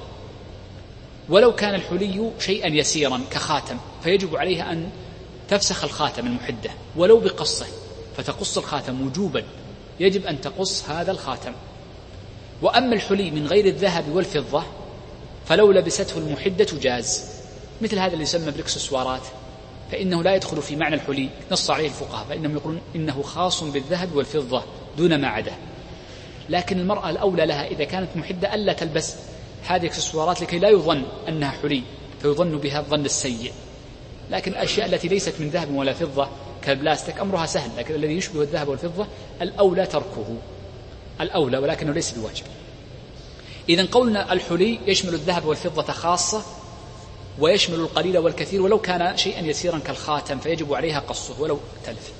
ولو 1.28 1.54
كان 1.54 1.74
الحلي 1.74 2.30
شيئا 2.38 2.68
يسيرا 2.68 3.20
كخاتم 3.30 3.76
فيجب 4.02 4.36
عليها 4.36 4.72
أن 4.72 4.90
تفسخ 5.48 5.84
الخاتم 5.84 6.26
المحدة 6.26 6.70
ولو 6.96 7.20
بقصة. 7.20 7.66
فتقص 8.16 8.58
الخاتم 8.58 9.06
وجوبا. 9.06 9.44
يجب 10.00 10.26
أن 10.26 10.40
تقص 10.40 10.88
هذا 10.88 11.10
الخاتم. 11.10 11.52
وأما 12.62 12.94
الحلي 12.94 13.30
من 13.30 13.46
غير 13.46 13.66
الذهب 13.66 14.04
والفضة 14.12 14.62
فلو 15.46 15.72
لبسته 15.72 16.18
المحدة 16.18 16.66
جاز. 16.80 17.24
مثل 17.80 17.98
هذا 17.98 18.12
اللي 18.12 18.22
يسمى 18.22 18.50
بالإكسسوارات. 18.50 19.22
فإنه 19.92 20.22
لا 20.22 20.34
يدخل 20.34 20.62
في 20.62 20.76
معنى 20.76 20.94
الحلي 20.94 21.28
نص 21.50 21.70
عليه 21.70 21.86
الفقهاء 21.86 22.26
فإنهم 22.28 22.56
يقولون 22.56 22.80
إنه 22.96 23.22
خاص 23.22 23.64
بالذهب 23.64 24.16
والفضة 24.16 24.62
دون 24.98 25.20
ما 25.20 25.28
عداه 25.28 25.56
لكن 26.48 26.80
المرأة 26.80 27.10
الأولى 27.10 27.46
لها 27.46 27.66
إذا 27.66 27.84
كانت 27.84 28.08
محدة 28.16 28.54
ألا 28.54 28.72
تلبس 28.72 29.14
هذه 29.66 29.80
الاكسسوارات 29.80 30.42
لكي 30.42 30.58
لا 30.58 30.68
يظن 30.68 31.02
أنها 31.28 31.50
حلي 31.50 31.82
فيظن 32.22 32.58
بها 32.58 32.78
الظن 32.78 33.04
السيء. 33.04 33.52
لكن 34.30 34.52
الأشياء 34.52 34.86
التي 34.86 35.08
ليست 35.08 35.34
من 35.40 35.48
ذهب 35.48 35.74
ولا 35.74 35.92
فضة 35.92 36.28
كالبلاستيك 36.64 37.20
أمرها 37.20 37.46
سهل 37.46 37.70
لكن 37.76 37.94
الذي 37.94 38.12
يشبه 38.16 38.42
الذهب 38.42 38.68
والفضة 38.68 39.06
الأولى 39.42 39.86
تركه. 39.86 40.36
الأولى 41.20 41.58
ولكنه 41.58 41.92
ليس 41.92 42.10
بواجب. 42.10 42.44
إذا 43.68 43.86
قولنا 43.92 44.32
الحلي 44.32 44.78
يشمل 44.86 45.14
الذهب 45.14 45.44
والفضة 45.44 45.92
خاصة 45.92 46.42
ويشمل 47.38 47.80
القليل 47.80 48.18
والكثير 48.18 48.62
ولو 48.62 48.78
كان 48.78 49.16
شيئا 49.16 49.40
يسيرا 49.40 49.78
كالخاتم 49.78 50.38
فيجب 50.38 50.74
عليها 50.74 51.00
قصه 51.00 51.40
ولو 51.40 51.58
تلف. 51.86 52.12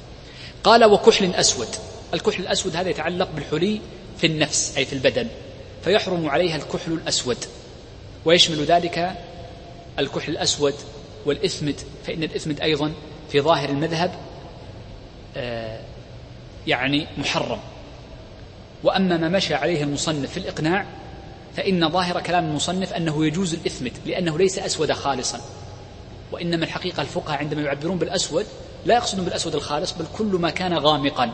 قال 0.64 0.84
وكحل 0.84 1.34
أسود. 1.34 1.68
الكحل 2.14 2.43
الأسود 2.43 2.76
هذا 2.76 2.90
يتعلق 2.90 3.28
بالحلي 3.34 3.80
في 4.18 4.26
النفس 4.26 4.76
أي 4.76 4.84
في 4.84 4.93
البدن 4.93 5.26
فيحرم 5.84 6.28
عليها 6.28 6.57
الكحل 6.57 6.93
الأسود. 6.93 7.38
ويشمل 8.24 8.64
ذلك 8.64 9.16
الكحل 9.99 10.32
الأسود 10.32 10.74
والإثمد 11.26 11.80
فإن 12.07 12.22
الإثمد 12.22 12.61
أيضا 12.61 12.93
في 13.32 13.40
ظاهر 13.40 13.68
المذهب 13.68 14.14
يعني 16.66 17.07
محرم. 17.18 17.59
وأما 18.83 19.16
ما 19.16 19.28
مشى 19.28 19.55
عليه 19.55 19.83
المصنف 19.83 20.30
في 20.30 20.37
الإقناع 20.37 20.87
فإن 21.57 21.89
ظاهر 21.89 22.20
كلام 22.20 22.45
المصنف 22.45 22.93
أنه 22.93 23.26
يجوز 23.26 23.55
الإثمد 23.55 23.93
لأنه 24.07 24.39
ليس 24.39 24.59
أسود 24.59 24.93
خالصا. 24.93 25.41
وإنما 26.33 26.64
الحقيقة 26.64 27.01
الفقهاء 27.03 27.39
عندما 27.39 27.62
يعبرون 27.62 27.99
بالأسود 27.99 28.47
لا 28.87 28.95
يقصدون 28.95 29.24
بالأسود 29.24 29.55
الخالص 29.55 29.93
بل 29.93 30.05
كل 30.18 30.24
ما 30.24 30.51
كان 30.51 30.74
غامقا 30.74 31.33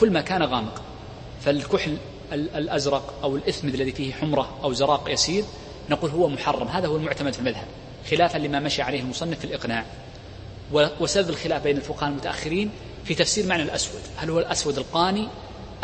كل 0.00 0.10
ما 0.10 0.20
كان 0.20 0.42
غامق. 0.42 0.82
فالكحل 1.40 1.96
الأزرق 2.32 3.14
أو 3.22 3.36
الإثمد 3.36 3.74
الذي 3.74 3.92
فيه 3.92 4.12
حمرة 4.12 4.58
أو 4.64 4.72
زراق 4.72 5.10
يسير 5.10 5.44
نقول 5.90 6.10
هو 6.10 6.28
محرم. 6.28 6.68
هذا 6.68 6.88
هو 6.88 6.96
المعتمد 6.96 7.32
في 7.32 7.38
المذهب 7.38 7.66
خلافا 8.10 8.38
لما 8.38 8.60
مشى 8.60 8.82
عليه 8.82 9.00
المصنف 9.00 9.38
في 9.38 9.44
الإقناع. 9.44 9.84
وسبب 11.00 11.30
الخلاف 11.30 11.62
بين 11.62 11.76
الفقهاء 11.76 12.10
المتأخرين 12.10 12.70
في 13.06 13.14
تفسير 13.14 13.46
معنى 13.46 13.62
الأسود. 13.62 14.00
هل 14.16 14.30
هو 14.30 14.38
الأسود 14.38 14.78
القاني 14.78 15.28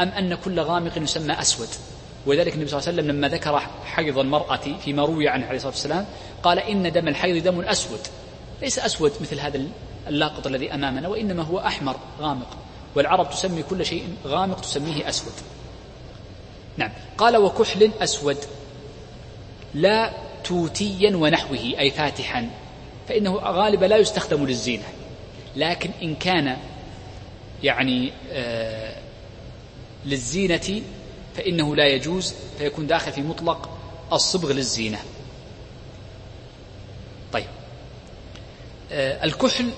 أم 0.01 0.09
أن 0.09 0.35
كل 0.35 0.61
غامق 0.61 0.99
يسمى 0.99 1.41
أسود؟ 1.41 1.69
ولذلك 2.27 2.55
النبي 2.55 2.69
صلى 2.69 2.79
الله 2.79 2.89
عليه 2.89 2.99
وسلم 2.99 3.17
لما 3.17 3.29
ذكر 3.29 3.59
حيض 3.85 4.19
المرأة 4.19 4.61
فيما 4.85 5.05
روي 5.05 5.29
عنه 5.29 5.47
عليه 5.47 5.57
الصلاة 5.57 5.73
والسلام 5.73 6.07
قال 6.43 6.59
إن 6.59 6.93
دم 6.93 7.09
الحيض 7.09 7.43
دم 7.43 7.61
أسود. 7.61 8.01
ليس 8.63 8.79
أسود 8.79 9.13
مثل 9.21 9.41
هذا 9.41 9.61
اللاقط 10.09 10.47
الذي 10.47 10.75
أمامنا 10.75 11.09
وإنما 11.09 11.43
هو 11.43 11.59
أحمر 11.59 11.97
غامق. 12.21 12.57
والعرب 12.95 13.31
تسمي 13.31 13.63
كل 13.63 13.87
شيء 13.87 14.09
غامق 14.27 14.61
تسميه 14.61 15.09
أسود. 15.09 15.33
نعم. 16.77 16.91
قال 17.19 17.37
وكحل 17.37 17.91
أسود 18.01 18.37
لا 19.75 20.13
توتيا 20.45 21.17
ونحوه 21.17 21.59
أي 21.79 21.91
فاتحا 21.91 22.51
فإنه 23.09 23.35
غالبا 23.35 23.87
لا 23.87 23.97
يستخدم 23.97 24.47
للزينة. 24.47 24.85
لكن 25.57 25.91
إن 26.03 26.15
كان 26.15 26.57
يعني 27.63 28.13
آه 28.33 28.97
للزينة 30.07 30.83
فإنه 31.37 31.77
لا 31.77 31.87
يجوز 31.87 32.35
فيكون 32.59 32.87
داخل 32.87 33.13
في 33.13 33.23
مطلق 33.23 33.79
الصبغ 34.13 34.53
للزينة. 34.53 34.99
طيب. 37.33 37.47
آه 38.93 39.25
الكحل 39.25 39.71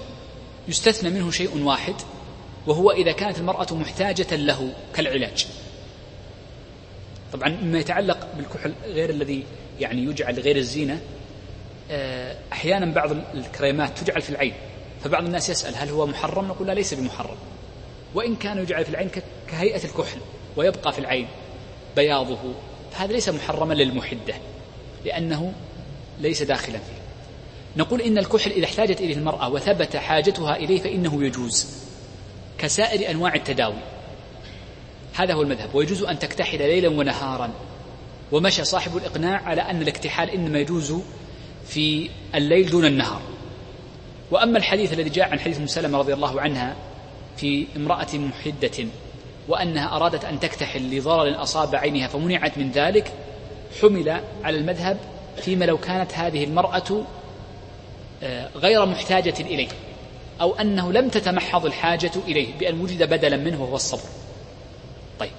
يستثنى 0.69 1.11
منه 1.11 1.31
شيء 1.31 1.63
واحد 1.63 1.95
وهو 2.67 2.91
إذا 2.91 3.13
كانت 3.13 3.39
المرأة 3.39 3.75
محتاجة 3.75 4.37
له 4.37 4.75
كالعلاج. 4.95 5.47
طبعا 7.33 7.49
مما 7.49 7.79
يتعلق 7.79 8.29
بالكحل 8.37 8.73
غير 8.85 9.11
الذي 9.11 9.45
يعني 9.81 10.05
يجعل 10.05 10.41
غير 10.41 10.57
الزينة 10.57 11.01
آه، 11.91 12.37
أحيانا 12.53 12.95
بعض 12.95 13.11
الكريمات 13.35 13.99
تجعل 13.99 14.23
في 14.23 14.31
العين 14.31 14.53
فبعض 15.05 15.25
الناس 15.25 15.49
يسأل 15.49 15.77
هل 15.77 15.89
هو 15.89 16.07
محرم؟ 16.07 16.49
نقول 16.49 16.67
لا 16.67 16.73
ليس 16.73 16.95
بمحرم. 16.95 17.37
وإن 18.15 18.37
كان 18.37 18.59
يجعل 18.59 18.85
في 18.85 18.91
العين 18.91 19.11
كهيئة 19.51 19.85
الكحل 19.85 20.19
ويبقى 20.57 20.93
في 20.93 20.99
العين 20.99 21.27
بياضه 21.97 22.39
فهذا 22.93 23.13
ليس 23.13 23.29
محرما 23.29 23.75
للمحدة 23.75 24.35
لأنه 25.05 25.53
ليس 26.21 26.43
داخلا 26.43 26.79
فيه. 26.79 27.05
نقول 27.77 28.01
إن 28.01 28.19
الكحل 28.19 28.51
إذا 28.51 28.65
احتاجت 28.65 29.01
إليه 29.01 29.15
المرأة 29.15 29.49
وثبت 29.49 29.97
حاجتها 29.97 30.57
إليه 30.57 30.81
فإنه 30.81 31.25
يجوز 31.25 31.67
كسائر 32.59 33.11
أنواع 33.11 33.35
التداوي. 33.35 33.83
هذا 35.15 35.35
هو 35.35 35.43
المذهب. 35.43 35.75
ويجوز 35.75 36.03
أن 36.03 36.19
تكتحل 36.19 36.59
ليلا 36.59 36.89
ونهارا. 36.89 37.51
ومشى 38.33 38.65
صاحب 38.65 38.97
الإقناع 38.97 39.43
على 39.43 39.61
أن 39.61 39.83
الاكتحال 39.83 40.31
إنما 40.31 40.59
يجوز 40.59 40.95
في 41.67 42.11
الليل 42.35 42.71
دون 42.71 42.85
النهار. 42.85 43.23
وأما 44.31 44.59
الحديث 44.59 44.93
الذي 44.93 45.11
جاء 45.11 45.31
عن 45.31 45.41
حديث 45.41 45.61
مسلمة 45.61 45.99
رضي 45.99 46.15
الله 46.15 46.41
عنها 46.41 46.77
في 47.37 47.67
امرأة 47.77 48.15
محدة 48.15 48.87
وأنها 49.49 49.97
أرادت 49.97 50.25
أن 50.25 50.41
تكتحل 50.41 50.97
لضرر 50.97 51.43
أصاب 51.43 51.75
عينها 51.75 52.09
فمنعت 52.09 52.59
من 52.59 52.71
ذلك 52.71 53.13
حمل 53.81 54.21
على 54.45 54.59
المذهب 54.59 54.99
فيما 55.37 55.65
لو 55.65 55.79
كانت 55.79 56.15
هذه 56.15 56.45
المرأة 56.45 57.05
آه، 58.23 58.49
غير 58.57 58.87
محتاجة 58.87 59.35
إليه 59.41 59.69
أو 60.41 60.55
أنه 60.55 60.93
لم 60.93 61.09
تتمحض 61.09 61.67
الحاجة 61.67 62.13
إليه 62.27 62.59
بأن 62.59 62.81
وجد 62.81 63.03
بدلا 63.03 63.37
منه 63.37 63.63
وهو 63.63 63.77
الصبر. 63.77 64.09
طيب. 65.21 65.31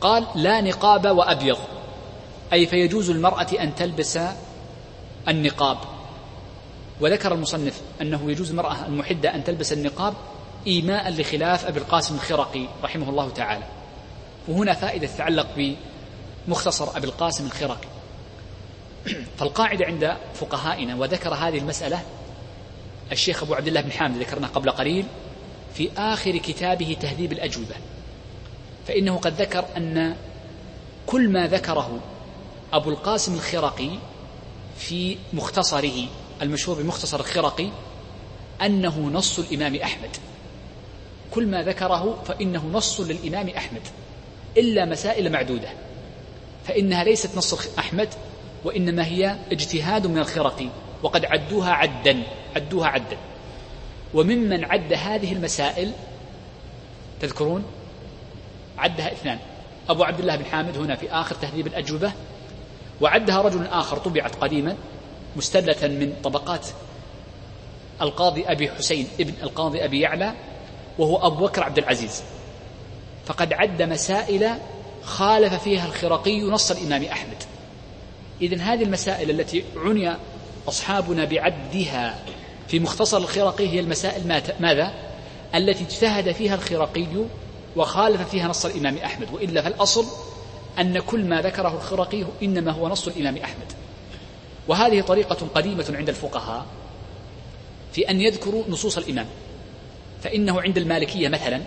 قال 0.00 0.26
لا 0.34 0.60
نقاب 0.60 1.06
وأبيض. 1.06 1.58
أي 2.52 2.66
فيجوز 2.66 3.10
المرأة 3.10 3.46
أن 3.60 3.74
تلبس 3.74 4.18
النقاب. 5.28 5.78
وذكر 7.00 7.34
المصنف 7.34 7.80
أنه 8.00 8.30
يجوز 8.30 8.50
المرأة 8.50 8.86
المحدة 8.86 9.34
أن 9.34 9.44
تلبس 9.44 9.72
النقاب 9.72 10.14
إيماء 10.66 11.10
لخلاف 11.10 11.64
أبي 11.64 11.78
القاسم 11.78 12.14
الخرقي 12.14 12.66
رحمه 12.82 13.10
الله 13.10 13.30
تعالى. 13.30 13.64
وهنا 14.48 14.74
فائدة 14.74 15.06
تتعلق 15.06 15.76
بمختصر 16.48 16.96
أبي 16.96 17.06
القاسم 17.06 17.46
الخرقي. 17.46 17.88
فالقاعدة 19.38 19.86
عند 19.86 20.16
فقهائنا 20.34 20.96
وذكر 20.96 21.34
هذه 21.34 21.58
المسألة 21.58 22.02
الشيخ 23.12 23.42
أبو 23.42 23.54
عبد 23.54 23.66
الله 23.66 23.80
بن 23.80 23.92
حامد 23.92 24.16
ذكرنا 24.16 24.46
قبل 24.46 24.70
قليل 24.70 25.06
في 25.74 25.90
آخر 25.98 26.36
كتابه 26.36 26.96
تهذيب 27.00 27.32
الأجوبة. 27.32 27.74
فإنه 28.86 29.16
قد 29.16 29.40
ذكر 29.42 29.64
أن 29.76 30.16
كل 31.06 31.28
ما 31.28 31.46
ذكره 31.46 32.00
أبو 32.72 32.90
القاسم 32.90 33.34
الخرقي 33.34 33.90
في 34.78 35.16
مختصره 35.32 36.06
المشهور 36.42 36.82
بمختصر 36.82 37.20
الخرقي 37.20 37.70
أنه 38.62 39.00
نص 39.00 39.38
الإمام 39.38 39.74
أحمد. 39.74 40.16
كل 41.36 41.46
ما 41.46 41.62
ذكره 41.62 42.22
فإنه 42.24 42.66
نص 42.72 43.00
للإمام 43.00 43.48
أحمد 43.48 43.80
إلا 44.56 44.84
مسائل 44.84 45.32
معدودة 45.32 45.68
فإنها 46.64 47.04
ليست 47.04 47.36
نص 47.36 47.78
أحمد 47.78 48.08
وإنما 48.64 49.06
هي 49.06 49.36
اجتهاد 49.52 50.06
من 50.06 50.18
الخرقي 50.18 50.68
وقد 51.02 51.24
عدوها 51.24 51.70
عدا 51.70 52.22
عدوها 52.56 52.88
عدا. 52.88 53.16
وممن 54.14 54.64
عد 54.64 54.92
هذه 54.92 55.32
المسائل 55.32 55.92
تذكرون؟ 57.20 57.64
عدها 58.78 59.12
اثنان 59.12 59.38
أبو 59.88 60.04
عبد 60.04 60.20
الله 60.20 60.36
بن 60.36 60.44
حامد 60.44 60.78
هنا 60.78 60.96
في 60.96 61.10
آخر 61.10 61.34
تهذيب 61.34 61.66
الأجوبة 61.66 62.12
وعدها 63.00 63.42
رجل 63.42 63.66
آخر 63.66 63.96
طبعت 63.96 64.34
قديما 64.34 64.76
مستلة 65.36 65.88
من 65.88 66.14
طبقات 66.24 66.66
القاضي 68.02 68.44
أبي 68.44 68.70
حسين 68.70 69.08
ابن 69.20 69.32
القاضي 69.42 69.84
أبي 69.84 70.00
يعلى 70.00 70.34
وهو 70.98 71.26
أبو 71.26 71.46
بكر 71.46 71.62
عبد 71.62 71.78
العزيز. 71.78 72.22
فقد 73.26 73.52
عد 73.52 73.82
مسائل 73.82 74.54
خالف 75.02 75.54
فيها 75.54 75.86
الخرقي 75.86 76.40
نص 76.40 76.70
الإمام 76.70 77.04
أحمد. 77.04 77.42
إذن 78.42 78.60
هذه 78.60 78.82
المسائل 78.82 79.30
التي 79.30 79.64
عني 79.76 80.16
أصحابنا 80.68 81.24
بعدها 81.24 82.18
في 82.68 82.80
مختصر 82.80 83.16
الخرقي 83.16 83.68
هي 83.68 83.80
المسائل 83.80 84.42
ماذا؟ 84.60 84.94
التي 85.54 85.84
اجتهد 85.84 86.32
فيها 86.32 86.54
الخرقي 86.54 87.06
وخالف 87.76 88.28
فيها 88.28 88.48
نص 88.48 88.64
الإمام 88.64 88.98
أحمد. 88.98 89.28
وإلا 89.32 89.62
فالأصل 89.62 90.04
أن 90.78 90.98
كل 90.98 91.24
ما 91.24 91.42
ذكره 91.42 91.74
الخرقي 91.74 92.24
إنما 92.42 92.72
هو 92.72 92.88
نص 92.88 93.08
الإمام 93.08 93.36
أحمد. 93.36 93.72
وهذه 94.68 95.00
طريقة 95.00 95.46
قديمة 95.54 95.94
عند 95.94 96.08
الفقهاء 96.08 96.66
في 97.92 98.10
أن 98.10 98.20
يذكروا 98.20 98.64
نصوص 98.68 98.98
الإمام. 98.98 99.26
فإنه 100.26 100.60
عند 100.60 100.78
المالكية 100.78 101.28
مثلا 101.28 101.62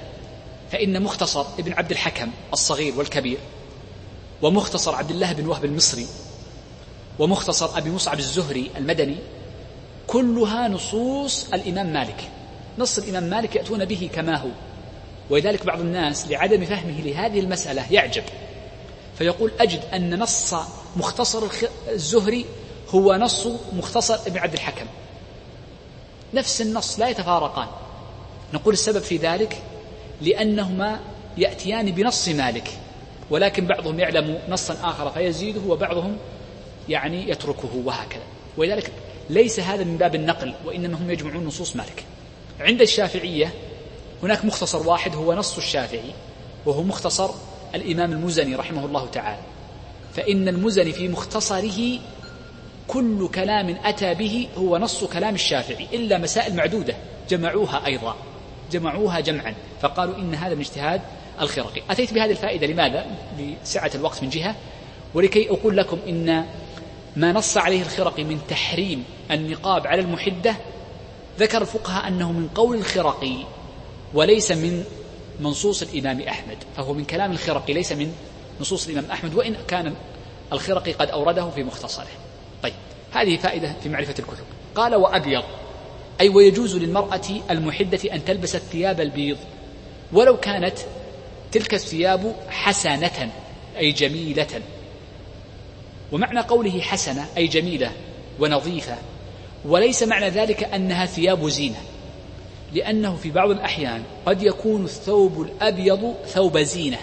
فإن 0.72 1.04
مختصر 1.04 1.46
ابن 1.60 1.74
عبد 1.74 1.92
الحكم 1.92 2.32
الصغير 2.54 2.94
والكبير 2.98 3.38
ومختصر 4.42 4.96
عبد 4.96 5.12
الله 5.12 5.34
بن 5.34 5.48
وهب 5.48 5.66
المصري 5.66 6.08
ومختصر 7.20 7.78
أبي 7.78 7.90
مصعب 7.90 8.20
الزهري 8.20 8.72
المدني 8.78 9.16
كلها 10.08 10.68
نصوص 10.68 11.54
الإمام 11.54 11.94
مالك. 11.94 12.30
نص 12.78 12.98
الإمام 12.98 13.24
مالك 13.24 13.56
يأتون 13.56 13.86
به 13.86 14.10
كما 14.14 14.38
هو. 14.38 14.50
ولذلك 15.30 15.66
بعض 15.66 15.80
الناس 15.80 16.28
لعدم 16.28 16.66
فهمه 16.66 17.02
لهذه 17.02 17.40
المسألة 17.40 17.94
يعجب. 17.94 18.24
فيقول 19.18 19.52
أجد 19.60 19.82
أن 19.94 20.20
نص 20.20 20.56
مختصر 20.96 21.44
الزهري 21.90 22.46
هو 22.90 23.16
نص 23.16 23.48
مختصر 23.74 24.16
ابن 24.28 24.38
عبد 24.38 24.54
الحكم. 24.54 24.86
نفس 26.34 26.62
النص 26.62 27.00
لا 27.00 27.10
يتفارقان. 27.10 27.68
نقول 28.54 28.74
السبب 28.74 29.02
في 29.02 29.18
ذلك 29.18 29.62
لأنهما 30.22 31.00
يأتيان 31.38 31.92
بنص 31.92 32.28
مالك 32.28 32.70
ولكن 33.30 33.68
بعضهم 33.68 34.00
يعلم 34.00 34.40
نصا 34.50 34.78
آخر 34.84 35.10
فيزيده 35.10 35.62
وبعضهم 35.68 36.18
يعني 36.90 37.30
يتركه 37.30 37.70
وهكذا. 37.86 38.24
ولذلك 38.58 38.92
ليس 39.30 39.60
هذا 39.60 39.84
من 39.84 39.98
باب 39.98 40.16
النقل 40.16 40.54
وإنما 40.66 40.98
هم 40.98 41.12
يجمعون 41.12 41.46
نصوص 41.46 41.76
مالك. 41.76 42.04
عند 42.60 42.82
الشافعية 42.82 43.54
هناك 44.24 44.46
مختصر 44.46 44.88
واحد 44.88 45.16
هو 45.16 45.34
نص 45.34 45.58
الشافعي 45.58 46.12
وهو 46.66 46.84
مختصر 46.84 47.30
الإمام 47.76 48.12
المزني 48.12 48.56
رحمه 48.56 48.86
الله 48.86 49.08
تعالى. 49.08 49.42
فإن 50.16 50.48
المزني 50.48 50.92
في 50.92 51.08
مختصره 51.08 52.00
كل 52.88 53.30
كلام 53.36 53.78
أتى 53.84 54.14
به 54.14 54.48
هو 54.58 54.78
نص 54.78 55.04
كلام 55.04 55.36
الشافعي 55.36 55.88
إلا 55.94 56.18
مسائل 56.18 56.56
معدودة 56.56 56.96
جمعوها 57.30 57.86
أيضا. 57.86 58.16
جمعوها 58.72 59.20
جمعا 59.20 59.56
فقالوا 59.82 60.16
إن 60.16 60.36
هذا 60.36 60.56
من 60.56 60.62
اجتهاد 60.62 61.02
الخرقي. 61.42 61.82
أتيت 61.90 62.14
بهذه 62.14 62.32
الفائدة 62.32 62.68
لماذا؟ 62.68 63.06
لسعة 63.40 63.92
الوقت 63.96 64.24
من 64.24 64.30
جهة 64.30 64.56
ولكي 65.14 65.50
أقول 65.50 65.78
لكم 65.78 66.00
إن 66.08 66.46
ما 67.16 67.32
نص 67.32 67.58
عليه 67.58 67.82
الخرقي 67.82 68.24
من 68.24 68.40
تحريم 68.50 69.04
النقاب 69.32 69.88
على 69.88 70.02
المحدة 70.02 70.56
ذكر 71.40 71.62
الفقهاء 71.62 72.08
أنه 72.08 72.32
من 72.32 72.48
قول 72.56 72.78
الخرقي 72.78 73.36
وليس 74.14 74.52
من 74.52 74.84
منصوص 75.40 75.82
الإمام 75.82 76.22
أحمد 76.22 76.58
فهو 76.78 76.94
من 76.94 77.06
كلام 77.06 77.32
الخرقي 77.32 77.74
ليس 77.74 77.92
من 77.92 78.14
نصوص 78.62 78.88
الإمام 78.88 79.12
أحمد 79.12 79.36
وإن 79.36 79.56
كان 79.68 79.94
الخرقي 80.54 80.92
قد 80.92 81.10
أورده 81.10 81.50
في 81.50 81.64
مختصره. 81.64 82.08
طيب 82.64 82.74
هذه 83.12 83.38
فائدة 83.38 83.74
في 83.84 83.90
معرفة 83.90 84.16
الكتب. 84.20 84.44
قال 84.76 84.96
وأبيض 84.96 85.44
أي 86.22 86.30
ويجوز 86.30 86.76
للمرأة 86.78 87.22
المحدة 87.52 88.00
أن 88.14 88.26
تلبس 88.26 88.56
الثياب 88.56 89.02
البيض 89.02 89.38
ولو 90.14 90.38
كانت 90.38 90.78
تلك 91.52 91.74
الثياب 91.74 92.36
حسنة 92.50 93.32
أي 93.78 93.92
جميلة. 93.92 94.62
ومعنى 96.12 96.40
قوله 96.40 96.82
حسنة 96.82 97.26
أي 97.38 97.48
جميلة 97.48 97.92
ونظيفة 98.40 98.96
وليس 99.66 100.04
معنى 100.04 100.30
ذلك 100.30 100.64
أنها 100.64 101.06
ثياب 101.06 101.48
زينة 101.48 101.82
لأنه 102.74 103.16
في 103.16 103.32
بعض 103.32 103.50
الأحيان 103.50 104.04
قد 104.26 104.44
يكون 104.44 104.86
الثوب 104.86 105.42
الأبيض 105.42 106.16
ثوب 106.26 106.58
زينة. 106.58 106.98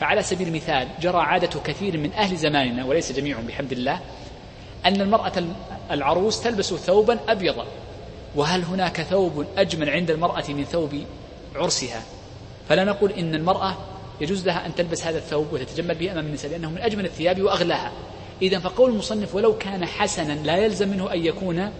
فعلى 0.00 0.22
سبيل 0.22 0.48
المثال 0.48 0.88
جرى 1.00 1.18
عادة 1.18 1.60
كثير 1.60 1.98
من 1.98 2.12
أهل 2.12 2.36
زماننا 2.36 2.84
وليس 2.84 3.12
جميعهم 3.12 3.46
بحمد 3.46 3.72
الله 3.72 4.00
أن 4.86 5.00
المرأة 5.00 5.44
العروس 5.90 6.42
تلبس 6.42 6.74
ثوبا 6.74 7.18
أبيضا. 7.28 7.66
وهل 8.36 8.62
هناك 8.62 9.02
ثوب 9.02 9.46
أجمل 9.56 9.90
عند 9.90 10.10
المرأة 10.10 10.44
من 10.48 10.64
ثوب 10.64 11.04
عرسها؟ 11.54 12.02
فلا 12.68 12.84
نقول 12.84 13.12
إن 13.12 13.34
المرأة 13.34 13.76
يجوز 14.20 14.46
لها 14.46 14.66
أن 14.66 14.74
تلبس 14.74 15.06
هذا 15.06 15.18
الثوب 15.18 15.52
وتتجمل 15.52 15.94
به 15.94 16.12
أمام 16.12 16.26
النساء 16.26 16.50
لأنه 16.50 16.70
من 16.70 16.78
أجمل 16.78 17.04
الثياب 17.04 17.42
وأغلاها. 17.42 17.92
إذا 18.42 18.58
فقول 18.58 18.90
المصنف 18.90 19.34
ولو 19.34 19.58
كان 19.58 19.84
حسنا 19.86 20.32
لا 20.32 20.56
يلزم 20.56 20.88
منه 20.88 21.12
أن 21.12 21.24
يكون 21.24 21.70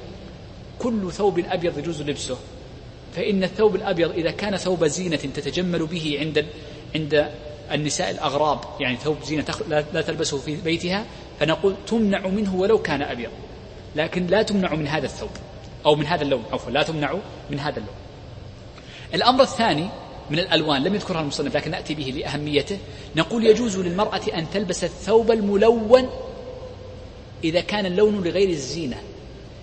كل 0.78 1.12
ثوب 1.12 1.38
أبيض 1.38 1.78
يجوز 1.78 2.02
لبسه. 2.02 2.36
فإن 3.16 3.44
الثوب 3.44 3.76
الأبيض 3.76 4.10
إذا 4.10 4.30
كان 4.30 4.56
ثوب 4.56 4.84
زينة 4.84 5.16
تتجمل 5.16 5.86
به 5.86 6.16
عند 6.20 6.46
عند 6.94 7.30
النساء 7.72 8.10
الأغراب 8.10 8.58
يعني 8.80 8.96
ثوب 8.96 9.16
زينة 9.24 9.44
لا 9.68 10.02
تلبسه 10.02 10.38
في 10.38 10.56
بيتها 10.56 11.04
فنقول 11.40 11.74
تمنع 11.86 12.26
منه 12.26 12.54
ولو 12.54 12.78
كان 12.78 13.02
أبيض. 13.02 13.30
لكن 13.96 14.26
لا 14.26 14.42
تمنع 14.42 14.74
من 14.74 14.88
هذا 14.88 15.06
الثوب. 15.06 15.30
أو 15.86 15.94
من 15.94 16.06
هذا 16.06 16.22
اللون 16.22 16.44
عفوا 16.52 16.70
لا 16.70 16.82
تمنع 16.82 17.14
من 17.50 17.60
هذا 17.60 17.76
اللون. 17.76 17.94
الأمر 19.14 19.42
الثاني 19.42 19.88
من 20.30 20.38
الألوان 20.38 20.84
لم 20.84 20.94
يذكرها 20.94 21.20
المصنف 21.20 21.56
لكن 21.56 21.70
نأتي 21.70 21.94
به 21.94 22.02
لأهميته. 22.02 22.78
نقول 23.16 23.46
يجوز 23.46 23.78
للمرأة 23.78 24.20
أن 24.34 24.50
تلبس 24.50 24.84
الثوب 24.84 25.30
الملون 25.30 26.10
إذا 27.44 27.60
كان 27.60 27.86
اللون 27.86 28.24
لغير 28.24 28.48
الزينة 28.48 28.96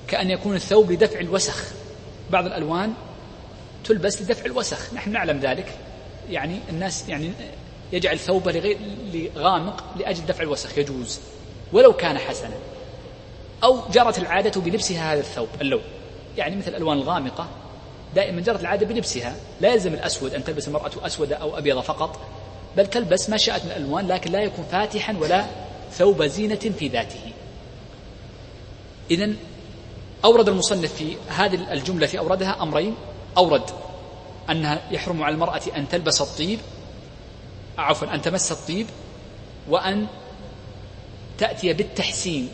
كأن 0.07 0.29
يكون 0.29 0.55
الثوب 0.55 0.91
لدفع 0.91 1.19
الوسخ. 1.19 1.63
بعض 2.31 2.45
الألوان 2.45 2.93
تلبس 3.83 4.21
لدفع 4.21 4.45
الوسخ. 4.45 4.93
نحن 4.93 5.11
نعلم 5.11 5.39
ذلك. 5.39 5.77
يعني 6.29 6.59
الناس 6.69 7.09
يعني 7.09 7.31
يجعل 7.91 8.19
ثوبه 8.19 8.51
لغير 8.51 8.77
لغامق 9.13 9.83
لأجل 9.99 10.25
دفع 10.25 10.43
الوسخ. 10.43 10.77
يجوز. 10.77 11.19
ولو 11.73 11.93
كان 11.93 12.17
حسنا. 12.17 12.55
أو 13.63 13.79
جرت 13.91 14.17
العادة 14.17 14.61
بلبسها 14.61 15.13
هذا 15.13 15.19
الثوب 15.19 15.47
اللون. 15.61 15.81
يعني 16.37 16.55
مثل 16.55 16.71
الألوان 16.71 16.97
الغامقة 16.97 17.47
دائما 18.15 18.41
جرت 18.41 18.61
العادة 18.61 18.85
بلبسها. 18.85 19.35
لا 19.61 19.73
يلزم 19.73 19.93
الأسود 19.93 20.33
أن 20.33 20.43
تلبس 20.43 20.67
المرأة 20.67 20.91
أسود 21.01 21.33
أو 21.33 21.57
أبيض 21.57 21.79
فقط 21.79 22.19
بل 22.77 22.87
تلبس 22.87 23.29
ما 23.29 23.37
شاءت 23.37 23.65
من 23.65 23.71
الألوان 23.71 24.07
لكن 24.07 24.31
لا 24.31 24.41
يكون 24.41 24.65
فاتحا 24.71 25.17
ولا 25.17 25.45
ثوب 25.91 26.23
زينة 26.23 26.55
في 26.55 26.87
ذاته. 26.87 27.31
إذا 29.11 29.33
أورد 30.25 30.49
المصنف 30.49 30.93
في 30.93 31.17
هذه 31.27 31.73
الجملة 31.73 32.09
أوردها 32.17 32.63
أمرين. 32.63 32.95
أورد 33.37 33.63
أنها 34.49 34.81
يحرم 34.91 35.23
على 35.23 35.33
المرأة 35.33 35.61
أن 35.77 35.89
تلبس 35.89 36.21
الطيب 36.21 36.59
عفوا 37.77 38.13
أن 38.13 38.21
تمس 38.21 38.51
الطيب 38.51 38.87
وأن 39.69 40.07
تأتي 41.37 41.73
بالتحسين. 41.73 42.49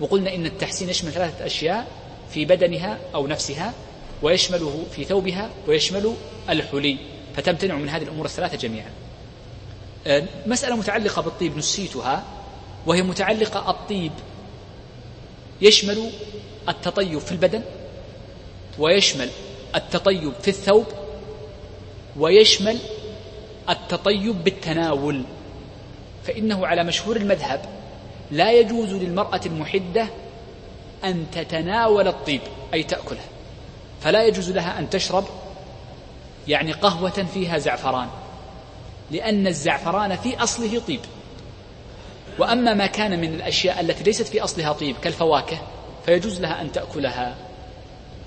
وقلنا 0.00 0.34
إن 0.34 0.46
التحسين 0.46 0.88
يشمل 0.88 1.12
ثلاثة 1.12 1.46
أشياء. 1.46 1.86
في 2.32 2.44
بدنها 2.44 2.98
أو 3.14 3.26
نفسها 3.26 3.72
ويشمله 4.22 4.84
في 4.96 5.04
ثوبها 5.04 5.50
ويشمل 5.68 6.14
الحلي 6.48 6.96
فتمتنع 7.36 7.74
من 7.74 7.88
هذه 7.88 8.02
الأمور 8.02 8.26
الثلاثة 8.26 8.56
جميعا. 8.56 8.90
آه، 10.06 10.24
مسألة 10.46 10.76
متعلقة 10.76 11.22
بالطيب 11.22 11.56
نسيتها 11.56 12.24
وهي 12.86 13.02
متعلقة 13.02 13.70
الطيب 13.70 14.12
يشمل 15.60 16.10
التطيب 16.68 17.18
في 17.18 17.32
البدن 17.32 17.62
ويشمل 18.78 19.30
التطيب 19.74 20.32
في 20.42 20.48
الثوب 20.48 20.86
ويشمل 22.16 22.78
التطيب 23.70 24.44
بالتناول. 24.44 25.24
فإنه 26.24 26.66
على 26.66 26.84
مشهور 26.84 27.16
المذهب 27.16 27.64
لا 28.30 28.52
يجوز 28.52 28.88
للمرأة 28.88 29.40
المحدة 29.46 30.08
أن 31.04 31.26
تتناول 31.32 32.08
الطيب 32.08 32.40
أي 32.74 32.82
تأكله. 32.82 33.20
فلا 34.00 34.24
يجوز 34.24 34.50
لها 34.50 34.78
أن 34.78 34.90
تشرب 34.90 35.24
يعني 36.48 36.72
قهوة 36.72 37.26
فيها 37.34 37.58
زعفران 37.58 38.08
لأن 39.10 39.46
الزعفران 39.46 40.16
في 40.16 40.42
أصله 40.42 40.80
طيب. 40.88 41.00
وأما 42.38 42.74
ما 42.74 42.86
كان 42.86 43.20
من 43.20 43.34
الأشياء 43.34 43.80
التي 43.80 44.04
ليست 44.04 44.26
في 44.26 44.44
أصلها 44.44 44.72
طيب 44.72 44.96
كالفواكه 44.96 45.58
فيجوز 46.06 46.40
لها 46.40 46.62
أن 46.62 46.72
تأكلها. 46.72 47.36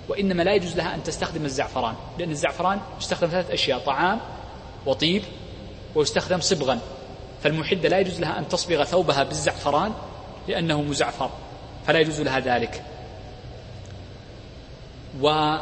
وإنما 0.10 0.44
لا 0.44 0.54
يجوز 0.54 0.76
لها 0.76 0.96
أن 0.96 1.04
تستخدم 1.04 1.46
الزعفران 1.46 1.96
لأن 2.20 2.32
الزعفران 2.32 2.80
يستخدم 3.00 3.28
ثلاث 3.28 3.52
أشياء 3.52 3.80
طعام 3.80 4.20
وطيب 4.86 5.24
ويستخدم 5.96 6.40
صبغا. 6.40 6.80
فالمحدة 7.44 7.90
لا 7.90 8.00
يجوز 8.00 8.20
لها 8.20 8.40
أن 8.40 8.48
تصبغ 8.48 8.84
ثوبها 8.84 9.24
بالزعفران 9.24 9.94
لأنه 10.48 10.82
مزعفر. 10.82 11.30
فلا 11.88 12.00
يجوز 12.00 12.22
لها 12.22 12.40
ذلك. 12.40 12.84
و 15.22 15.56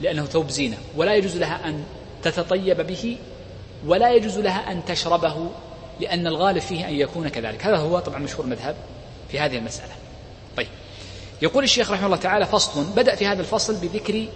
لأنه 0.00 0.24
ثوب 0.24 0.48
زينة. 0.50 0.76
ولا 0.96 1.14
يجوز 1.14 1.36
لها 1.36 1.68
أن 1.68 1.84
تتطيب 2.22 2.80
به 2.80 3.18
ولا 3.86 4.12
يجوز 4.12 4.38
لها 4.38 4.72
أن 4.72 4.84
تشربه 4.84 5.50
لأن 6.00 6.26
الغالب 6.26 6.58
فيه 6.58 6.88
أن 6.88 6.94
يكون 6.94 7.28
كذلك. 7.28 7.66
هذا 7.66 7.76
هو 7.76 7.98
طبعا 7.98 8.18
مشهور 8.18 8.44
المذهب 8.44 8.76
في 9.28 9.38
هذه 9.38 9.56
المسألة. 9.58 9.92
طيب. 10.56 10.68
يقول 11.42 11.64
الشيخ 11.64 11.90
رحمه 11.90 12.06
الله 12.06 12.16
تعالى 12.16 12.46
فصل. 12.46 12.84
بدأ 12.84 13.14
في 13.14 13.26
هذا 13.26 13.40
الفصل 13.40 13.74
بذكر 13.74 14.26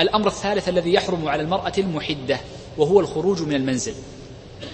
الأمر 0.00 0.26
الثالث 0.26 0.68
الذي 0.68 0.94
يحرم 0.94 1.28
على 1.28 1.42
المرأة 1.42 1.72
المحدة 1.78 2.38
وهو 2.78 3.00
الخروج 3.00 3.42
من 3.42 3.54
المنزل. 3.54 3.94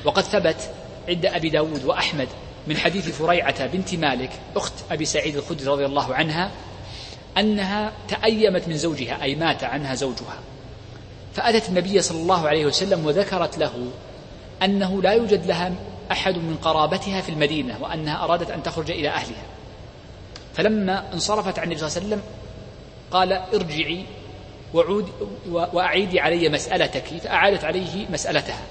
وقد 0.05 0.22
ثبت 0.22 0.70
عند 1.09 1.26
أبي 1.26 1.51
داود 1.51 1.84
وأحمد 1.84 2.28
من 2.66 2.76
حديث 2.76 3.08
فريعة 3.08 3.66
بنت 3.66 3.94
مالك 3.94 4.30
أخت 4.56 4.72
أبي 4.90 5.04
سعيد 5.04 5.36
الخدري 5.36 5.66
رضي 5.66 5.86
الله 5.86 6.14
عنها 6.14 6.50
أنها 7.38 7.92
تأيمت 8.08 8.68
من 8.68 8.76
زوجها 8.76 9.22
أي 9.22 9.34
مات 9.34 9.64
عنها 9.64 9.94
زوجها. 9.94 10.38
فأتت 11.34 11.68
النبي 11.68 12.02
صلى 12.02 12.20
الله 12.20 12.48
عليه 12.48 12.66
وسلم 12.66 13.06
وذكرت 13.06 13.58
له 13.58 13.90
أنه 14.62 15.02
لا 15.02 15.12
يوجد 15.12 15.46
لها 15.46 15.72
أحد 16.12 16.34
من 16.34 16.56
قرابتها 16.62 17.20
في 17.20 17.28
المدينة 17.28 17.78
وأنها 17.82 18.24
أرادت 18.24 18.50
أن 18.50 18.62
تخرج 18.62 18.90
إلى 18.90 19.08
أهلها. 19.08 19.44
فلما 20.54 21.12
انصرفت 21.12 21.58
عن 21.58 21.64
النبي 21.64 21.78
صلى 21.78 21.88
الله 21.88 21.98
عليه 21.98 22.06
وسلم 22.06 22.22
قال 23.10 23.32
ارجعي 23.32 24.04
وعود 24.74 25.08
وأعيدي 25.50 26.20
علي 26.20 26.48
مسألتك. 26.48 27.04
فأعادت 27.04 27.64
عليه 27.64 28.06
مسألتها 28.10 28.62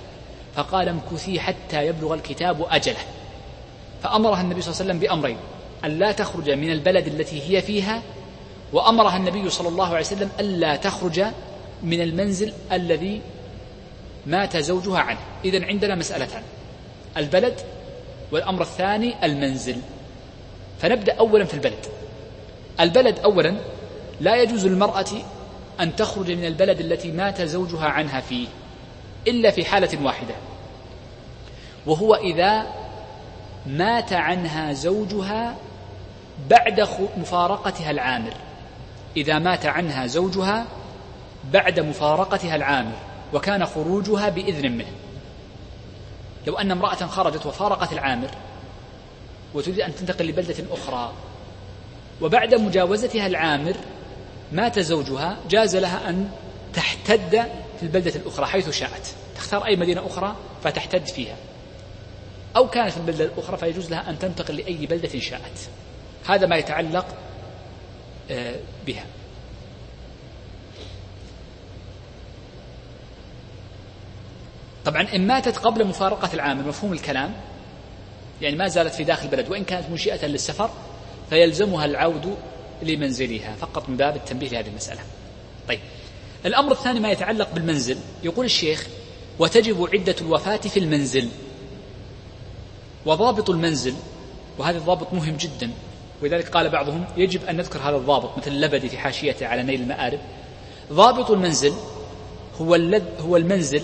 فقال 0.55 0.89
امكثي 0.89 1.39
حتى 1.39 1.87
يبلغ 1.87 2.13
الكتاب 2.13 2.65
أجله. 2.69 2.99
فأمرها 4.03 4.41
النبي 4.41 4.61
صلى 4.61 4.71
الله 4.71 4.81
عليه 4.81 4.91
وسلم 4.91 4.99
بأمرين. 4.99 5.37
أن 5.85 5.99
لا 5.99 6.11
تخرج 6.11 6.49
من 6.49 6.71
البلد 6.71 7.07
التي 7.07 7.41
هي 7.49 7.61
فيها 7.61 8.01
وأمرها 8.73 9.17
النبي 9.17 9.49
صلى 9.49 9.67
الله 9.67 9.87
عليه 9.87 9.99
وسلم 9.99 10.29
ألا 10.39 10.75
تخرج 10.75 11.23
من 11.83 12.01
المنزل 12.01 12.53
الذي 12.71 13.21
مات 14.25 14.57
زوجها 14.57 14.99
عنه. 14.99 15.19
إذا 15.45 15.65
عندنا 15.65 15.95
مسألتان 15.95 16.41
البلد 17.17 17.59
والأمر 18.31 18.61
الثاني 18.61 19.25
المنزل. 19.25 19.75
فنبدأ 20.79 21.13
أولا 21.13 21.45
في 21.45 21.53
البلد. 21.53 21.85
البلد 22.79 23.19
أولا 23.19 23.55
لا 24.21 24.41
يجوز 24.41 24.65
للمرأة 24.65 25.05
أن 25.79 25.95
تخرج 25.95 26.31
من 26.31 26.45
البلد 26.45 26.79
التي 26.79 27.11
مات 27.11 27.41
زوجها 27.41 27.85
عنها 27.85 28.21
فيه 28.21 28.47
إلا 29.27 29.51
في 29.51 29.65
حالة 29.65 30.05
واحدة 30.05 30.35
وهو 31.85 32.15
إذا 32.15 32.82
مات 33.65 34.13
عنها 34.13 34.73
زوجها 34.73 35.55
بعد 36.49 36.87
مفارقتها 37.17 37.91
العامر. 37.91 38.33
إذا 39.17 39.39
مات 39.39 39.65
عنها 39.65 40.07
زوجها 40.07 40.65
بعد 41.53 41.79
مفارقتها 41.79 42.55
العامر 42.55 42.95
وكان 43.33 43.65
خروجها 43.65 44.29
بإذن 44.29 44.71
منه. 44.71 44.91
لو 46.47 46.57
أن 46.57 46.71
امرأة 46.71 46.95
خرجت 46.95 47.45
وفارقت 47.45 47.93
العامر 47.93 48.29
وتريد 49.53 49.79
أن 49.79 49.95
تنتقل 49.95 50.27
لبلدة 50.27 50.55
أخرى 50.71 51.11
وبعد 52.21 52.55
مجاوزتها 52.55 53.27
العامر 53.27 53.75
مات 54.51 54.79
زوجها 54.79 55.37
جاز 55.49 55.75
لها 55.75 56.09
أن 56.09 56.29
تحتد 56.73 57.45
في 57.79 57.83
البلدة 57.83 58.15
الأخرى 58.15 58.45
حيث 58.45 58.69
شاءت. 58.69 59.15
تختار 59.35 59.65
أي 59.65 59.75
مدينة 59.75 60.05
أخرى 60.07 60.35
فتحتد 60.63 61.05
فيها. 61.05 61.35
أو 62.55 62.69
كانت 62.69 62.97
البلدة 62.97 63.25
الأخرى 63.25 63.57
فيجوز 63.57 63.91
لها 63.91 64.09
أن 64.09 64.19
تنتقل 64.19 64.55
لأي 64.55 64.85
بلدة 64.85 65.19
شاءت. 65.19 65.69
هذا 66.27 66.47
ما 66.47 66.55
يتعلق 66.55 67.05
آه، 68.31 68.55
بها. 68.85 69.05
طبعا 74.85 75.07
إن 75.15 75.27
ماتت 75.27 75.57
قبل 75.57 75.85
مفارقة 75.85 76.29
العامل 76.33 76.67
مفهوم 76.67 76.93
الكلام 76.93 77.33
يعني 78.41 78.55
ما 78.55 78.67
زالت 78.67 78.93
في 78.93 79.03
داخل 79.03 79.25
البلد 79.25 79.49
وإن 79.49 79.63
كانت 79.63 79.89
منشئة 79.89 80.25
للسفر 80.25 80.69
فيلزمها 81.29 81.85
العود 81.85 82.37
لمنزلها 82.81 83.55
فقط 83.55 83.89
من 83.89 83.97
باب 83.97 84.15
التنبيه 84.15 84.49
لهذه 84.49 84.67
المسألة. 84.67 84.99
طيب. 85.67 85.79
الأمر 86.45 86.71
الثاني 86.71 86.99
ما 86.99 87.11
يتعلق 87.11 87.51
بالمنزل. 87.53 87.97
يقول 88.23 88.45
الشيخ 88.45 88.87
وتجب 89.39 89.89
عدة 89.93 90.15
الوفاة 90.21 90.57
في 90.57 90.79
المنزل. 90.79 91.29
وضابط 93.05 93.49
المنزل 93.49 93.93
وهذا 94.57 94.77
الضابط 94.77 95.13
مهم 95.13 95.37
جدا. 95.37 95.71
ولذلك 96.21 96.49
قال 96.49 96.69
بعضهم 96.69 97.05
يجب 97.17 97.45
أن 97.45 97.57
نذكر 97.57 97.79
هذا 97.79 97.95
الضابط 97.97 98.37
مثل 98.37 98.51
اللبدي 98.51 98.89
في 98.89 98.97
حاشيته 98.97 99.47
على 99.47 99.63
نيل 99.63 99.81
المآرب. 99.81 100.19
ضابط 100.91 101.31
المنزل 101.31 101.73
هو 102.61 103.01
هو 103.19 103.37
المنزل 103.37 103.83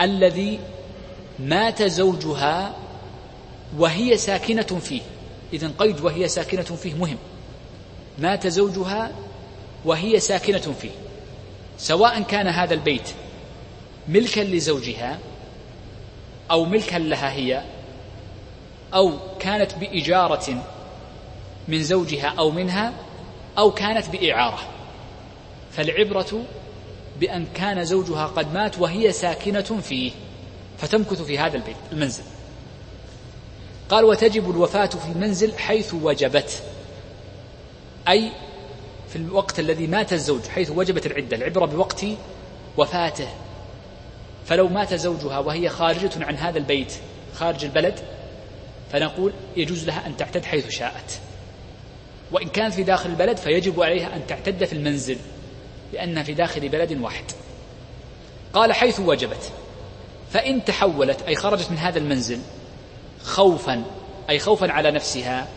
الذي 0.00 0.60
مات 1.38 1.82
زوجها 1.82 2.74
وهي 3.78 4.16
ساكنة 4.16 4.62
فيه. 4.62 5.02
إذا 5.52 5.70
قيد 5.78 6.00
وهي 6.00 6.28
ساكنة 6.28 6.62
فيه 6.62 6.94
مهم. 6.94 7.16
مات 8.18 8.46
زوجها 8.46 9.12
وهي 9.84 10.20
ساكنة 10.20 10.74
فيه. 10.80 10.90
سواء 11.78 12.22
كان 12.22 12.46
هذا 12.46 12.74
البيت 12.74 13.08
ملكا 14.08 14.40
لزوجها 14.40 15.18
أو 16.50 16.64
ملكا 16.64 16.96
لها 16.96 17.32
هي 17.32 17.62
أو 18.94 19.12
كانت 19.40 19.74
بإجارة 19.74 20.64
من 21.68 21.82
زوجها 21.82 22.34
أو 22.38 22.50
منها 22.50 22.92
أو 23.58 23.70
كانت 23.70 24.08
بإعارة. 24.08 24.58
فالعبرة 25.72 26.44
بأن 27.20 27.46
كان 27.54 27.84
زوجها 27.84 28.26
قد 28.26 28.54
مات 28.54 28.78
وهي 28.78 29.12
ساكنة 29.12 29.80
فيه 29.82 30.12
فتمكث 30.78 31.22
في 31.22 31.38
هذا 31.38 31.56
البيت 31.56 31.76
المنزل. 31.92 32.22
قال 33.88 34.04
وتجب 34.04 34.50
الوفاة 34.50 34.86
في 34.86 35.12
المنزل 35.14 35.58
حيث 35.58 35.94
وجبت. 35.94 36.62
أي 38.08 38.32
في 39.08 39.16
الوقت 39.16 39.60
الذي 39.60 39.86
مات 39.86 40.12
الزوج 40.12 40.42
حيث 40.46 40.70
وجبت 40.70 41.06
العدة 41.06 41.36
العبرة 41.36 41.66
بوقت 41.66 42.04
وفاته. 42.76 43.28
فلو 44.46 44.68
مات 44.68 44.94
زوجها 44.94 45.38
وهي 45.38 45.68
خارجة 45.68 46.10
عن 46.16 46.36
هذا 46.36 46.58
البيت 46.58 46.92
خارج 47.34 47.64
البلد 47.64 48.00
فنقول 48.92 49.32
يجوز 49.56 49.84
لها 49.84 50.06
أن 50.06 50.16
تعتد 50.16 50.44
حيث 50.44 50.68
شاءت. 50.68 51.20
وإن 52.32 52.48
كانت 52.48 52.74
في 52.74 52.82
داخل 52.82 53.10
البلد 53.10 53.36
فيجب 53.36 53.82
عليها 53.82 54.16
أن 54.16 54.26
تعتد 54.26 54.64
في 54.64 54.72
المنزل 54.72 55.16
لأنها 55.92 56.22
في 56.22 56.34
داخل 56.34 56.68
بلد 56.68 57.00
واحد. 57.00 57.24
قال 58.52 58.72
حيث 58.72 59.00
وجبت. 59.00 59.52
فإن 60.32 60.64
تحولت 60.64 61.22
أي 61.22 61.36
خرجت 61.36 61.70
من 61.70 61.78
هذا 61.78 61.98
المنزل 61.98 62.38
خوفا 63.22 63.84
أي 64.30 64.38
خوفا 64.38 64.72
على 64.72 64.90
نفسها 64.90 65.48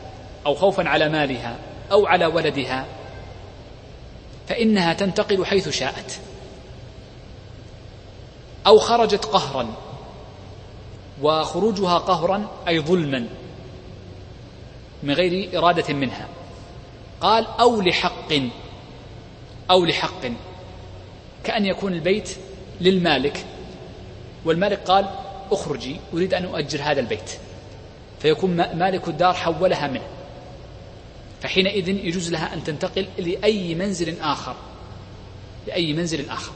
أو 0.46 0.56
خوفا 0.56 0.90
على 0.90 1.10
مالها 1.10 1.58
أو 1.92 2.08
على 2.08 2.26
ولدها 2.26 2.86
فإنها 4.48 4.94
تنتقل 4.94 5.46
حيث 5.46 5.70
شاءت. 5.70 6.20
أو 8.68 8.80
خرجت 8.80 9.26
قهرا 9.26 9.74
وخروجها 11.22 11.98
قهرا 11.98 12.48
أي 12.68 12.80
ظلما 12.80 13.28
من 15.04 15.14
غير 15.14 15.60
إرادة 15.60 15.94
منها. 15.94 16.28
قال 17.22 17.48
أو 17.60 17.82
لحق 17.82 18.34
أو 19.72 19.86
لحق 19.86 20.22
كأن 21.44 21.66
يكون 21.66 21.94
البيت 21.94 22.30
للمالك. 22.82 23.46
والمالك 24.46 24.80
قال 24.80 25.10
أخرجي 25.52 26.00
أريد 26.14 26.34
أن 26.34 26.46
أؤجر 26.46 26.82
هذا 26.82 27.00
البيت. 27.00 27.32
فيكون 28.20 28.56
مالك 28.56 29.08
الدار 29.08 29.34
حولها 29.34 29.88
منه. 29.88 30.08
فحينئذ 31.42 31.88
يجوز 31.90 32.32
لها 32.32 32.54
أن 32.54 32.64
تنتقل 32.64 33.08
لأي 33.18 33.76
منزل 33.76 34.20
آخر 34.22 34.56
لأي 35.68 35.94
منزل 35.94 36.30
آخر. 36.30 36.52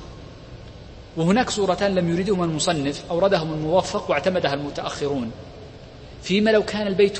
وهناك 1.17 1.49
صورتان 1.49 1.95
لم 1.95 2.09
يريدهما 2.09 2.45
المصنف 2.45 3.03
أوردهم 3.11 3.53
الموفق 3.53 4.09
واعتمدها 4.09 4.53
المتأخرون. 4.53 5.31
فيما 6.23 6.49
لو 6.49 6.63
كان 6.63 6.87
البيت 6.87 7.19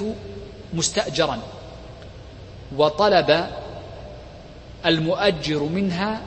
مستأجرا 0.74 1.40
وطلب 2.78 3.48
المؤجر 4.86 5.64
منها 5.64 6.22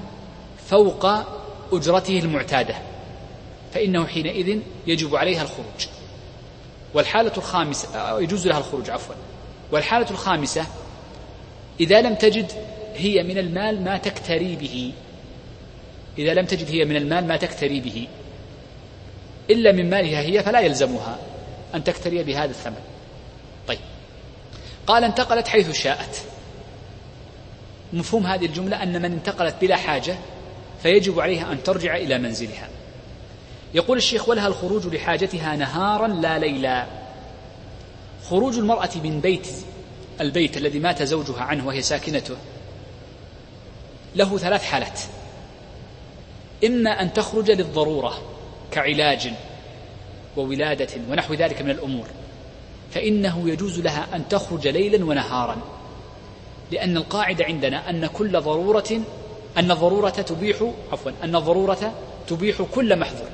فوق 0.68 1.06
أجرته 1.72 2.18
المعتادة 2.18 2.74
فإنه 3.74 4.06
حينئذ 4.06 4.60
يجب 4.86 5.16
عليها 5.16 5.42
الخروج. 5.42 5.86
والحالة 6.94 7.32
الخامسة 7.36 8.18
يجوز 8.18 8.46
لها 8.46 8.58
الخروج 8.58 8.90
عفوا. 8.90 9.14
والحالة 9.72 10.10
الخامسة 10.10 10.66
إذا 11.80 12.00
لم 12.00 12.14
تجد 12.14 12.52
هي 12.94 13.22
من 13.22 13.38
المال 13.38 13.84
ما 13.84 13.98
تكتري 13.98 14.56
به. 14.56 14.92
إذا 16.18 16.34
لم 16.34 16.46
تجد 16.46 16.70
هي 16.70 16.84
من 16.84 16.96
المال 16.96 17.26
ما 17.26 17.36
تكتري 17.36 17.80
به. 17.80 18.08
إلا 19.50 19.72
من 19.72 19.90
مالها 19.90 20.20
هي 20.20 20.42
فلا 20.42 20.60
يلزمها 20.60 21.18
أن 21.74 21.84
تكتري 21.84 22.22
بهذا 22.22 22.50
الثمن. 22.50 22.80
طيب. 23.68 23.78
قال 24.86 25.04
انتقلت 25.04 25.48
حيث 25.48 25.70
شاءت. 25.70 26.22
مفهوم 27.92 28.26
هذه 28.26 28.46
الجملة 28.46 28.82
أن 28.82 29.02
من 29.02 29.12
انتقلت 29.12 29.54
بلا 29.60 29.76
حاجة 29.76 30.16
فيجب 30.82 31.20
عليها 31.20 31.52
أن 31.52 31.62
ترجع 31.62 31.96
إلى 31.96 32.18
منزلها. 32.18 32.68
يقول 33.74 33.98
الشيخ 33.98 34.28
ولها 34.28 34.46
الخروج 34.46 34.86
لحاجتها 34.86 35.56
نهارا 35.56 36.08
لا 36.08 36.38
ليلا. 36.38 36.86
خروج 38.28 38.58
المرأة 38.58 38.90
من 39.04 39.20
بيت 39.20 39.48
البيت 40.20 40.56
الذي 40.56 40.78
مات 40.78 41.02
زوجها 41.02 41.42
عنه 41.42 41.66
وهي 41.66 41.82
ساكنته 41.82 42.36
له 44.16 44.38
ثلاث 44.38 44.64
حالات. 44.64 45.00
إما 46.64 46.90
أن 47.02 47.12
تخرج 47.12 47.50
للضرورة 47.50 48.18
كعلاج 48.70 49.30
وولادة 50.36 50.88
ونحو 51.10 51.34
ذلك 51.34 51.62
من 51.62 51.70
الأمور 51.70 52.06
فإنه 52.90 53.48
يجوز 53.48 53.80
لها 53.80 54.06
أن 54.14 54.28
تخرج 54.28 54.68
ليلا 54.68 55.04
ونهارا 55.04 55.56
لأن 56.70 56.96
القاعدة 56.96 57.44
عندنا 57.44 57.90
أن 57.90 58.06
كل 58.06 58.40
ضرورة 58.40 59.00
أن 59.58 59.70
الضرورة 59.70 60.10
تبيح 60.10 60.72
عفوا 60.92 61.12
أن 61.24 61.36
الضرورة 61.36 61.94
تبيح 62.28 62.62
كل 62.62 62.98
محظور. 62.98 63.28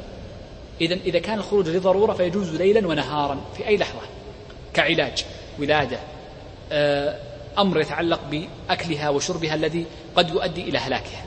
إذا 0.81 0.95
إذا 0.95 1.19
كان 1.19 1.39
الخروج 1.39 1.69
لضرورة 1.69 2.13
فيجوز 2.13 2.55
ليلا 2.55 2.89
ونهارا 2.89 3.41
في 3.57 3.69
أي 3.69 3.77
لحظة 3.77 4.01
كعلاج 4.75 5.25
ولادة 5.59 5.99
آه، 6.73 7.19
أمر 7.59 7.81
يتعلق 7.81 8.21
بأكلها 8.31 9.09
وشربها 9.09 9.55
الذي 9.55 9.87
قد 10.17 10.31
يؤدي 10.31 10.63
إلى 10.63 10.79
هلاكها. 10.79 11.25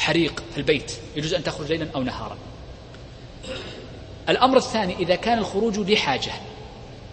حريق 0.00 0.42
في 0.52 0.58
البيت 0.58 0.92
يجوز 1.16 1.34
أن 1.34 1.44
تخرج 1.44 1.68
ليلا 1.72 1.86
أو 1.94 2.02
نهارا. 2.02 2.36
الأمر 4.28 4.56
الثاني 4.56 4.96
إذا 4.96 5.14
كان 5.14 5.38
الخروج 5.38 5.78
لحاجة 5.78 6.32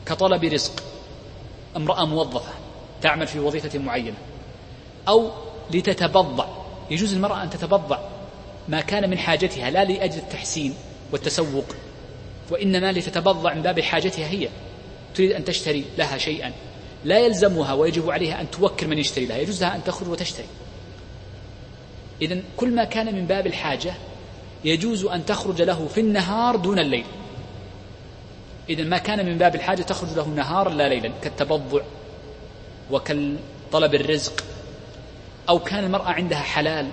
كطلب 0.06 0.44
رزق 0.44 0.84
امرأة 1.76 2.06
موظفة 2.06 2.52
تعمل 3.02 3.28
في 3.28 3.40
وظيفة 3.40 3.80
معينة 3.80 4.18
أو 5.08 5.32
لتتبضع 5.72 6.48
يجوز 6.92 7.14
المرأة 7.14 7.44
أن 7.44 7.50
تتبضع 7.50 8.00
ما 8.68 8.82
كان 8.82 9.10
من 9.10 9.18
حاجتها 9.18 9.70
لا 9.70 9.86
لأجل 9.86 10.18
التحسين 10.18 10.74
والتسوق 11.12 11.66
وإنما 12.52 12.92
لتتبضع 12.92 13.54
من 13.54 13.62
باب 13.62 13.80
حاجتها 13.80 14.28
هي. 14.28 14.50
تريد 15.16 15.32
أن 15.32 15.46
تشتري 15.46 15.86
لها 15.98 16.18
شيئا 16.18 16.54
لا 17.06 17.20
يلزمها 17.20 17.74
ويجب 17.74 18.10
عليها 18.10 18.42
أن 18.42 18.52
توكل 18.52 18.88
من 18.88 18.98
يشتري 18.98 19.26
لها 19.26 19.38
يجوز 19.38 19.64
لها 19.64 19.76
أن 19.76 19.84
تخرج 19.84 20.10
وتشتري. 20.10 20.48
إذا 22.22 22.42
كل 22.58 22.76
ما 22.76 22.84
كان 22.84 23.16
من 23.16 23.26
باب 23.26 23.48
الحاجة 23.48 23.94
يجوز 24.66 25.06
أن 25.06 25.26
تخرج 25.26 25.62
له 25.62 25.88
في 25.88 26.00
النهار 26.00 26.56
دون 26.56 26.80
الليل. 26.80 27.06
إذا 28.70 28.84
ما 28.84 28.98
كان 28.98 29.26
من 29.26 29.38
باب 29.38 29.56
الحاجة 29.56 29.82
تخرج 29.82 30.10
له 30.16 30.28
نهارا 30.28 30.70
لا 30.70 30.90
ليلا 30.90 31.12
كالتبضع 31.22 31.82
وكالطلب 32.92 33.96
الرزق 33.96 34.44
أو 35.50 35.60
كان 35.60 35.84
المرأة 35.84 36.10
عندها 36.10 36.40
حلال 36.40 36.88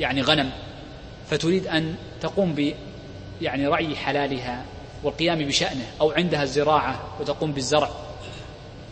يعني 0.00 0.22
غنم 0.22 0.50
فتريد 1.30 1.66
أن 1.66 1.94
تقوم 2.20 2.54
ب 2.54 2.74
يعني 3.42 3.66
رعي 3.66 3.96
حلالها 3.96 4.64
والقيام 5.02 5.38
بشأنه 5.38 5.86
أو 6.00 6.10
عندها 6.10 6.42
الزراعة 6.42 7.00
وتقوم 7.20 7.52
بالزرع. 7.52 7.90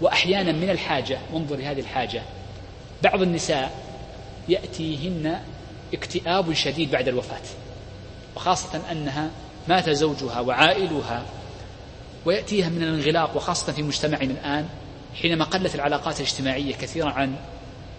وأحيانا 0.01 0.53
من 0.53 0.71
الحاجة 0.71 1.19
وانظر 1.33 1.57
لهذه 1.57 1.81
الحاجة 1.81 2.23
بعض 3.03 3.23
النساء 3.23 3.71
يأتيهن 4.49 5.41
اكتئاب 5.95 6.53
شديد 6.53 6.91
بعد 6.91 7.09
الوفاة 7.09 7.43
وخاصة 8.37 8.81
أنها 8.93 9.31
مات 9.69 9.91
زوجها 9.91 10.41
وعائلها 10.41 11.25
ويأتيها 12.25 12.69
من 12.69 12.83
الانغلاق 12.83 13.37
وخاصة 13.37 13.73
في 13.73 13.83
مجتمعنا 13.83 14.33
الآن 14.33 14.69
حينما 15.23 15.45
قلت 15.45 15.75
العلاقات 15.75 16.21
الاجتماعية 16.21 16.75
كثيرا 16.75 17.11
عن 17.11 17.37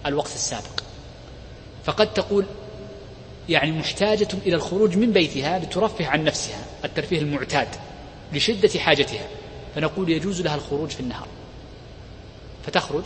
الوقت 0.06 0.34
السابق. 0.34 0.82
فقد 1.84 2.14
تقول 2.14 2.46
يعني 3.50 3.72
محتاجة 3.72 4.28
إلى 4.46 4.56
الخروج 4.56 4.98
من 4.98 5.12
بيتها 5.12 5.60
لترفه 5.60 6.08
عن 6.08 6.24
نفسها 6.24 6.66
الترفيه 6.86 7.20
المعتاد 7.20 7.68
لشدة 8.34 8.80
حاجتها 8.80 9.28
فنقول 9.76 10.10
يجوز 10.10 10.42
لها 10.42 10.56
الخروج 10.56 10.90
في 10.90 11.00
النهار. 11.00 11.28
فتخرج 12.66 13.04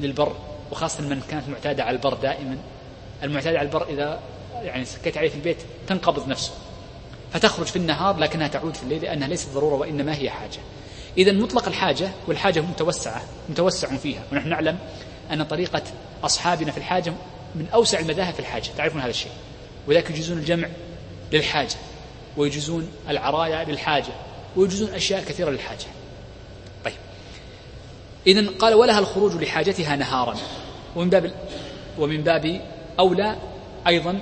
للبر 0.00 0.36
وخاصة 0.72 1.02
من 1.02 1.22
كانت 1.30 1.48
معتادة 1.48 1.84
على 1.84 1.96
البر 1.96 2.14
دائما 2.14 2.56
المعتادة 3.22 3.58
على 3.58 3.68
البر 3.68 3.88
إذا 3.88 4.20
يعني 4.62 4.84
سكيت 4.84 5.16
عليه 5.16 5.28
في 5.28 5.34
البيت 5.34 5.56
تنقبض 5.86 6.28
نفسه 6.28 6.52
فتخرج 7.32 7.66
في 7.66 7.76
النهار 7.76 8.16
لكنها 8.16 8.48
تعود 8.48 8.74
في 8.74 8.82
الليل 8.82 9.02
لأنها 9.02 9.28
ليست 9.28 9.48
ضرورة 9.54 9.74
وإنما 9.74 10.14
هي 10.14 10.30
حاجة. 10.30 10.58
إذا 11.18 11.32
مطلق 11.32 11.68
الحاجة 11.68 12.10
والحاجة 12.28 12.60
متوسعة 12.60 13.22
متوسع 13.48 13.96
فيها 13.96 14.22
ونحن 14.32 14.48
نعلم 14.48 14.78
أن 15.32 15.42
طريقة 15.42 15.82
أصحابنا 16.24 16.72
في 16.72 16.78
الحاجة 16.78 17.12
من 17.54 17.66
أوسع 17.74 17.98
المذاهب 17.98 18.34
في 18.34 18.40
الحاجة. 18.40 18.68
تعرفون 18.76 19.00
هذا 19.00 19.10
الشيء؟ 19.10 19.32
وذلك 19.88 20.10
يجوزون 20.10 20.38
الجمع 20.38 20.68
للحاجة 21.32 21.74
ويجوزون 22.36 22.88
العرايا 23.08 23.64
للحاجة 23.64 24.12
ويجوزون 24.56 24.94
أشياء 24.94 25.24
كثيرة 25.24 25.50
للحاجة. 25.50 25.86
طيب. 26.84 26.94
إذا 28.26 28.50
قال 28.58 28.74
ولها 28.74 28.98
الخروج 28.98 29.34
لحاجتها 29.34 29.96
نهارا. 29.96 30.36
ومن 30.96 31.10
باب 31.10 31.32
ومن 31.98 32.22
باب 32.22 32.60
أولى 33.00 33.36
أيضا 33.86 34.20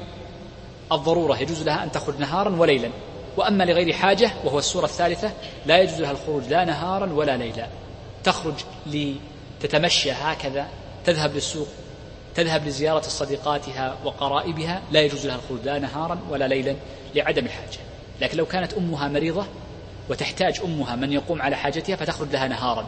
الضرورة 0.92 1.38
يجوز 1.38 1.62
لها 1.62 1.84
أن 1.84 1.92
تخرج 1.92 2.18
نهارا 2.20 2.56
وليلا. 2.56 2.90
وأما 3.36 3.64
لغير 3.64 3.92
حاجة 3.92 4.30
وهو 4.44 4.58
السورة 4.58 4.84
الثالثة 4.84 5.32
لا 5.66 5.78
يجوز 5.78 6.00
لها 6.00 6.10
الخروج 6.10 6.42
لا 6.48 6.64
نهارا 6.64 7.12
ولا 7.12 7.36
ليلا. 7.36 7.66
تخرج 8.24 8.54
لتتمشى 8.86 10.12
هكذا 10.12 10.68
تذهب 11.04 11.34
للسوق 11.34 11.68
تذهب 12.34 12.66
لزيارة 12.66 13.00
صديقاتها 13.00 13.96
وقرائبها 14.04 14.82
لا 14.92 15.00
يجوز 15.00 15.26
لها 15.26 15.36
الخروج 15.36 15.60
لا 15.64 15.78
نهارا 15.78 16.18
ولا 16.30 16.48
ليلا 16.48 16.76
لعدم 17.14 17.44
الحاجة. 17.44 17.78
لكن 18.20 18.38
لو 18.38 18.46
كانت 18.46 18.72
أمها 18.72 19.08
مريضة 19.08 19.46
وتحتاج 20.10 20.60
أمها 20.64 20.96
من 20.96 21.12
يقوم 21.12 21.42
على 21.42 21.56
حاجتها 21.56 21.96
فتخرج 21.96 22.32
لها 22.32 22.48
نهارا. 22.48 22.86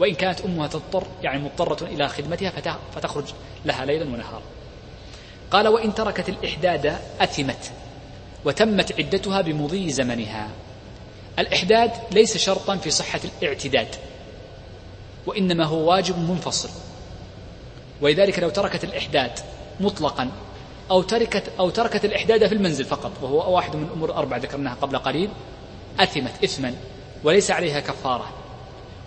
وإن 0.00 0.14
كانت 0.14 0.40
أمها 0.40 0.66
تضطر 0.66 1.06
يعني 1.22 1.42
مضطرة 1.42 1.86
إلى 1.86 2.08
خدمتها 2.08 2.78
فتخرج 2.94 3.24
لها 3.64 3.84
ليلا 3.84 4.04
ونهارا. 4.04 4.42
قال 5.50 5.68
وإن 5.68 5.94
تركت 5.94 6.28
الإحداد 6.28 6.98
أثمت 7.20 7.72
وتمت 8.44 8.92
عدتها 8.98 9.40
بمضي 9.40 9.90
زمنها. 9.90 10.48
الإحداد 11.38 11.90
ليس 12.12 12.36
شرطا 12.36 12.76
في 12.76 12.90
صحة 12.90 13.20
الاعتداد 13.42 13.88
وإنما 15.26 15.64
هو 15.64 15.90
واجب 15.90 16.18
منفصل. 16.18 16.68
ولذلك 18.00 18.38
لو 18.38 18.50
تركت 18.50 18.84
الإحداد 18.84 19.32
مطلقا 19.80 20.30
أو 20.90 21.02
تركت 21.02 21.52
أو 21.58 21.70
تركت 21.70 22.04
الإحداد 22.04 22.46
في 22.46 22.54
المنزل 22.54 22.84
فقط 22.84 23.12
وهو 23.22 23.56
واحد 23.56 23.76
من 23.76 23.82
الأمور 23.82 24.10
الأربعة 24.10 24.38
ذكرناها 24.38 24.74
قبل 24.74 24.98
قليل 24.98 25.30
أثمت 26.00 26.44
إثما 26.44 26.74
وليس 27.24 27.50
عليها 27.50 27.80
كفارة 27.80 28.30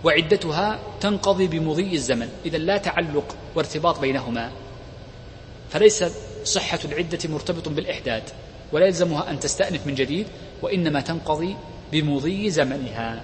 وعدتها 0.03 0.79
تنقضي 1.01 1.47
بمضي 1.47 1.93
الزمن. 1.93 2.29
إذا 2.45 2.57
لا 2.57 2.77
تعلق 2.77 3.35
وارتباط 3.55 3.99
بينهما. 3.99 4.51
فليس 5.69 6.03
صحة 6.47 6.79
العدة 6.85 7.19
مرتبط 7.29 7.69
بالإحداد 7.69 8.23
ولا 8.71 8.85
يلزمها 8.85 9.29
أن 9.29 9.39
تستأنف 9.39 9.87
من 9.87 9.95
جديد 9.95 10.27
وإنما 10.61 11.01
تنقضي 11.01 11.55
بمضي 11.91 12.49
زمنها. 12.49 13.23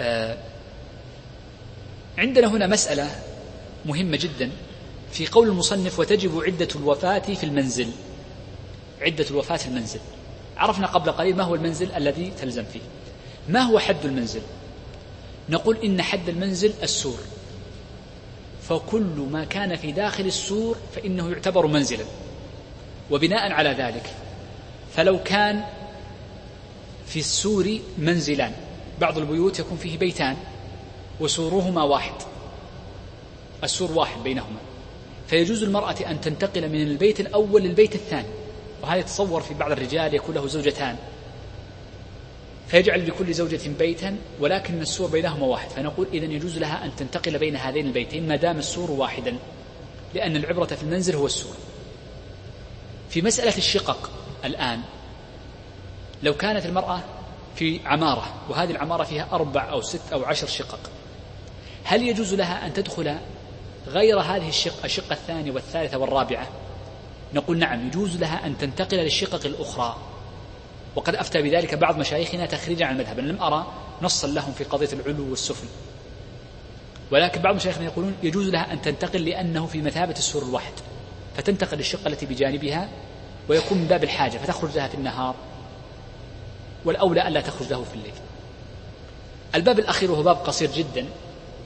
آه 0.00 0.36
عندنا 2.18 2.46
هنا 2.46 2.66
مسألة 2.66 3.10
مهمة 3.86 4.16
جدا 4.16 4.50
في 5.12 5.26
قول 5.26 5.48
المصنف 5.48 5.98
وتجب 5.98 6.42
عدة 6.42 6.68
الوفاة 6.76 7.18
في 7.18 7.44
المنزل. 7.44 7.88
عدة 9.00 9.26
الوفاة 9.30 9.56
في 9.56 9.66
المنزل. 9.66 10.00
عرفنا 10.56 10.86
قبل 10.86 11.12
قليل 11.12 11.36
ما 11.36 11.44
هو 11.44 11.54
المنزل 11.54 11.92
الذي 11.92 12.32
تلزم 12.40 12.64
فيه. 12.64 12.80
ما 13.48 13.60
هو 13.60 13.78
حد 13.78 14.04
المنزل؟ 14.04 14.40
نقول 15.48 15.76
إن 15.84 16.02
حد 16.02 16.28
المنزل 16.28 16.72
السور. 16.82 17.18
فكل 18.68 19.26
ما 19.30 19.44
كان 19.44 19.76
في 19.76 19.92
داخل 19.92 20.26
السور 20.26 20.76
فإنه 20.94 21.30
يعتبر 21.30 21.66
منزلا 21.66 22.04
وبناء 23.10 23.52
على 23.52 23.70
ذلك. 23.70 24.10
فلو 24.94 25.22
كان 25.22 25.64
في 27.06 27.18
السور 27.18 27.78
منزلان 27.98 28.52
بعض 29.00 29.18
البيوت 29.18 29.58
يكون 29.58 29.78
فيه 29.78 29.98
بيتان 29.98 30.36
وسورهما 31.20 31.82
واحد 31.82 32.14
السور 33.64 33.92
واحد 33.92 34.22
بينهما. 34.22 34.58
فيجوز 35.28 35.62
المرأة 35.62 35.96
أن 36.10 36.20
تنتقل 36.20 36.68
من 36.68 36.82
البيت 36.82 37.20
الأول 37.20 37.62
للبيت 37.62 37.94
الثاني 37.94 38.28
وهذا 38.82 39.00
يتصور 39.00 39.40
في 39.40 39.54
بعض 39.54 39.72
الرجال 39.72 40.14
يكون 40.14 40.34
له 40.34 40.46
زوجتان. 40.46 40.96
فيجعل 42.68 43.08
لكل 43.08 43.34
زوجة 43.34 43.60
بيتا 43.78 44.16
ولكن 44.40 44.80
السور 44.80 45.10
بينهما 45.10 45.46
واحد. 45.46 45.68
فنقول 45.68 46.06
إذا 46.12 46.24
يجوز 46.24 46.58
لها 46.58 46.84
أن 46.84 46.96
تنتقل 46.96 47.38
بين 47.38 47.56
هذين 47.56 47.86
البيتين 47.86 48.28
ما 48.28 48.36
دام 48.36 48.58
السور 48.58 48.90
واحدا 48.90 49.36
لأن 50.14 50.36
العبرة 50.36 50.66
في 50.66 50.82
المنزل 50.82 51.16
هو 51.16 51.26
السور. 51.26 51.54
في 53.10 53.22
مسألة 53.22 53.56
الشقق 53.56 54.10
الآن 54.44 54.80
لو 56.22 56.34
كانت 56.34 56.66
المرأة 56.66 57.00
في 57.56 57.80
عمارة 57.84 58.34
وهذه 58.48 58.70
العمارة 58.70 59.04
فيها 59.04 59.28
أربع 59.32 59.70
أو 59.70 59.80
ست 59.80 60.12
أو 60.12 60.24
عشر 60.24 60.46
شقق 60.46 60.90
هل 61.84 62.08
يجوز 62.08 62.34
لها 62.34 62.66
أن 62.66 62.72
تدخل 62.72 63.16
غير 63.86 64.20
هذه 64.20 64.48
الشقة 64.48 64.84
الشقة 64.84 65.12
الثانية 65.12 65.52
والثالثة 65.52 65.98
والرابعة؟ 65.98 66.48
نقول 67.34 67.58
نعم 67.58 67.86
يجوز 67.86 68.16
لها 68.16 68.46
أن 68.46 68.58
تنتقل 68.58 68.96
للشقق 68.96 69.46
الأخرى. 69.46 69.96
وقد 70.96 71.14
أفتى 71.14 71.42
بذلك 71.42 71.74
بعض 71.74 71.98
مشايخنا 71.98 72.46
تخريجا 72.46 72.86
عن 72.86 72.94
المذهب. 72.94 73.18
أنا 73.18 73.32
لم 73.32 73.42
أرى 73.42 73.66
نصا 74.02 74.26
لهم 74.26 74.52
في 74.52 74.64
قضية 74.64 74.88
العلو 74.92 75.30
والسفل 75.30 75.66
ولكن 77.10 77.42
بعض 77.42 77.54
مشايخنا 77.54 77.84
يقولون 77.84 78.14
يجوز 78.22 78.48
لها 78.48 78.72
أن 78.72 78.82
تنتقل 78.82 79.24
لأنه 79.24 79.66
في 79.66 79.82
مثابة 79.82 80.14
السور 80.18 80.42
الواحد. 80.42 80.72
فتنتقل 81.36 81.76
للشقة 81.76 82.08
التي 82.08 82.26
بجانبها 82.26 82.88
ويكون 83.48 83.78
من 83.78 83.86
باب 83.86 84.04
الحاجة 84.04 84.38
فتخرج 84.38 84.76
لها 84.76 84.88
في 84.88 84.94
النهار. 84.94 85.34
والأولى 86.84 87.28
ألا 87.28 87.40
تخرج 87.40 87.70
له 87.70 87.84
في 87.84 87.94
الليل. 87.94 88.14
الباب 89.54 89.78
الأخير 89.78 90.10
وهو 90.10 90.22
باب 90.22 90.36
قصير 90.36 90.70
جدا 90.70 91.06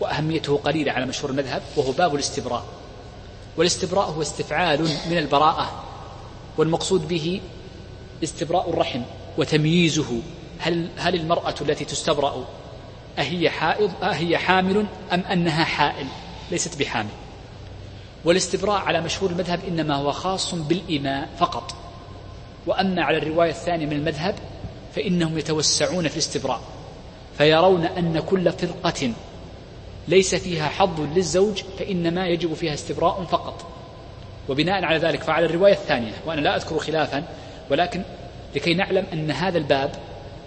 وأهميته 0.01 0.57
قليلة 0.57 0.93
على 0.93 1.07
مشهور 1.07 1.31
المذهب 1.31 1.63
وهو 1.77 1.93
باب 1.93 2.15
الاستبراء. 2.15 2.65
والاستبراء 3.57 4.11
هو 4.11 4.23
استفعال 4.23 4.83
من 5.11 5.19
البراءة 5.19 5.85
والمقصود 6.59 7.09
به 7.09 7.41
استبراء 8.25 8.71
الرحم. 8.71 9.03
وتمييزه. 9.39 10.21
هل 10.59 10.89
هل 10.97 11.15
المرأة 11.15 11.55
التي 11.61 11.85
تستبرأ 11.85 12.45
أهي 13.19 13.51
حائض 13.51 13.91
أهي 14.03 14.39
حامل 14.39 14.87
أم 15.13 15.21
أنها 15.21 15.65
حائل؟ 15.65 16.07
ليست 16.51 16.79
بحامل. 16.79 17.11
والاستبراء 18.25 18.81
على 18.81 19.01
مشهور 19.01 19.31
المذهب 19.31 19.61
إنما 19.69 19.95
هو 19.95 20.13
خاص 20.13 20.55
بالإماء 20.55 21.29
فقط. 21.39 21.75
وأما 22.67 23.03
على 23.03 23.19
الرواية 23.19 23.51
الثانية 23.51 23.87
من 23.87 23.93
المذهب 23.93 24.35
فإنهم 24.95 25.39
يتوسعون 25.39 26.09
في 26.09 26.15
الاستبراء 26.15 26.61
فيرون 27.39 27.85
أن 27.85 28.21
كل 28.21 28.53
فرقة 28.53 29.13
ليس 30.09 30.35
فيها 30.35 30.69
حظ 30.69 31.01
للزوج 31.01 31.63
فإنما 31.79 32.27
يجب 32.27 32.55
فيها 32.55 32.75
استبراء 32.75 33.25
فقط. 33.25 33.67
وبناء 34.49 34.85
على 34.85 34.99
ذلك 34.99 35.23
فعلى 35.23 35.47
الرواية 35.47 35.73
الثانية 35.73 36.13
وأنا 36.27 36.41
لا 36.41 36.57
أذكر 36.57 36.79
خلافا 36.79 37.25
ولكن 37.71 38.03
لكي 38.55 38.75
نعلم 38.75 39.05
أن 39.13 39.31
هذا 39.31 39.59
الباب 39.59 39.91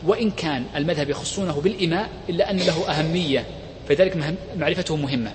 وإن 0.05 0.31
كان 0.31 0.65
المذهب 0.75 1.09
يخصونه 1.09 1.61
بالإماء 1.61 2.09
إلا 2.29 2.51
أن 2.51 2.57
له 2.57 2.89
أهمية 2.89 3.45
فذلك 3.89 4.35
معرفته 4.57 4.95
مهمة. 4.95 5.31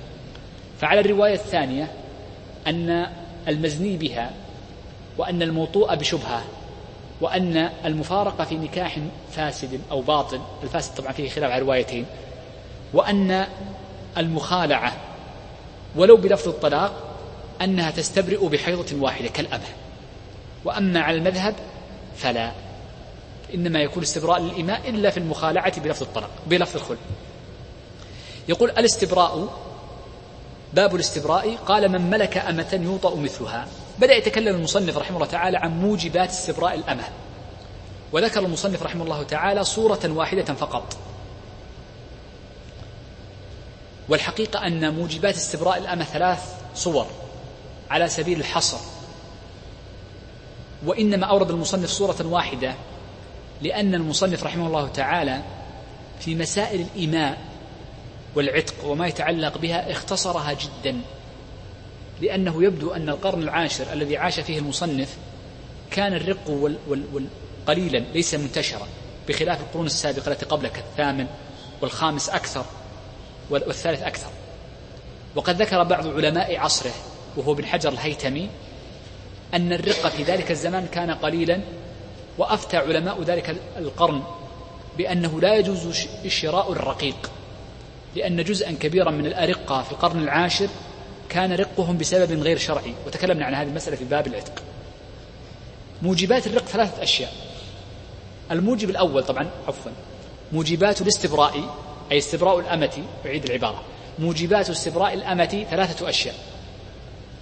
فعلى 0.80 1.00
الرواية 1.00 1.34
الثانية 1.34 1.90
أن 2.66 3.06
المزني 3.48 3.96
بها 3.96 4.30
وأن 5.18 5.42
الموطوء 5.42 5.94
بشبهة 5.94 6.44
وأن 7.20 7.70
المفارقة 7.84 8.44
في 8.44 8.54
نكاح 8.54 8.98
فاسد 9.32 9.80
أو 9.90 10.00
باطل 10.00 10.40
الفاسد 10.62 10.94
طبعا 10.94 11.12
فيه 11.12 11.28
خلاف 11.28 11.50
على 11.50 11.62
روايتين 11.62 12.06
وأن 12.92 13.46
المخالعة 14.18 14.92
ولو 15.96 16.16
بلفظ 16.16 16.48
الطلاق 16.48 17.16
أنها 17.62 17.90
تستبرئ 17.90 18.48
بحيضة 18.48 19.02
واحدة 19.02 19.28
كالأمة 19.28 19.64
وأما 20.64 21.00
على 21.00 21.16
المذهب 21.16 21.54
فلا. 22.18 22.52
إنما 23.54 23.82
يكون 23.82 24.02
استبراء 24.02 24.40
للإماء 24.40 24.90
إلا 24.90 25.10
في 25.10 25.16
المخالعة 25.16 25.80
بلفظ 25.80 26.02
الطلاق 26.02 26.30
بلفظ 26.46 26.76
الخل 26.76 26.96
يقول 28.48 28.70
الاستبراء 28.70 29.48
باب 30.74 30.94
الاستبراء 30.94 31.56
قال 31.56 31.88
من 31.88 32.10
ملك 32.10 32.38
أمة 32.38 32.80
يوطأ 32.82 33.16
مثلها 33.16 33.68
بدأ 33.98 34.14
يتكلم 34.14 34.56
المصنف 34.56 34.96
رحمه 34.96 35.16
الله 35.16 35.26
تعالى 35.26 35.58
عن 35.58 35.80
موجبات 35.80 36.28
استبراء 36.28 36.74
الأمة. 36.74 37.04
وذكر 38.12 38.40
المصنف 38.40 38.82
رحمه 38.82 39.04
الله 39.04 39.22
تعالى 39.22 39.64
صورة 39.64 40.00
واحدة 40.04 40.54
فقط. 40.54 40.96
والحقيقة 44.08 44.66
أن 44.66 44.94
موجبات 44.94 45.34
استبراء 45.34 45.78
الأمة 45.78 46.04
ثلاث 46.04 46.54
صور 46.74 47.06
على 47.90 48.08
سبيل 48.08 48.40
الحصر. 48.40 48.78
وإنما 50.86 51.26
أورد 51.26 51.50
المصنف 51.50 51.90
صورة 51.90 52.16
واحدة 52.26 52.74
لأن 53.62 53.94
المصنف 53.94 54.44
رحمه 54.44 54.66
الله 54.66 54.88
تعالى 54.88 55.42
في 56.20 56.34
مسائل 56.34 56.80
الإيماء 56.80 57.38
والعتق 58.34 58.84
وما 58.84 59.06
يتعلق 59.06 59.58
بها 59.58 59.90
اختصرها 59.92 60.52
جدا 60.52 61.00
لأنه 62.20 62.64
يبدو 62.64 62.90
أن 62.90 63.08
القرن 63.08 63.42
العاشر 63.42 63.92
الذي 63.92 64.16
عاش 64.16 64.40
فيه 64.40 64.58
المصنف 64.58 65.16
كان 65.90 66.14
الرق 66.14 66.50
وال 66.50 66.78
وال 66.88 67.26
قليلا 67.66 67.98
ليس 67.98 68.34
منتشرا 68.34 68.88
بخلاف 69.28 69.60
القرون 69.60 69.86
السابقة 69.86 70.32
التي 70.32 70.46
قبله 70.46 70.68
كالثامن 70.68 71.26
والخامس 71.82 72.28
أكثر 72.28 72.64
والثالث 73.50 74.02
أكثر. 74.02 74.30
وقد 75.36 75.62
ذكر 75.62 75.82
بعض 75.82 76.06
علماء 76.06 76.56
عصره 76.56 76.92
وهو 77.36 77.52
ابن 77.52 77.66
حجر 77.66 77.92
الهيتمي 77.92 78.48
أن 79.54 79.72
الرق 79.72 80.08
في 80.08 80.22
ذلك 80.22 80.50
الزمان 80.50 80.86
كان 80.86 81.10
قليلا 81.10 81.60
وأفتى 82.38 82.76
علماء 82.76 83.22
ذلك 83.22 83.56
القرن 83.76 84.22
بأنه 84.98 85.40
لا 85.40 85.54
يجوز 85.54 86.06
شراء 86.26 86.72
الرقيق 86.72 87.30
لأن 88.16 88.44
جزءا 88.44 88.72
كبيرا 88.72 89.10
من 89.10 89.26
الأرقة 89.26 89.82
في 89.82 89.92
القرن 89.92 90.22
العاشر 90.22 90.68
كان 91.28 91.52
رقهم 91.52 91.98
بسبب 91.98 92.42
غير 92.42 92.58
شرعي. 92.58 92.94
وتكلمنا 93.06 93.44
عن 93.44 93.54
هذه 93.54 93.68
المسألة 93.68 93.96
في 93.96 94.04
باب 94.04 94.26
العتق. 94.26 94.62
موجبات 96.02 96.46
الرق 96.46 96.64
ثلاثة 96.64 97.02
أشياء. 97.02 97.32
الموجب 98.50 98.90
الأول 98.90 99.24
طبعا 99.24 99.50
عفوا 99.68 99.92
موجبات 100.52 101.02
الاستبراء 101.02 101.76
أي 102.12 102.18
استبراء 102.18 102.58
الأمة 102.58 103.04
أعيد 103.26 103.44
العبارة. 103.44 103.82
موجبات 104.18 104.70
استبراء 104.70 105.14
الأمة 105.14 105.66
ثلاثة 105.70 106.08
أشياء. 106.08 106.34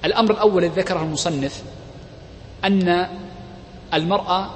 الأمر 0.04 0.30
الأول 0.30 0.64
الذي 0.64 0.80
ذكره 0.80 1.02
المصنف 1.02 1.62
أن 2.66 3.08
المرأة 3.94 4.50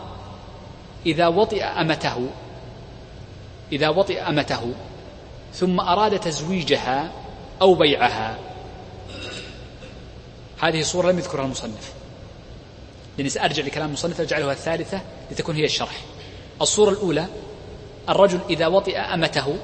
إذا 1.07 1.27
وطئ 1.27 1.65
أمته 1.65 2.27
إذا 3.73 3.89
وطئ 3.89 4.21
أمته 4.21 4.73
ثم 5.55 5.81
أراد 5.81 6.21
تزويجها 6.21 7.11
أو 7.63 7.75
بيعها. 7.75 8.39
هذه 10.61 10.83
صورة 10.83 11.11
لم 11.11 11.19
يذكرها 11.19 11.45
المصنف. 11.45 11.93
لأني 13.19 13.31
سأرجع 13.31 13.65
لكلام 13.65 13.89
المصنف 13.89 14.21
أجعلها 14.21 14.53
الثالثة 14.53 15.01
لتكون 15.31 15.57
هي 15.57 15.65
الشرح. 15.65 16.01
الصورة 16.61 16.91
الأولى 16.91 17.27
الرجل 18.09 18.41
إذا 18.51 18.67
وطئ 18.67 18.99
أمته 18.99 19.57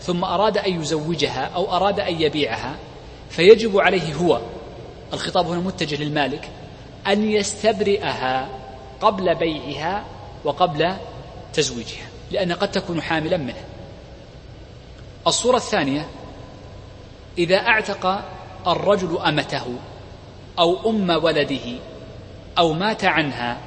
ثم 0.00 0.24
أراد 0.24 0.58
أن 0.58 0.80
يزوجها 0.80 1.44
أو 1.54 1.76
أراد 1.76 2.00
أن 2.00 2.20
يبيعها 2.20 2.76
فيجب 3.30 3.78
عليه 3.78 4.14
هو. 4.14 4.40
الخطاب 5.12 5.46
هنا 5.46 5.60
متجه 5.60 6.02
للمالك. 6.02 6.48
أن 7.06 7.30
يستبرئها 7.30 8.48
قبل 9.00 9.34
بيعها 9.34 10.04
وقبل 10.44 10.96
تزويجها 11.52 12.06
لأن 12.30 12.52
قد 12.52 12.70
تكون 12.70 13.02
حاملا 13.02 13.36
منه. 13.36 13.64
الصورة 15.26 15.56
الثانية 15.56 16.06
إذا 17.38 17.56
أعتق 17.56 18.24
الرجل 18.66 19.18
أمته 19.18 19.66
أو 20.58 20.90
أم 20.90 21.10
ولده 21.10 21.78
أو 22.58 22.72
مات 22.72 23.04
عنها 23.04 23.58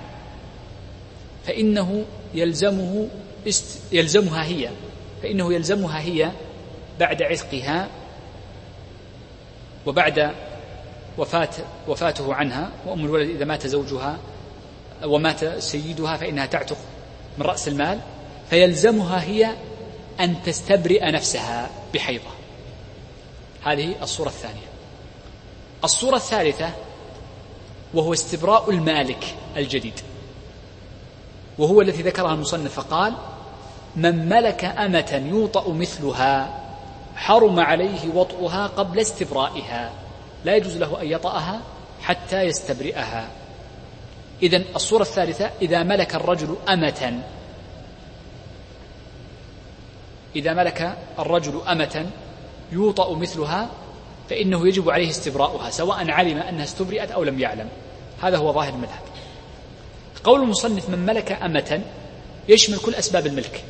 فإنه 1.46 2.06
يلزمه 2.34 3.08
يلزمها 3.92 4.44
هي 4.46 4.70
فإنه 5.24 5.54
يلزمها 5.54 6.00
هي 6.00 6.32
بعد 7.00 7.22
عتقها 7.22 7.88
وبعد 9.86 10.32
وفاة 11.18 11.50
وفاته 11.88 12.34
عنها 12.34 12.70
وأم 12.86 13.06
الولد 13.06 13.30
إذا 13.30 13.46
مات 13.46 13.68
زوجها 13.68 14.18
ومات 15.06 15.46
سيدها 15.46 16.18
فإنها 16.18 16.46
تعتق 16.46 16.78
من 17.38 17.46
رأس 17.46 17.68
المال 17.68 18.00
فيلزمها 18.50 19.24
هي 19.24 19.56
أن 20.20 20.44
تستبرئ 20.44 21.12
نفسها 21.12 21.70
بحيضة. 21.94 22.30
هذه 23.64 23.96
الصورة 24.02 24.28
الثانية. 24.28 24.68
الصورة 25.84 26.16
الثالثة 26.16 26.70
وهو 27.94 28.14
استبراء 28.14 28.70
المالك 28.70 29.36
الجديد. 29.58 30.00
وهو 31.58 31.82
الذي 31.82 32.02
ذكرها 32.04 32.34
المصنف 32.34 32.80
فقال 32.80 33.14
من 33.96 34.30
ملك 34.30 34.66
أمة 34.66 35.24
يوطأ 35.30 35.70
مثلها 35.74 36.64
حرم 37.16 37.60
عليه 37.60 38.10
وطئها 38.16 38.68
قبل 38.68 39.00
استبرائها. 39.00 39.92
لا 40.46 40.56
يجوز 40.56 40.78
له 40.78 41.02
أن 41.02 41.08
يطأها 41.08 41.62
حتى 42.02 42.42
يستبرئها. 42.42 43.28
إذا 44.44 44.64
الصورة 44.76 45.02
الثالثة 45.02 45.52
إذا 45.62 45.84
ملك 45.84 46.16
الرجل 46.16 46.56
أمة. 46.70 47.22
إذا 50.36 50.54
ملك 50.54 50.98
الرجل 51.20 51.62
أمة 51.68 52.10
يوطأ 52.72 53.16
مثلها 53.16 53.70
فإنه 54.30 54.68
يجب 54.68 54.90
عليه 54.90 55.10
استبراؤها 55.10 55.70
سواء 55.70 56.12
علم 56.12 56.38
أنها 56.38 56.64
استبرئت 56.64 57.12
أو 57.12 57.24
لم 57.24 57.40
يعلم. 57.40 57.70
هذا 58.22 58.38
هو 58.38 58.54
ظاهر 58.54 58.74
المذهب. 58.74 59.02
قول 60.24 60.42
المصنف 60.42 60.90
من 60.90 61.06
ملك 61.06 61.32
أمة 61.32 61.82
يشمل 62.50 62.78
كل 62.78 62.96
أسباب 62.96 63.28
الملك 63.28 63.64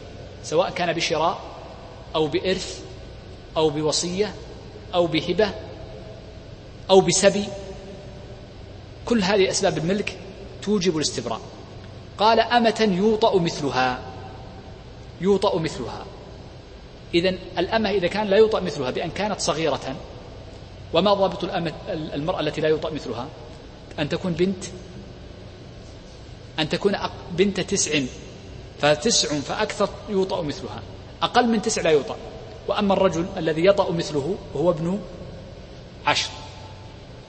سواء 0.44 0.70
كان 0.70 0.94
بشراء 0.94 1.40
أو 2.16 2.28
بإرث 2.28 2.84
أو 3.58 3.70
بوصية 3.70 4.34
أو 4.94 5.08
بهبة 5.08 5.50
أو 6.90 7.02
بسبي. 7.02 7.46
كل 9.06 9.24
هذه 9.24 9.50
أسباب 9.50 9.78
الملك 9.78 10.20
توجب 10.62 10.98
الاستبراء. 10.98 11.42
قال 12.18 12.40
أمة 12.40 12.90
يوطأ 12.92 13.40
مثلها. 13.40 14.00
يوطأ 15.22 15.60
مثلها. 15.60 16.06
إذا 17.14 17.30
الأمة 17.58 17.90
إذا 17.90 18.08
كان 18.08 18.28
لا 18.28 18.38
يوطأ 18.38 18.60
مثلها 18.60 18.92
بأن 18.92 19.10
كانت 19.10 19.40
صغيرة 19.40 19.96
وما 20.94 21.14
ضابط 21.14 21.44
الأمة 21.44 21.74
المرأة 21.90 22.40
التي 22.40 22.62
لا 22.62 22.70
يوطأ 22.70 22.90
مثلها؟ 22.90 23.28
أن 24.00 24.10
تكون 24.10 24.34
بنت. 24.34 24.64
أن 26.60 26.70
تكون 26.70 26.98
بنت 27.32 27.60
تسع. 27.60 28.02
فتسع 28.82 29.40
فأكثر 29.40 29.90
يوطأ 30.10 30.42
مثلها. 30.42 30.82
أقل 31.22 31.48
من 31.48 31.62
تسع 31.62 31.82
لا 31.82 31.90
يوطأ. 31.90 32.16
وأما 32.68 32.94
الرجل 32.94 33.26
الذي 33.38 33.66
يطأ 33.66 33.92
مثله 33.92 34.36
وهو 34.54 34.70
ابن 34.70 35.00
عشر. 36.06 36.30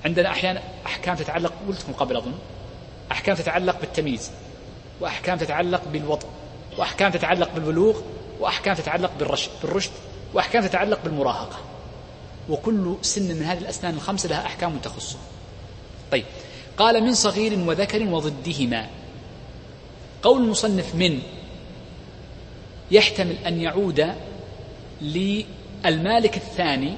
عندنا 0.08 0.30
أحيانا 0.30 0.62
أحكام 0.86 1.16
تتعلق 1.16 1.52
قلت 1.68 1.80
لكم 1.80 1.92
قبل 1.92 2.16
أظن 2.16 2.34
أحكام 3.12 3.36
تتعلق 3.36 3.80
بالتمييز 3.80 4.30
وأحكام 5.00 5.38
تتعلق 5.38 5.82
بالوطء 5.92 6.26
وأحكام 6.78 7.12
تتعلق 7.12 7.54
بالبلوغ 7.54 8.00
وأحكام 8.40 8.74
تتعلق 8.74 9.10
بالرشد 9.18 9.50
بالرشد 9.62 9.90
وأحكام 10.34 10.66
تتعلق 10.66 11.04
بالمراهقة. 11.04 11.56
وكل 12.50 12.96
سن 13.02 13.36
من 13.36 13.42
هذه 13.42 13.58
الأسنان 13.58 13.94
الخمسة 13.94 14.28
لها 14.28 14.46
أحكام 14.46 14.78
تخصه. 14.78 15.18
طيب 16.12 16.24
قال 16.76 17.04
من 17.04 17.14
صغير 17.14 17.58
وذكر 17.58 18.02
وضدهما. 18.02 18.88
قول 20.22 20.42
المصنف 20.42 20.94
من 20.94 21.22
يحتمل 22.90 23.36
أن 23.46 23.60
يعود 23.60 24.14
للمالك 25.02 26.36
الثاني 26.36 26.94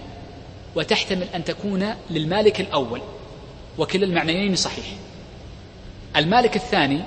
وتحتمل 0.77 1.27
أن 1.35 1.45
تكون 1.45 1.95
للمالك 2.11 2.61
الأول 2.61 3.01
وكلا 3.79 4.05
المعنيين 4.05 4.57
صحيح. 4.57 4.85
المالك 6.17 6.57
الثاني 6.57 7.01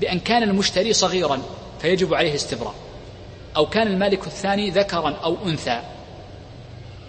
بأن 0.00 0.18
كان 0.18 0.42
المشتري 0.42 0.92
صغيرا 0.92 1.42
فيجب 1.80 2.14
عليه 2.14 2.34
استبراء 2.34 2.74
أو 3.56 3.66
كان 3.66 3.86
المالك 3.86 4.26
الثاني 4.26 4.70
ذكرا 4.70 5.10
أو 5.10 5.36
أنثى 5.46 5.80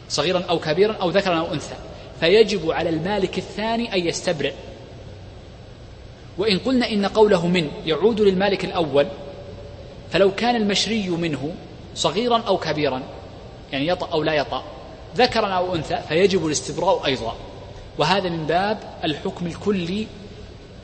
صغيرا 0.09 0.39
أو 0.49 0.59
كبيرا 0.59 0.93
أو 0.93 1.09
ذكرا 1.09 1.39
أو 1.39 1.53
أنثى 1.53 1.75
فيجب 2.19 2.71
على 2.71 2.89
المالك 2.89 3.37
الثاني 3.37 3.93
أن 3.93 4.07
يستبرئ. 4.07 4.53
وإن 6.37 6.59
قلنا 6.59 6.89
إن 6.89 7.05
قوله 7.05 7.47
من 7.47 7.71
يعود 7.85 8.21
للمالك 8.21 8.65
الأول 8.65 9.07
فلو 10.11 10.35
كان 10.35 10.55
المشري 10.55 11.09
منه 11.09 11.51
صغيرا 11.95 12.37
أو 12.37 12.57
كبيرا 12.57 13.01
يعني 13.71 13.87
يطأ 13.87 14.09
أو 14.13 14.23
لا 14.23 14.33
يطأ 14.33 14.63
ذكرا 15.15 15.47
أو 15.47 15.75
أنثى 15.75 15.97
فيجب 16.07 16.45
الاستبراء 16.45 17.05
أيضا. 17.05 17.35
وهذا 17.97 18.29
من 18.29 18.45
باب 18.45 18.77
الحكم 19.03 19.47
الكلي 19.47 20.07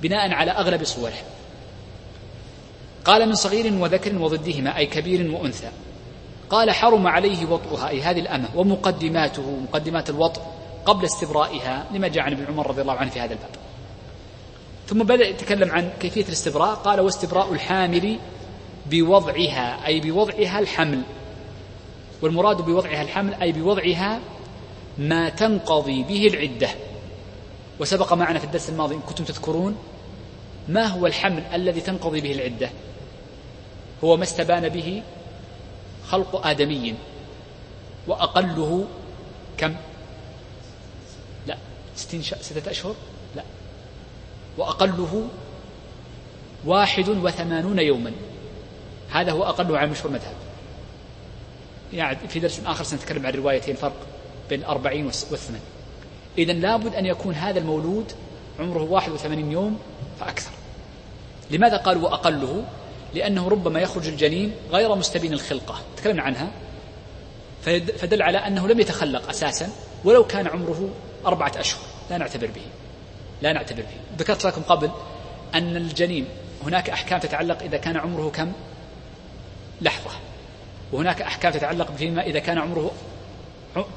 بناء 0.01 0.31
على 0.33 0.51
أغلب 0.51 0.83
صوره. 0.83 1.13
قال 3.05 3.29
من 3.29 3.35
صغير 3.35 3.73
وذكر 3.73 4.15
وضدهما 4.15 4.77
أي 4.77 4.85
كبير 4.85 5.31
وأنثى. 5.31 5.69
قال 6.49 6.71
حرم 6.71 7.07
عليه 7.07 7.45
وطئها 7.45 7.89
أي 7.89 8.01
هذه 8.01 8.19
الأمة 8.19 8.47
ومقدماته 8.55 9.57
مقدمات 9.63 10.09
الوطء 10.09 10.41
قبل 10.85 11.05
استبرائها 11.05 11.85
لما 11.91 12.07
جاء 12.07 12.23
عن 12.23 12.31
ابن 12.31 12.45
عمر 12.45 12.67
رضي 12.67 12.81
الله 12.81 12.93
عنه 12.93 13.09
في 13.09 13.19
هذا 13.19 13.33
الباب. 13.33 13.49
ثم 14.87 15.03
بدأ 15.03 15.27
يتكلم 15.27 15.71
عن 15.71 15.89
كيفية 15.99 16.23
الاستبراء 16.23 16.75
قال 16.75 16.99
واستبراء 16.99 17.53
الحامل 17.53 18.19
بوضعها 18.85 19.85
أي 19.85 19.99
بوضعها 19.99 20.59
الحمل. 20.59 21.01
والمراد 22.21 22.61
بوضعها 22.61 23.01
الحمل 23.01 23.33
أي 23.33 23.51
بوضعها 23.51 24.19
ما 24.97 25.29
تنقضي 25.29 26.03
به 26.03 26.27
العدة. 26.27 26.69
وسبق 27.79 28.13
معنا 28.13 28.39
في 28.39 28.45
الدرس 28.45 28.69
الماضي 28.69 28.95
إن 28.95 28.99
كنتم 28.99 29.23
تذكرون 29.23 29.75
ما 30.67 30.85
هو 30.85 31.07
الحمل 31.07 31.43
الذي 31.53 31.81
تنقضي 31.81 32.21
به 32.21 32.31
العدة؟ 32.31 32.69
هو 34.03 34.17
ما 34.17 34.23
استبان 34.23 34.69
به 34.69 35.03
خلق 36.07 36.47
آدمي. 36.47 36.95
وأقله 38.07 38.85
كم؟ 39.57 39.75
لا 41.47 41.57
ستين 41.95 42.21
ستة 42.21 42.71
أشهر؟ 42.71 42.95
لا. 43.35 43.43
وأقله 44.57 45.27
واحد 46.65 47.09
وثمانون 47.09 47.79
يوما. 47.79 48.11
هذا 49.09 49.31
هو 49.31 49.43
أقله 49.43 49.77
على 49.77 49.91
مشهور 49.91 50.11
مذهب. 50.11 50.35
يعني 51.93 52.27
في 52.27 52.39
درس 52.39 52.61
آخر 52.65 52.83
سنتكلم 52.83 53.25
عن 53.25 53.33
روايتين 53.33 53.75
فرق 53.75 53.95
بين 54.49 54.59
الأربعين 54.59 55.05
والثمان 55.05 55.61
إذا 56.37 56.53
لابد 56.53 56.95
أن 56.95 57.05
يكون 57.05 57.33
هذا 57.33 57.59
المولود 57.59 58.11
عمره 58.59 58.83
واحد 58.83 59.11
وثمانين 59.11 59.51
يوم 59.51 59.79
فأكثر. 60.19 60.51
لماذا 61.51 61.77
قالوا 61.77 62.03
وأقله؟ 62.03 62.63
لأنه 63.13 63.47
ربما 63.47 63.79
يخرج 63.79 64.07
الجنين 64.07 64.51
غير 64.71 64.95
مستبين 64.95 65.33
الخلقة. 65.33 65.81
تكلمنا 65.97 66.23
عنها. 66.23 66.51
فدل 67.97 68.21
على 68.21 68.37
أنه 68.37 68.67
لم 68.67 68.79
يتخلق 68.79 69.29
أساسا 69.29 69.69
ولو 70.03 70.27
كان 70.27 70.47
عمره 70.47 70.89
أربعة 71.25 71.51
أشهر. 71.55 71.81
لا 72.09 72.17
نعتبر 72.17 72.47
به. 72.47 72.61
لا 73.41 73.53
نعتبر 73.53 73.81
به. 73.81 74.17
ذكرت 74.17 74.45
لكم 74.45 74.61
قبل 74.61 74.91
أن 75.55 75.75
الجنين 75.77 76.25
هناك 76.63 76.89
أحكام 76.89 77.19
تتعلق 77.19 77.63
إذا 77.63 77.77
كان 77.77 77.97
عمره 77.97 78.29
كم؟ 78.29 78.51
لحظة. 79.81 80.11
وهناك 80.91 81.21
أحكام 81.21 81.51
تتعلق 81.51 81.91
فيما 81.91 82.21
إذا 82.21 82.39
كان 82.39 82.57
عمره 82.57 82.91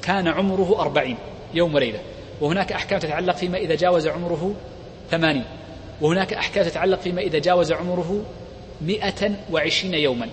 كان 0.01 0.27
عمره 0.27 0.81
أربعين 0.81 1.17
يوم 1.53 1.75
وليلة. 1.75 1.99
وهناك 2.41 2.71
أحكام 2.71 2.99
تتعلق 2.99 3.35
فيما 3.35 3.57
إذا 3.57 3.75
جاوز 3.75 4.07
عمره 4.07 4.55
ثمانين. 5.11 5.45
وهناك 6.01 6.33
أحكام 6.33 6.65
تتعلق 6.65 6.99
فيما 6.99 7.21
إذا 7.21 7.39
جاوز 7.39 7.71
عمره 7.71 8.25
مئة 8.81 9.31
وعشرين 9.51 9.93
يوما. 9.93 10.29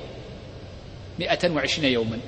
مئة 1.19 1.51
وعشرين 1.51 1.93
يوما. 1.93 2.19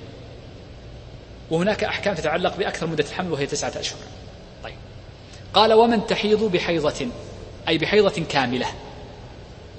وهناك 1.51 1.85
أحكام 1.85 2.15
تتعلق 2.15 2.57
بأكثر 2.57 2.87
مدة 2.87 3.05
الحمل 3.05 3.33
وهي 3.33 3.47
تسعة 3.47 3.73
أشهر. 3.81 3.99
طيب. 4.65 4.75
قال 5.55 5.73
ومن 5.73 6.07
تحيض 6.07 6.45
بحيضة 6.45 7.07
أي 7.69 7.79
بحيضة 7.79 8.25
كاملة 8.29 8.67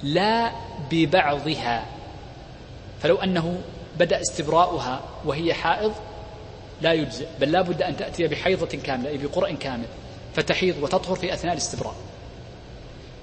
لا 0.02 0.50
ببعضها. 0.90 1.86
فلو 3.02 3.16
أنه 3.16 3.60
بدأ 3.98 4.20
استبراؤها 4.20 5.00
وهي 5.24 5.54
حائض 5.54 5.92
لا 6.82 6.92
يجزئ 6.92 7.26
بل 7.40 7.52
لا 7.52 7.62
بد 7.62 7.82
أن 7.82 7.96
تأتي 7.96 8.26
بحيضة 8.26 8.66
كاملة 8.66 9.08
أي 9.08 9.18
بقرء 9.18 9.54
كامل 9.54 9.86
فتحيض 10.34 10.82
وتطهر 10.82 11.16
في 11.16 11.34
أثناء 11.34 11.52
الاستبراء. 11.52 11.94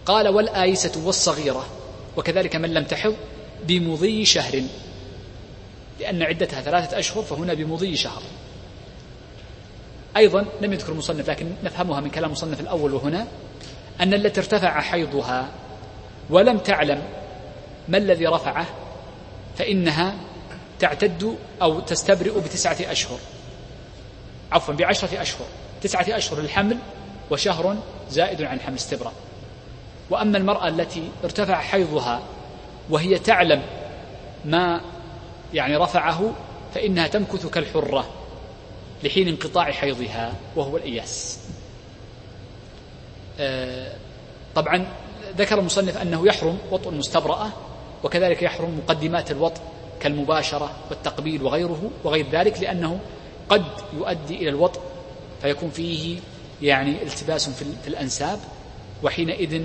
قال 0.06 0.28
والآيسة 0.28 1.06
والصغيرة 1.06 1.66
وكذلك 2.18 2.56
من 2.56 2.74
لم 2.74 2.84
تحض 2.84 3.16
بمضي 3.68 4.26
شهر. 4.26 4.62
لأن 6.00 6.24
عدتها 6.24 6.62
ثلاثة 6.62 7.00
أشهر 7.00 7.24
فهنا 7.24 7.54
بمضي 7.54 7.96
شهر. 7.96 8.22
أيضا 10.18 10.46
لم 10.62 10.74
يذكر 10.74 10.92
المصنف 10.92 11.30
لكن 11.30 11.52
نفهمها 11.64 12.02
من 12.02 12.10
كلام 12.10 12.26
المصنف 12.26 12.60
الأول 12.60 12.94
وهنا 12.94 13.28
أن 14.02 14.14
التي 14.14 14.40
ارتفع 14.40 14.82
حيضها 14.82 15.50
ولم 16.30 16.58
تعلم 16.58 17.02
ما 17.88 17.98
الذي 17.98 18.26
رفعه 18.28 18.66
فإنها 19.58 20.16
تعتد 20.84 21.38
أو 21.62 21.80
تستبرئ 21.80 22.40
بتسعة 22.40 22.78
أشهر. 22.82 23.20
عفوا 24.52 24.74
بعشرة 24.74 25.22
أشهر. 25.22 25.46
تسعة 25.82 26.06
أشهر 26.10 26.40
الحمل 26.40 26.78
وشهر 27.32 27.78
زائد 28.10 28.42
عن 28.42 28.60
حمل 28.60 28.76
استبراء. 28.76 29.14
وأما 30.10 30.38
المرأة 30.38 30.68
التي 30.68 31.10
ارتفع 31.24 31.60
حيضها 31.60 32.22
وهي 32.90 33.20
تعلم 33.20 33.62
ما 34.46 34.82
يعني 35.54 35.78
رفعه 35.78 36.34
فإنها 36.76 37.08
تمكث 37.08 37.46
كالحرة 37.46 38.10
لحين 39.04 39.28
انقطاع 39.28 39.72
حيضها 39.72 40.34
وهو 40.56 40.78
الإياس. 40.78 41.40
آه، 43.40 43.96
طبعا 44.56 44.86
ذكر 45.38 45.60
المصنف 45.60 45.98
أنه 45.98 46.28
يحرم 46.28 46.58
وطء 46.72 46.90
المستبرأة 46.90 47.50
وكذلك 48.04 48.44
يحرم 48.44 48.82
مقدمات 48.86 49.32
الوطء 49.32 49.62
كالمباشرة 50.04 50.76
والتقبيل 50.90 51.44
وغيره 51.44 51.92
وغير 52.04 52.26
ذلك 52.32 52.60
لأنه 52.60 53.00
قد 53.50 53.66
يؤدي 53.94 54.36
إلى 54.36 54.50
الوطء 54.50 54.82
فيكون 55.42 55.70
فيه 55.70 56.20
يعني 56.62 57.04
التباس 57.04 57.50
في 57.50 57.88
الأنساب 57.88 58.40
وحينئذ 59.04 59.62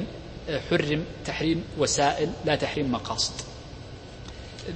حرم 0.71 1.05
تحريم 1.27 1.65
وسائل 1.79 2.31
لا 2.45 2.57
تحريم 2.57 2.93
مقاصد. 2.93 3.33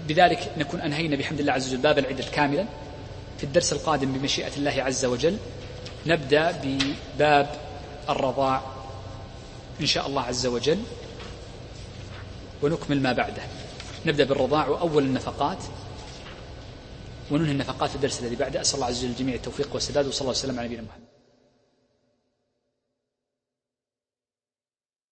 بذلك 0.09 0.53
نكون 0.59 0.81
أنهينا 0.81 1.17
بحمد 1.17 1.41
الله 1.41 1.53
عز 1.53 1.69
وجل 1.69 1.83
باب 1.83 1.99
العدة 1.99 2.25
كاملا. 2.33 2.65
في 3.39 3.45
الدرس 3.45 3.73
القادم 3.73 4.13
بمشيئة 4.13 4.57
الله 4.57 4.83
عز 4.83 5.05
وجل 5.05 5.37
نبدأ 6.07 6.61
بباب 6.63 7.57
الرضاع 8.09 8.63
إن 9.81 9.87
شاء 9.87 10.07
الله 10.07 10.23
عز 10.23 10.47
وجل 10.47 10.79
ونكمل 12.63 13.03
ما 13.03 13.13
بعده. 13.13 13.43
نبدأ 14.07 14.25
بالرضاع 14.25 14.69
وأول 14.69 15.03
النفقات 15.03 15.59
وننهي 17.31 17.53
النفقات 17.53 17.91
في 17.91 17.97
الدرس 17.97 18.21
الذي 18.21 18.37
بعده 18.37 18.61
أسأل 18.61 18.75
الله 18.75 18.87
عز 18.87 18.99
وجل 18.99 19.11
الجميع 19.13 19.35
التوفيق 19.35 19.69
والسداد 19.75 20.07
وصلى 20.07 20.21
الله 20.21 20.31
وسلم 20.31 20.59
على 20.59 20.69
نبينا 20.69 20.83
محمد. 20.83 21.12